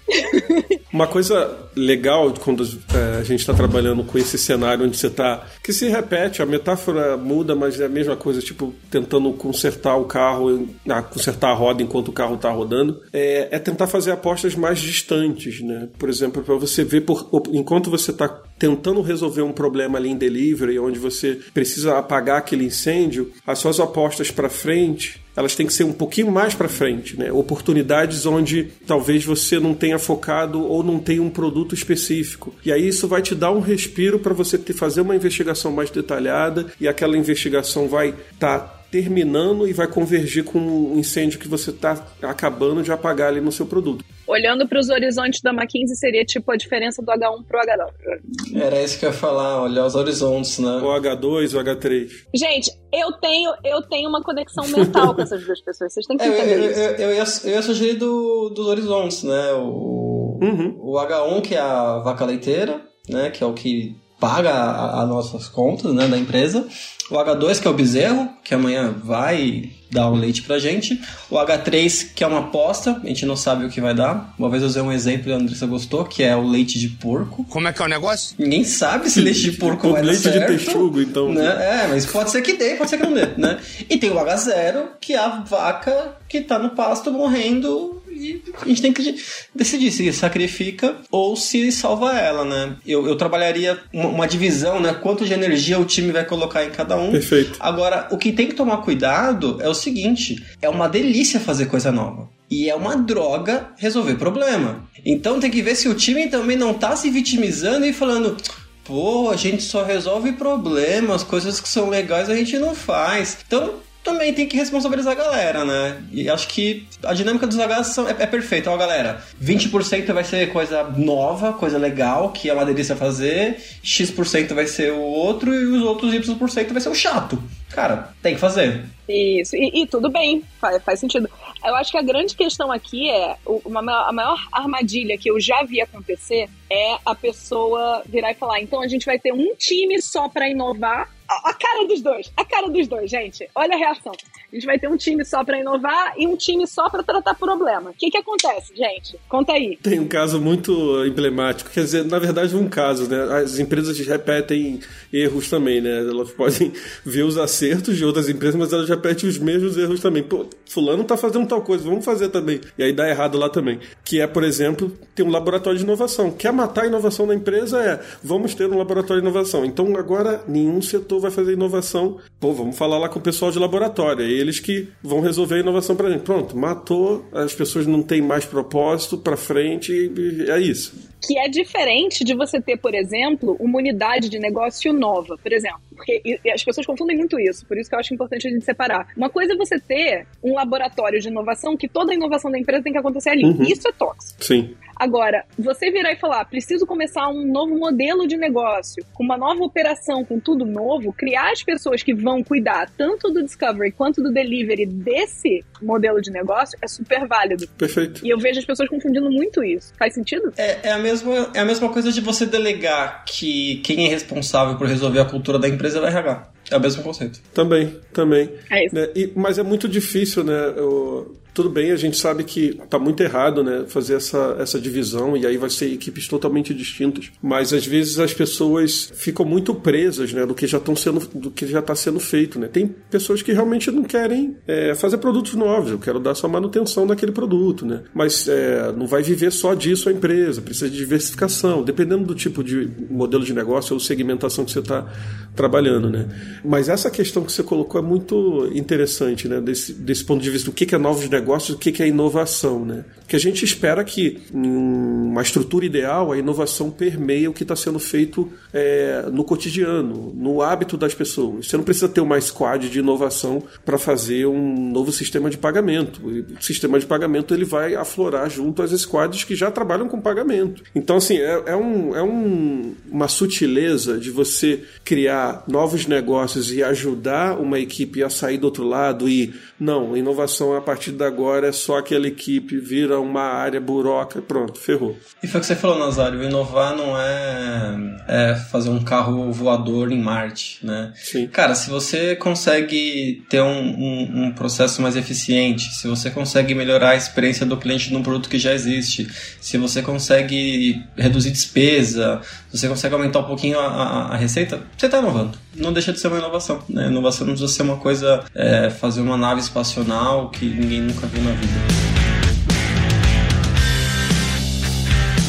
Uma 0.92 1.06
coisa 1.06 1.56
legal 1.74 2.32
quando 2.40 2.64
é, 2.94 3.18
a 3.18 3.22
gente 3.22 3.40
está 3.40 3.54
trabalhando 3.54 4.04
com 4.04 4.18
esse 4.18 4.36
cenário 4.38 4.84
onde 4.84 4.96
você 4.96 5.06
está. 5.06 5.46
que 5.62 5.72
se 5.72 5.88
repete, 5.88 6.42
a 6.42 6.46
metáfora 6.46 7.16
muda, 7.16 7.54
mas 7.54 7.80
é 7.80 7.86
a 7.86 7.88
mesma 7.88 8.16
coisa, 8.16 8.40
tipo, 8.40 8.74
tentando 8.90 9.32
consertar 9.32 9.96
o 9.96 10.04
carro, 10.04 10.68
ah, 10.88 11.02
consertar 11.02 11.50
a 11.50 11.54
roda 11.54 11.82
enquanto 11.82 12.08
o 12.08 12.12
carro 12.12 12.34
está 12.34 12.50
rodando, 12.50 13.00
é, 13.12 13.48
é, 13.50 13.58
tentar 13.58 13.86
fazer 13.86 14.12
apostas 14.12 14.54
mais 14.54 14.78
distantes, 14.78 15.61
né? 15.61 15.88
Por 15.98 16.08
exemplo, 16.08 16.42
para 16.42 16.54
você 16.54 16.84
ver, 16.84 17.02
por, 17.02 17.28
enquanto 17.52 17.90
você 17.90 18.11
está 18.11 18.28
tentando 18.61 19.00
resolver 19.00 19.40
um 19.40 19.52
problema 19.52 19.98
ali 19.98 20.11
em 20.11 20.16
delivery, 20.16 20.78
onde 20.78 20.98
você 20.98 21.40
precisa 21.54 21.96
apagar 21.98 22.36
aquele 22.36 22.66
incêndio, 22.66 23.32
as 23.46 23.58
suas 23.58 23.80
apostas 23.80 24.30
para 24.30 24.50
frente 24.50 25.18
elas 25.36 25.54
têm 25.54 25.66
que 25.66 25.72
ser 25.72 25.84
um 25.84 25.92
pouquinho 25.92 26.30
mais 26.30 26.54
para 26.54 26.68
frente, 26.68 27.16
né? 27.18 27.32
Oportunidades 27.32 28.26
onde 28.26 28.68
talvez 28.86 29.24
você 29.24 29.58
não 29.58 29.74
tenha 29.74 29.98
focado 29.98 30.61
ou 30.62 30.82
não 30.82 30.98
tenha 30.98 31.22
um 31.22 31.30
produto 31.30 31.74
específico. 31.74 32.52
E 32.64 32.70
aí 32.70 32.86
isso 32.86 33.08
vai 33.08 33.22
te 33.22 33.34
dar 33.34 33.52
um 33.52 33.61
respiro 33.61 34.18
para 34.18 34.34
você 34.34 34.58
ter, 34.58 34.74
fazer 34.74 35.00
uma 35.00 35.16
investigação 35.16 35.72
mais 35.72 35.88
detalhada 35.88 36.66
e 36.80 36.86
aquela 36.86 37.16
investigação 37.16 37.88
vai 37.88 38.08
estar 38.34 38.58
tá 38.58 38.80
terminando 38.91 39.68
e 39.68 39.72
vai 39.72 39.86
convergir 39.86 40.45
com 40.45 40.59
o 40.59 40.99
incêndio 40.99 41.38
que 41.38 41.49
você 41.49 41.70
está 41.70 42.05
acabando 42.22 42.82
de 42.82 42.91
apagar 42.91 43.28
ali 43.28 43.41
no 43.41 43.53
seu 43.53 43.66
produto. 43.66 44.05
Olhando 44.26 44.66
para 44.68 44.78
os 44.78 44.88
horizontes 44.88 45.41
da 45.43 45.51
McKinsey, 45.51 45.97
seria 45.97 46.24
tipo 46.24 46.51
a 46.53 46.57
diferença 46.57 47.03
do 47.03 47.11
H1 47.11 47.45
para 47.47 47.61
o 47.61 47.66
H2. 47.66 48.61
Era 48.62 48.82
isso 48.82 48.99
que 48.99 49.05
eu 49.05 49.11
ia 49.11 49.16
falar, 49.16 49.62
olhar 49.62 49.86
os 49.86 49.95
horizontes, 49.95 50.59
né? 50.59 50.70
O 50.70 50.86
H2 50.86 51.55
o 51.55 51.64
H3. 51.64 52.11
Gente, 52.34 52.70
eu 52.93 53.12
tenho, 53.12 53.53
eu 53.64 53.82
tenho 53.82 54.09
uma 54.09 54.22
conexão 54.22 54.66
mental 54.68 55.14
com 55.14 55.22
essas 55.22 55.45
duas 55.45 55.61
pessoas, 55.61 55.93
vocês 55.93 56.07
têm 56.07 56.16
que 56.16 56.24
é, 56.24 56.28
entender 56.28 56.59
eu, 56.59 56.70
isso. 56.70 56.80
Eu, 56.80 56.91
eu, 56.93 57.14
ia, 57.14 57.24
eu 57.45 57.51
ia 57.51 57.62
sugerir 57.62 57.95
do, 57.95 58.51
dos 58.51 58.66
horizontes, 58.66 59.22
né? 59.24 59.53
O, 59.53 60.38
uhum. 60.41 60.78
o 60.80 60.95
H1, 60.95 61.43
que 61.43 61.55
é 61.55 61.61
a 61.61 61.99
vaca 61.99 62.24
leiteira, 62.24 62.80
né? 63.09 63.30
Que 63.30 63.43
é 63.43 63.47
o 63.47 63.53
que 63.53 63.97
paga 64.20 64.52
as 65.00 65.08
nossas 65.08 65.48
contas 65.48 65.92
né, 65.94 66.06
da 66.06 66.18
empresa. 66.18 66.66
O 67.10 67.14
H2, 67.14 67.60
que 67.60 67.66
é 67.66 67.70
o 67.70 67.74
bezerro, 67.74 68.28
que 68.44 68.54
amanhã 68.54 68.94
vai 69.02 69.70
dar 69.90 70.08
o 70.08 70.14
leite 70.14 70.42
pra 70.42 70.60
gente. 70.60 71.00
O 71.28 71.34
H3, 71.34 72.12
que 72.14 72.22
é 72.22 72.26
uma 72.26 72.38
aposta, 72.38 73.00
a 73.02 73.06
gente 73.06 73.26
não 73.26 73.34
sabe 73.34 73.64
o 73.64 73.68
que 73.68 73.80
vai 73.80 73.92
dar. 73.92 74.32
Uma 74.38 74.48
vez 74.48 74.62
eu 74.62 74.68
usei 74.68 74.80
um 74.80 74.92
exemplo 74.92 75.28
e 75.28 75.32
a 75.32 75.36
Andressa 75.36 75.66
gostou, 75.66 76.04
que 76.04 76.22
é 76.22 76.36
o 76.36 76.46
leite 76.46 76.78
de 76.78 76.88
porco. 76.88 77.44
Como 77.48 77.66
é 77.66 77.72
que 77.72 77.82
é 77.82 77.84
o 77.84 77.88
negócio? 77.88 78.36
Ninguém 78.38 78.62
sabe 78.62 79.10
se 79.10 79.20
leite 79.20 79.40
de 79.40 79.52
porco 79.52 79.90
vai 79.90 80.02
dar 80.02 80.08
leite 80.08 80.22
certo. 80.22 80.52
de 80.52 80.58
texugo, 80.58 81.00
então. 81.00 81.32
Né? 81.32 81.82
É, 81.82 81.88
mas 81.88 82.06
pode 82.06 82.30
ser 82.30 82.42
que 82.42 82.52
dê, 82.52 82.76
pode 82.76 82.90
ser 82.90 82.98
que 82.98 83.02
não 83.02 83.12
dê, 83.12 83.26
né? 83.36 83.58
E 83.88 83.96
tem 83.96 84.10
o 84.10 84.14
H0, 84.14 84.90
que 85.00 85.14
é 85.14 85.18
a 85.18 85.40
vaca 85.40 86.16
que 86.28 86.40
tá 86.40 86.60
no 86.60 86.70
pasto 86.70 87.10
morrendo 87.10 87.99
e 88.20 88.42
a 88.60 88.68
gente 88.68 88.82
tem 88.82 88.92
que 88.92 89.16
decidir 89.54 89.90
se 89.90 90.12
sacrifica 90.12 90.96
ou 91.10 91.34
se 91.34 91.72
salva 91.72 92.18
ela, 92.18 92.44
né? 92.44 92.76
Eu, 92.86 93.06
eu 93.06 93.16
trabalharia 93.16 93.80
uma, 93.92 94.08
uma, 94.08 94.28
divisão, 94.28 94.78
né? 94.78 94.92
Quanto 94.92 95.24
de 95.24 95.32
energia 95.32 95.78
o 95.78 95.84
time 95.86 96.12
vai 96.12 96.24
colocar 96.24 96.64
em 96.64 96.70
cada 96.70 96.96
um. 96.96 97.10
Perfeito. 97.10 97.56
Agora, 97.58 98.08
o 98.10 98.18
que 98.18 98.30
tem 98.30 98.46
que 98.46 98.54
tomar 98.54 98.78
cuidado 98.78 99.58
é 99.60 99.68
o 99.68 99.74
seguinte: 99.74 100.44
é 100.60 100.68
uma 100.68 100.88
delícia 100.88 101.40
fazer 101.40 101.66
coisa 101.66 101.90
nova. 101.90 102.28
E 102.50 102.68
é 102.68 102.74
uma 102.74 102.96
droga 102.96 103.68
resolver 103.76 104.16
problema. 104.16 104.88
Então 105.04 105.40
tem 105.40 105.50
que 105.50 105.62
ver 105.62 105.76
se 105.76 105.88
o 105.88 105.94
time 105.94 106.28
também 106.28 106.56
não 106.56 106.74
tá 106.74 106.96
se 106.96 107.08
vitimizando 107.08 107.86
e 107.86 107.92
falando 107.92 108.36
pô, 108.84 109.30
a 109.30 109.36
gente 109.36 109.62
só 109.62 109.84
resolve 109.84 110.32
problemas, 110.32 111.22
coisas 111.22 111.60
que 111.60 111.68
são 111.68 111.88
legais 111.88 112.28
a 112.28 112.34
gente 112.34 112.58
não 112.58 112.74
faz. 112.74 113.38
Então, 113.46 113.74
também 114.03 114.32
tem 114.32 114.46
que 114.46 114.57
responsabilizar 114.57 115.12
a 115.12 115.16
galera, 115.16 115.64
né? 115.64 116.03
E 116.11 116.28
acho 116.28 116.48
que 116.48 116.86
a 117.05 117.12
dinâmica 117.12 117.46
dos 117.46 117.57
Hs 117.57 117.88
são, 117.88 118.09
é, 118.09 118.16
é 118.18 118.26
perfeita. 118.26 118.70
Ó, 118.70 118.76
galera, 118.76 119.22
20% 119.42 120.12
vai 120.12 120.24
ser 120.24 120.53
coisa 120.53 120.84
nova, 120.84 121.53
coisa 121.53 121.78
legal, 121.78 122.30
que 122.30 122.48
é 122.48 122.55
uma 122.55 122.64
delícia 122.64 122.96
fazer, 122.96 123.61
X% 123.82 124.55
vai 124.55 124.66
ser 124.66 124.92
o 124.92 125.01
outro 125.01 125.55
e 125.55 125.64
os 125.64 125.82
outros 125.82 126.14
Y% 126.14 126.72
vai 126.72 126.80
ser 126.80 126.88
o 126.88 126.94
chato. 126.94 127.42
Cara, 127.70 128.12
tem 128.22 128.34
que 128.34 128.40
fazer. 128.40 128.84
Isso, 129.09 129.57
e, 129.57 129.82
e 129.82 129.86
tudo 129.86 130.09
bem, 130.09 130.42
faz, 130.61 130.82
faz 130.82 131.01
sentido. 131.01 131.28
Eu 131.64 131.74
acho 131.76 131.90
que 131.90 131.98
a 131.98 132.03
grande 132.03 132.34
questão 132.34 132.72
aqui 132.72 133.11
é, 133.11 133.36
uma, 133.64 134.09
a 134.09 134.12
maior 134.12 134.38
armadilha 134.51 135.18
que 135.18 135.30
eu 135.30 135.38
já 135.40 135.62
vi 135.62 135.80
acontecer 135.80 136.48
é 136.70 136.96
a 137.05 137.14
pessoa 137.14 138.03
virar 138.07 138.30
e 138.30 138.34
falar, 138.34 138.61
então 138.61 138.80
a 138.80 138.88
gente 138.88 139.05
vai 139.05 139.18
ter 139.18 139.32
um 139.32 139.55
time 139.57 140.01
só 140.01 140.28
para 140.28 140.48
inovar 140.48 141.09
a 141.45 141.55
cara 141.55 141.87
dos 141.87 142.01
dois, 142.01 142.33
a 142.37 142.45
cara 142.45 142.68
dos 142.68 142.89
dois, 142.89 143.11
gente. 143.11 143.49
Olha 143.55 143.74
a 143.74 143.78
reação. 143.78 144.12
A 144.51 144.55
gente 144.55 144.66
vai 144.66 144.78
ter 144.78 144.89
um 144.89 144.97
time 144.97 145.24
só 145.24 145.45
para 145.45 145.59
inovar 145.59 146.14
e 146.16 146.26
um 146.26 146.37
time 146.37 146.66
só 146.66 146.89
para 146.89 147.03
tratar 147.03 147.35
problema. 147.35 147.91
O 147.91 147.95
que 147.95 148.11
que 148.11 148.18
acontece, 148.18 148.74
gente? 148.74 149.18
Conta 149.28 149.53
aí. 149.53 149.76
Tem 149.76 150.01
um 150.01 150.09
caso 150.09 150.41
muito 150.41 151.05
emblemático, 151.07 151.70
quer 151.70 151.85
dizer, 151.85 152.05
na 152.05 152.18
verdade 152.18 152.57
um 152.57 152.68
caso, 152.68 153.09
né? 153.09 153.39
As 153.39 153.59
empresas 153.59 153.99
repetem 154.01 154.81
erros 155.12 155.49
também, 155.49 155.81
né? 155.81 155.99
Elas 156.01 156.31
podem 156.33 156.72
ver 157.05 157.22
os 157.22 157.39
acertos 157.39 157.97
de 157.97 158.05
outras 158.05 158.28
empresas, 158.28 158.57
mas 158.57 158.72
elas 158.72 158.89
repetem 158.89 159.28
os 159.28 159.39
mesmos 159.39 159.76
erros 159.76 160.01
também. 160.01 160.22
Pô, 160.22 160.47
fulano 160.68 161.05
tá 161.05 161.16
fazendo 161.16 161.47
tal 161.47 161.62
coisa, 161.62 161.85
vamos 161.85 162.05
fazer 162.05 162.28
também. 162.28 162.61
E 162.76 162.83
aí 162.83 162.93
dá 162.93 163.09
errado 163.09 163.39
lá 163.39 163.49
também. 163.49 163.78
Que 164.05 164.20
é, 164.20 164.26
por 164.26 164.43
exemplo, 164.43 164.93
ter 165.14 165.22
um 165.22 165.31
laboratório 165.31 165.78
de 165.78 165.85
inovação. 165.85 166.31
Quer 166.31 166.53
matar 166.53 166.85
a 166.85 166.87
inovação 166.87 167.26
da 167.26 167.35
empresa 167.35 167.81
é, 167.81 168.01
vamos 168.22 168.55
ter 168.55 168.66
um 168.66 168.76
laboratório 168.76 169.22
de 169.22 169.28
inovação. 169.28 169.64
Então 169.64 169.97
agora 169.97 170.43
nenhum 170.49 170.81
setor 170.83 171.19
vai 171.20 171.30
fazer 171.30 171.52
inovação. 171.52 172.18
Pô, 172.38 172.52
vamos 172.52 172.76
falar 172.76 172.98
lá 172.98 173.08
com 173.08 173.18
o 173.18 173.22
pessoal 173.22 173.50
de 173.50 173.58
laboratório. 173.58 174.24
Aí 174.24 174.32
eles 174.32 174.58
que 174.58 174.88
vão 175.02 175.20
resolver 175.20 175.56
a 175.56 175.60
inovação 175.60 175.94
para 175.94 176.10
gente. 176.10 176.22
Pronto, 176.22 176.56
matou, 176.56 177.24
as 177.32 177.54
pessoas 177.54 177.86
não 177.86 178.02
têm 178.02 178.22
mais 178.22 178.44
propósito 178.44 179.18
para 179.18 179.36
frente, 179.36 179.92
e 179.92 180.50
é 180.50 180.58
isso 180.58 181.10
que 181.20 181.38
é 181.38 181.48
diferente 181.48 182.24
de 182.24 182.34
você 182.34 182.60
ter, 182.60 182.78
por 182.78 182.94
exemplo, 182.94 183.56
uma 183.60 183.78
unidade 183.78 184.28
de 184.28 184.38
negócio 184.38 184.92
nova, 184.92 185.36
por 185.36 185.52
exemplo. 185.52 185.80
Porque 185.94 186.40
as 186.52 186.64
pessoas 186.64 186.86
confundem 186.86 187.16
muito 187.16 187.38
isso, 187.38 187.66
por 187.66 187.76
isso 187.78 187.88
que 187.90 187.94
eu 187.94 188.00
acho 188.00 188.14
importante 188.14 188.48
a 188.48 188.50
gente 188.50 188.64
separar. 188.64 189.08
Uma 189.16 189.28
coisa 189.28 189.52
é 189.52 189.56
você 189.56 189.78
ter 189.78 190.26
um 190.42 190.54
laboratório 190.54 191.20
de 191.20 191.28
inovação 191.28 191.76
que 191.76 191.86
toda 191.86 192.12
a 192.12 192.14
inovação 192.14 192.50
da 192.50 192.58
empresa 192.58 192.82
tem 192.82 192.92
que 192.92 192.98
acontecer 192.98 193.30
ali. 193.30 193.44
Uhum. 193.44 193.62
Isso 193.62 193.86
é 193.86 193.92
tóxico. 193.92 194.42
Sim. 194.42 194.74
Agora, 195.01 195.46
você 195.59 195.90
virar 195.90 196.12
e 196.12 196.16
falar, 196.16 196.44
preciso 196.44 196.86
começar 196.86 197.26
um 197.30 197.51
novo 197.51 197.74
modelo 197.74 198.28
de 198.28 198.36
negócio, 198.36 199.03
com 199.14 199.24
uma 199.24 199.38
nova 199.38 199.64
operação, 199.64 200.22
com 200.26 200.38
tudo 200.38 200.66
novo, 200.66 201.11
criar 201.11 201.53
as 201.53 201.62
pessoas 201.62 202.03
que 202.03 202.12
vão 202.12 202.44
cuidar 202.44 202.90
tanto 202.98 203.32
do 203.32 203.42
discovery 203.42 203.92
quanto 203.92 204.22
do 204.22 204.30
delivery 204.30 204.84
desse 204.84 205.64
modelo 205.80 206.20
de 206.20 206.30
negócio 206.30 206.78
é 206.82 206.86
super 206.86 207.26
válido. 207.26 207.66
Perfeito. 207.78 208.20
E 208.22 208.28
eu 208.28 208.38
vejo 208.38 208.59
as 208.59 208.66
pessoas 208.66 208.90
confundindo 208.90 209.30
muito 209.30 209.64
isso. 209.64 209.90
Faz 209.98 210.12
sentido? 210.12 210.53
É, 210.59 210.88
é, 210.90 210.92
a, 210.92 210.98
mesma, 210.98 211.51
é 211.55 211.61
a 211.61 211.64
mesma 211.64 211.88
coisa 211.88 212.12
de 212.12 212.20
você 212.20 212.44
delegar 212.44 213.24
que 213.24 213.76
quem 213.76 214.05
é 214.07 214.11
responsável 214.11 214.76
por 214.76 214.86
resolver 214.86 215.20
a 215.20 215.24
cultura 215.24 215.59
da 215.59 215.66
empresa 215.66 215.96
é 215.96 216.03
o 216.03 216.05
RH. 216.05 216.59
É 216.70 216.76
o 216.76 216.80
mesmo 216.80 217.02
conceito. 217.02 217.40
Também, 217.52 217.96
também. 218.12 218.50
É 218.70 218.86
isso. 218.86 218.94
Né? 218.94 219.08
E, 219.14 219.32
mas 219.34 219.58
é 219.58 219.62
muito 219.62 219.88
difícil, 219.88 220.44
né? 220.44 220.74
Eu, 220.76 221.36
tudo 221.52 221.68
bem, 221.68 221.90
a 221.90 221.96
gente 221.96 222.16
sabe 222.16 222.44
que 222.44 222.78
está 222.82 222.98
muito 222.98 223.22
errado, 223.22 223.62
né, 223.62 223.84
fazer 223.88 224.14
essa, 224.14 224.56
essa 224.58 224.80
divisão 224.80 225.36
e 225.36 225.46
aí 225.46 225.56
vai 225.56 225.70
ser 225.70 225.92
equipes 225.92 226.28
totalmente 226.28 226.72
distintas. 226.72 227.30
Mas 227.42 227.72
às 227.72 227.84
vezes 227.84 228.18
as 228.18 228.32
pessoas 228.32 229.10
ficam 229.14 229.44
muito 229.44 229.74
presas, 229.74 230.32
né, 230.32 230.46
do 230.46 230.54
que 230.54 230.66
já 230.66 230.78
estão 230.78 230.94
sendo, 230.94 231.20
do 231.34 231.50
que 231.50 231.66
já 231.66 231.80
está 231.80 231.94
sendo 231.94 232.20
feito, 232.20 232.58
né. 232.58 232.68
Tem 232.68 232.86
pessoas 232.86 233.42
que 233.42 233.52
realmente 233.52 233.90
não 233.90 234.04
querem 234.04 234.56
é, 234.66 234.94
fazer 234.94 235.18
produtos 235.18 235.54
novos. 235.54 235.90
Eu 235.90 235.98
quero 235.98 236.20
dar 236.20 236.34
só 236.34 236.48
manutenção 236.48 237.06
daquele 237.06 237.32
produto, 237.32 237.84
né. 237.84 238.02
Mas 238.14 238.48
é, 238.48 238.92
não 238.92 239.06
vai 239.06 239.22
viver 239.22 239.50
só 239.50 239.74
disso 239.74 240.08
a 240.08 240.12
empresa. 240.12 240.62
Precisa 240.62 240.88
de 240.88 240.96
diversificação, 240.96 241.82
dependendo 241.82 242.24
do 242.24 242.34
tipo 242.34 242.62
de 242.62 242.88
modelo 243.10 243.44
de 243.44 243.52
negócio 243.52 243.94
ou 243.94 244.00
segmentação 244.00 244.64
que 244.64 244.70
você 244.70 244.78
está 244.78 245.06
trabalhando, 245.54 246.08
né. 246.08 246.28
Mas 246.64 246.88
essa 246.88 247.11
questão 247.11 247.44
que 247.44 247.52
você 247.52 247.62
colocou 247.62 248.00
é 248.00 248.04
muito 248.04 248.70
interessante, 248.74 249.48
né, 249.48 249.61
desse, 249.61 249.92
desse 249.92 250.24
ponto 250.24 250.42
de 250.42 250.50
vista 250.50 250.70
do 250.70 250.74
que 250.74 250.94
é 250.94 250.98
novos 250.98 251.28
negócios 251.28 251.76
o 251.76 251.78
que 251.78 252.02
é 252.02 252.06
inovação, 252.06 252.84
né? 252.84 253.04
Que 253.26 253.36
a 253.36 253.38
gente 253.38 253.64
espera 253.64 254.02
que, 254.02 254.40
em 254.52 254.66
uma 254.66 255.42
estrutura 255.42 255.86
ideal, 255.86 256.32
a 256.32 256.38
inovação 256.38 256.90
permeie 256.90 257.46
o 257.46 257.52
que 257.52 257.62
está 257.62 257.76
sendo 257.76 257.98
feito 257.98 258.50
é, 258.72 259.26
no 259.32 259.44
cotidiano, 259.44 260.32
no 260.34 260.61
hábito 260.61 260.96
das 260.96 261.14
pessoas. 261.14 261.68
Você 261.68 261.76
não 261.76 261.84
precisa 261.84 262.08
ter 262.08 262.20
uma 262.20 262.40
squad 262.40 262.88
de 262.88 262.98
inovação 262.98 263.62
para 263.84 263.98
fazer 263.98 264.46
um 264.46 264.90
novo 264.90 265.12
sistema 265.12 265.48
de 265.48 265.56
pagamento. 265.56 266.20
O 266.26 266.62
sistema 266.62 266.98
de 266.98 267.06
pagamento 267.06 267.54
ele 267.54 267.64
vai 267.64 267.94
aflorar 267.94 268.50
junto 268.50 268.82
às 268.82 268.90
squads 268.90 269.44
que 269.44 269.54
já 269.54 269.70
trabalham 269.70 270.08
com 270.08 270.20
pagamento. 270.20 270.82
Então, 270.94 271.16
assim, 271.16 271.38
é, 271.38 271.62
é, 271.66 271.76
um, 271.76 272.16
é 272.16 272.22
um, 272.22 272.94
uma 273.11 273.28
sutileza 273.28 274.18
de 274.18 274.30
você 274.30 274.82
criar 275.04 275.64
novos 275.68 276.06
negócios 276.06 276.49
e 276.57 276.82
ajudar 276.82 277.59
uma 277.59 277.78
equipe 277.78 278.22
a 278.22 278.28
sair 278.30 278.59
do 278.59 278.64
outro 278.64 278.84
lado 278.84 279.28
e, 279.28 279.55
não, 279.78 280.16
inovação 280.16 280.76
a 280.76 280.80
partir 280.80 281.12
da 281.12 281.30
agora 281.30 281.68
é 281.68 281.72
só 281.72 281.98
aquela 281.98 282.26
equipe, 282.26 282.78
vira 282.78 283.18
uma 283.20 283.42
área 283.42 283.80
buroca, 283.80 284.42
pronto, 284.42 284.78
ferrou. 284.78 285.16
E 285.42 285.46
foi 285.46 285.59
o 285.59 285.61
que 285.61 285.66
você 285.66 285.76
falou, 285.76 285.98
Nazário, 285.98 286.42
inovar 286.42 286.96
não 286.96 287.18
é, 287.18 288.16
é 288.28 288.55
fazer 288.70 288.90
um 288.90 289.03
carro 289.03 289.51
voador 289.53 290.11
em 290.11 290.20
Marte, 290.20 290.84
né? 290.84 291.12
Sim. 291.16 291.46
Cara, 291.46 291.74
se 291.74 291.88
você 291.88 292.34
consegue 292.34 293.44
ter 293.48 293.62
um, 293.62 293.80
um, 293.80 294.44
um 294.44 294.53
processo 294.53 295.01
mais 295.01 295.16
eficiente, 295.16 295.94
se 295.94 296.09
você 296.09 296.30
consegue 296.30 296.74
melhorar 296.74 297.11
a 297.11 297.16
experiência 297.16 297.64
do 297.64 297.76
cliente 297.76 298.12
num 298.12 298.22
produto 298.22 298.48
que 298.48 298.59
já 298.59 298.74
existe, 298.74 299.28
se 299.61 299.78
você 299.78 300.03
consegue 300.03 301.03
reduzir 301.16 301.51
despesa, 301.51 302.40
se 302.68 302.78
você 302.78 302.88
consegue 302.88 303.14
aumentar 303.14 303.40
um 303.40 303.44
pouquinho 303.44 303.78
a, 303.78 303.86
a, 303.86 304.34
a 304.34 304.36
receita, 304.36 304.82
você 304.96 305.07
está 305.07 305.18
inovando. 305.18 305.59
Não 305.76 305.92
deixa 305.92 306.12
de 306.12 306.18
ser 306.18 306.28
uma 306.33 306.41
inovação. 306.41 306.83
Né? 306.89 307.07
Inovação 307.07 307.47
não 307.47 307.55
precisa 307.55 307.72
ser 307.72 307.83
uma 307.83 307.97
coisa, 307.97 308.45
é, 308.55 308.91
fazer 308.91 309.20
uma 309.20 309.37
nave 309.37 309.61
espacional 309.61 310.51
que 310.51 310.64
ninguém 310.64 311.03
nunca 311.03 311.26
viu 311.26 311.43
na 311.43 311.53
vida. 311.53 312.20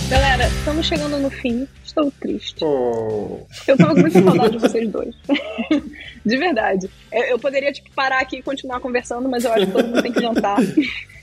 Galera, 0.09 0.45
estamos 0.47 0.85
chegando 0.85 1.17
no 1.19 1.29
fim. 1.29 1.65
Estou 1.85 2.11
triste. 2.19 2.63
Oh. 2.63 3.39
Eu 3.65 3.77
tava 3.77 3.93
com 3.95 4.01
muita 4.01 4.19
saudade 4.23 4.51
de 4.51 4.57
vocês 4.59 4.89
dois. 4.89 5.15
de 6.25 6.37
verdade. 6.37 6.89
Eu, 7.11 7.39
poderia, 7.39 7.71
tipo, 7.71 7.89
parar 7.95 8.19
aqui 8.19 8.37
e 8.37 8.41
continuar 8.41 8.81
conversando, 8.81 9.29
mas 9.29 9.45
eu 9.45 9.53
acho 9.53 9.67
que 9.67 9.71
todo 9.71 9.87
mundo 9.87 10.01
tem 10.01 10.11
que 10.11 10.21
jantar. 10.21 10.57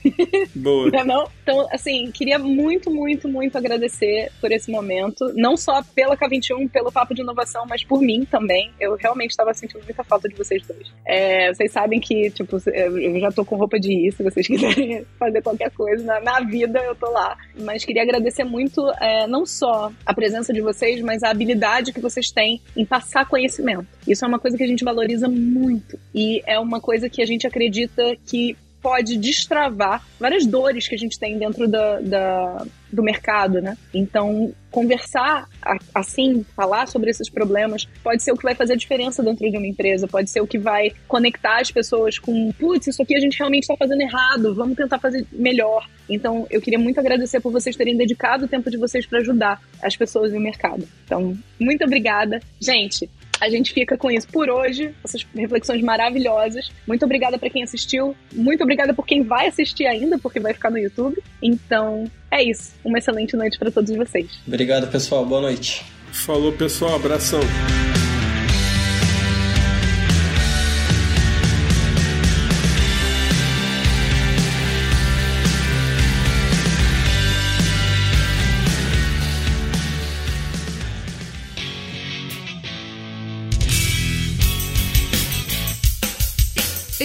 Boa. 0.55 0.89
É 0.93 1.03
não? 1.03 1.27
Então, 1.43 1.67
assim, 1.71 2.11
queria 2.11 2.37
muito, 2.37 2.91
muito, 2.91 3.27
muito 3.27 3.57
agradecer 3.57 4.31
por 4.39 4.51
esse 4.51 4.71
momento. 4.71 5.31
Não 5.35 5.57
só 5.57 5.81
pela 5.95 6.15
K21, 6.15 6.69
pelo 6.69 6.91
Papo 6.91 7.13
de 7.13 7.21
Inovação, 7.21 7.65
mas 7.67 7.83
por 7.83 8.01
mim 8.01 8.25
também. 8.25 8.71
Eu 8.79 8.95
realmente 8.95 9.31
estava 9.31 9.53
sentindo 9.53 9.83
muita 9.83 10.03
falta 10.03 10.29
de 10.29 10.35
vocês 10.35 10.65
dois. 10.65 10.91
É, 11.05 11.53
vocês 11.53 11.71
sabem 11.71 11.99
que, 11.99 12.29
tipo, 12.31 12.57
eu 12.67 13.19
já 13.19 13.31
tô 13.31 13.43
com 13.43 13.55
roupa 13.55 13.79
de 13.79 13.91
ir, 13.91 14.11
se 14.11 14.23
vocês 14.23 14.45
quiserem 14.47 15.05
fazer 15.17 15.41
qualquer 15.41 15.71
coisa. 15.71 16.03
Na, 16.03 16.19
na 16.19 16.39
vida, 16.41 16.79
eu 16.79 16.95
tô 16.95 17.09
lá. 17.09 17.37
Mas 17.59 17.83
queria 17.83 18.03
agradecer 18.03 18.43
muito, 18.43 18.87
é, 18.99 19.27
não 19.27 19.45
só 19.45 19.91
a 20.05 20.13
presença 20.13 20.53
de 20.53 20.61
vocês, 20.61 21.01
mas 21.01 21.23
a 21.23 21.29
habilidade 21.29 21.91
que 21.91 21.99
vocês 21.99 22.31
têm 22.31 22.61
em 22.75 22.85
passar 22.85 23.27
conhecimento. 23.27 23.87
Isso 24.07 24.23
é 24.23 24.27
uma 24.27 24.39
coisa 24.39 24.57
que 24.57 24.63
a 24.63 24.67
gente 24.67 24.83
valoriza 24.83 25.27
muito. 25.27 25.99
E 26.13 26.41
é 26.45 26.59
uma 26.59 26.79
coisa 26.79 27.09
que 27.09 27.21
a 27.21 27.25
gente 27.25 27.45
acredita 27.45 28.15
que 28.25 28.55
pode 28.81 29.17
destravar 29.17 30.05
várias 30.19 30.45
dores 30.45 30.87
que 30.87 30.95
a 30.95 30.97
gente 30.97 31.19
tem 31.19 31.37
dentro 31.37 31.67
da, 31.67 31.99
da 31.99 32.65
do 32.91 33.03
mercado, 33.03 33.61
né? 33.61 33.77
Então, 33.93 34.53
conversar 34.71 35.47
assim, 35.93 36.43
falar 36.55 36.87
sobre 36.87 37.09
esses 37.09 37.29
problemas, 37.29 37.85
pode 38.03 38.23
ser 38.23 38.31
o 38.31 38.35
que 38.35 38.43
vai 38.43 38.55
fazer 38.55 38.73
a 38.73 38.75
diferença 38.75 39.21
dentro 39.23 39.49
de 39.49 39.57
uma 39.57 39.67
empresa, 39.67 40.07
pode 40.07 40.29
ser 40.29 40.41
o 40.41 40.47
que 40.47 40.57
vai 40.57 40.91
conectar 41.07 41.59
as 41.59 41.71
pessoas 41.71 42.17
com, 42.17 42.51
putz, 42.53 42.87
isso 42.87 43.01
aqui 43.01 43.15
a 43.15 43.19
gente 43.19 43.37
realmente 43.37 43.63
está 43.63 43.75
fazendo 43.77 44.01
errado, 44.01 44.55
vamos 44.55 44.75
tentar 44.75 44.99
fazer 44.99 45.25
melhor. 45.31 45.87
Então, 46.09 46.47
eu 46.49 46.59
queria 46.59 46.79
muito 46.79 46.99
agradecer 46.99 47.39
por 47.39 47.51
vocês 47.51 47.75
terem 47.75 47.95
dedicado 47.95 48.45
o 48.45 48.47
tempo 48.47 48.69
de 48.71 48.77
vocês 48.77 49.05
para 49.05 49.19
ajudar 49.19 49.61
as 49.81 49.95
pessoas 49.95 50.33
no 50.33 50.39
mercado. 50.39 50.87
Então, 51.05 51.37
muito 51.59 51.83
obrigada. 51.83 52.41
Gente, 52.59 53.07
a 53.39 53.49
gente 53.49 53.73
fica 53.73 53.97
com 53.97 54.11
isso 54.11 54.27
por 54.27 54.49
hoje, 54.49 54.93
essas 55.03 55.25
reflexões 55.35 55.81
maravilhosas. 55.81 56.71
Muito 56.87 57.05
obrigada 57.05 57.37
para 57.37 57.49
quem 57.49 57.63
assistiu, 57.63 58.15
muito 58.33 58.63
obrigada 58.63 58.93
por 58.93 59.05
quem 59.05 59.23
vai 59.23 59.47
assistir 59.47 59.85
ainda, 59.85 60.17
porque 60.17 60.39
vai 60.39 60.53
ficar 60.53 60.69
no 60.69 60.77
YouTube. 60.77 61.21
Então, 61.41 62.09
é 62.31 62.43
isso. 62.43 62.73
Uma 62.83 62.97
excelente 62.97 63.35
noite 63.35 63.57
para 63.57 63.71
todos 63.71 63.95
vocês. 63.95 64.39
Obrigado, 64.47 64.91
pessoal. 64.91 65.25
Boa 65.25 65.41
noite. 65.41 65.83
Falou, 66.11 66.51
pessoal. 66.51 66.95
Abração. 66.95 67.41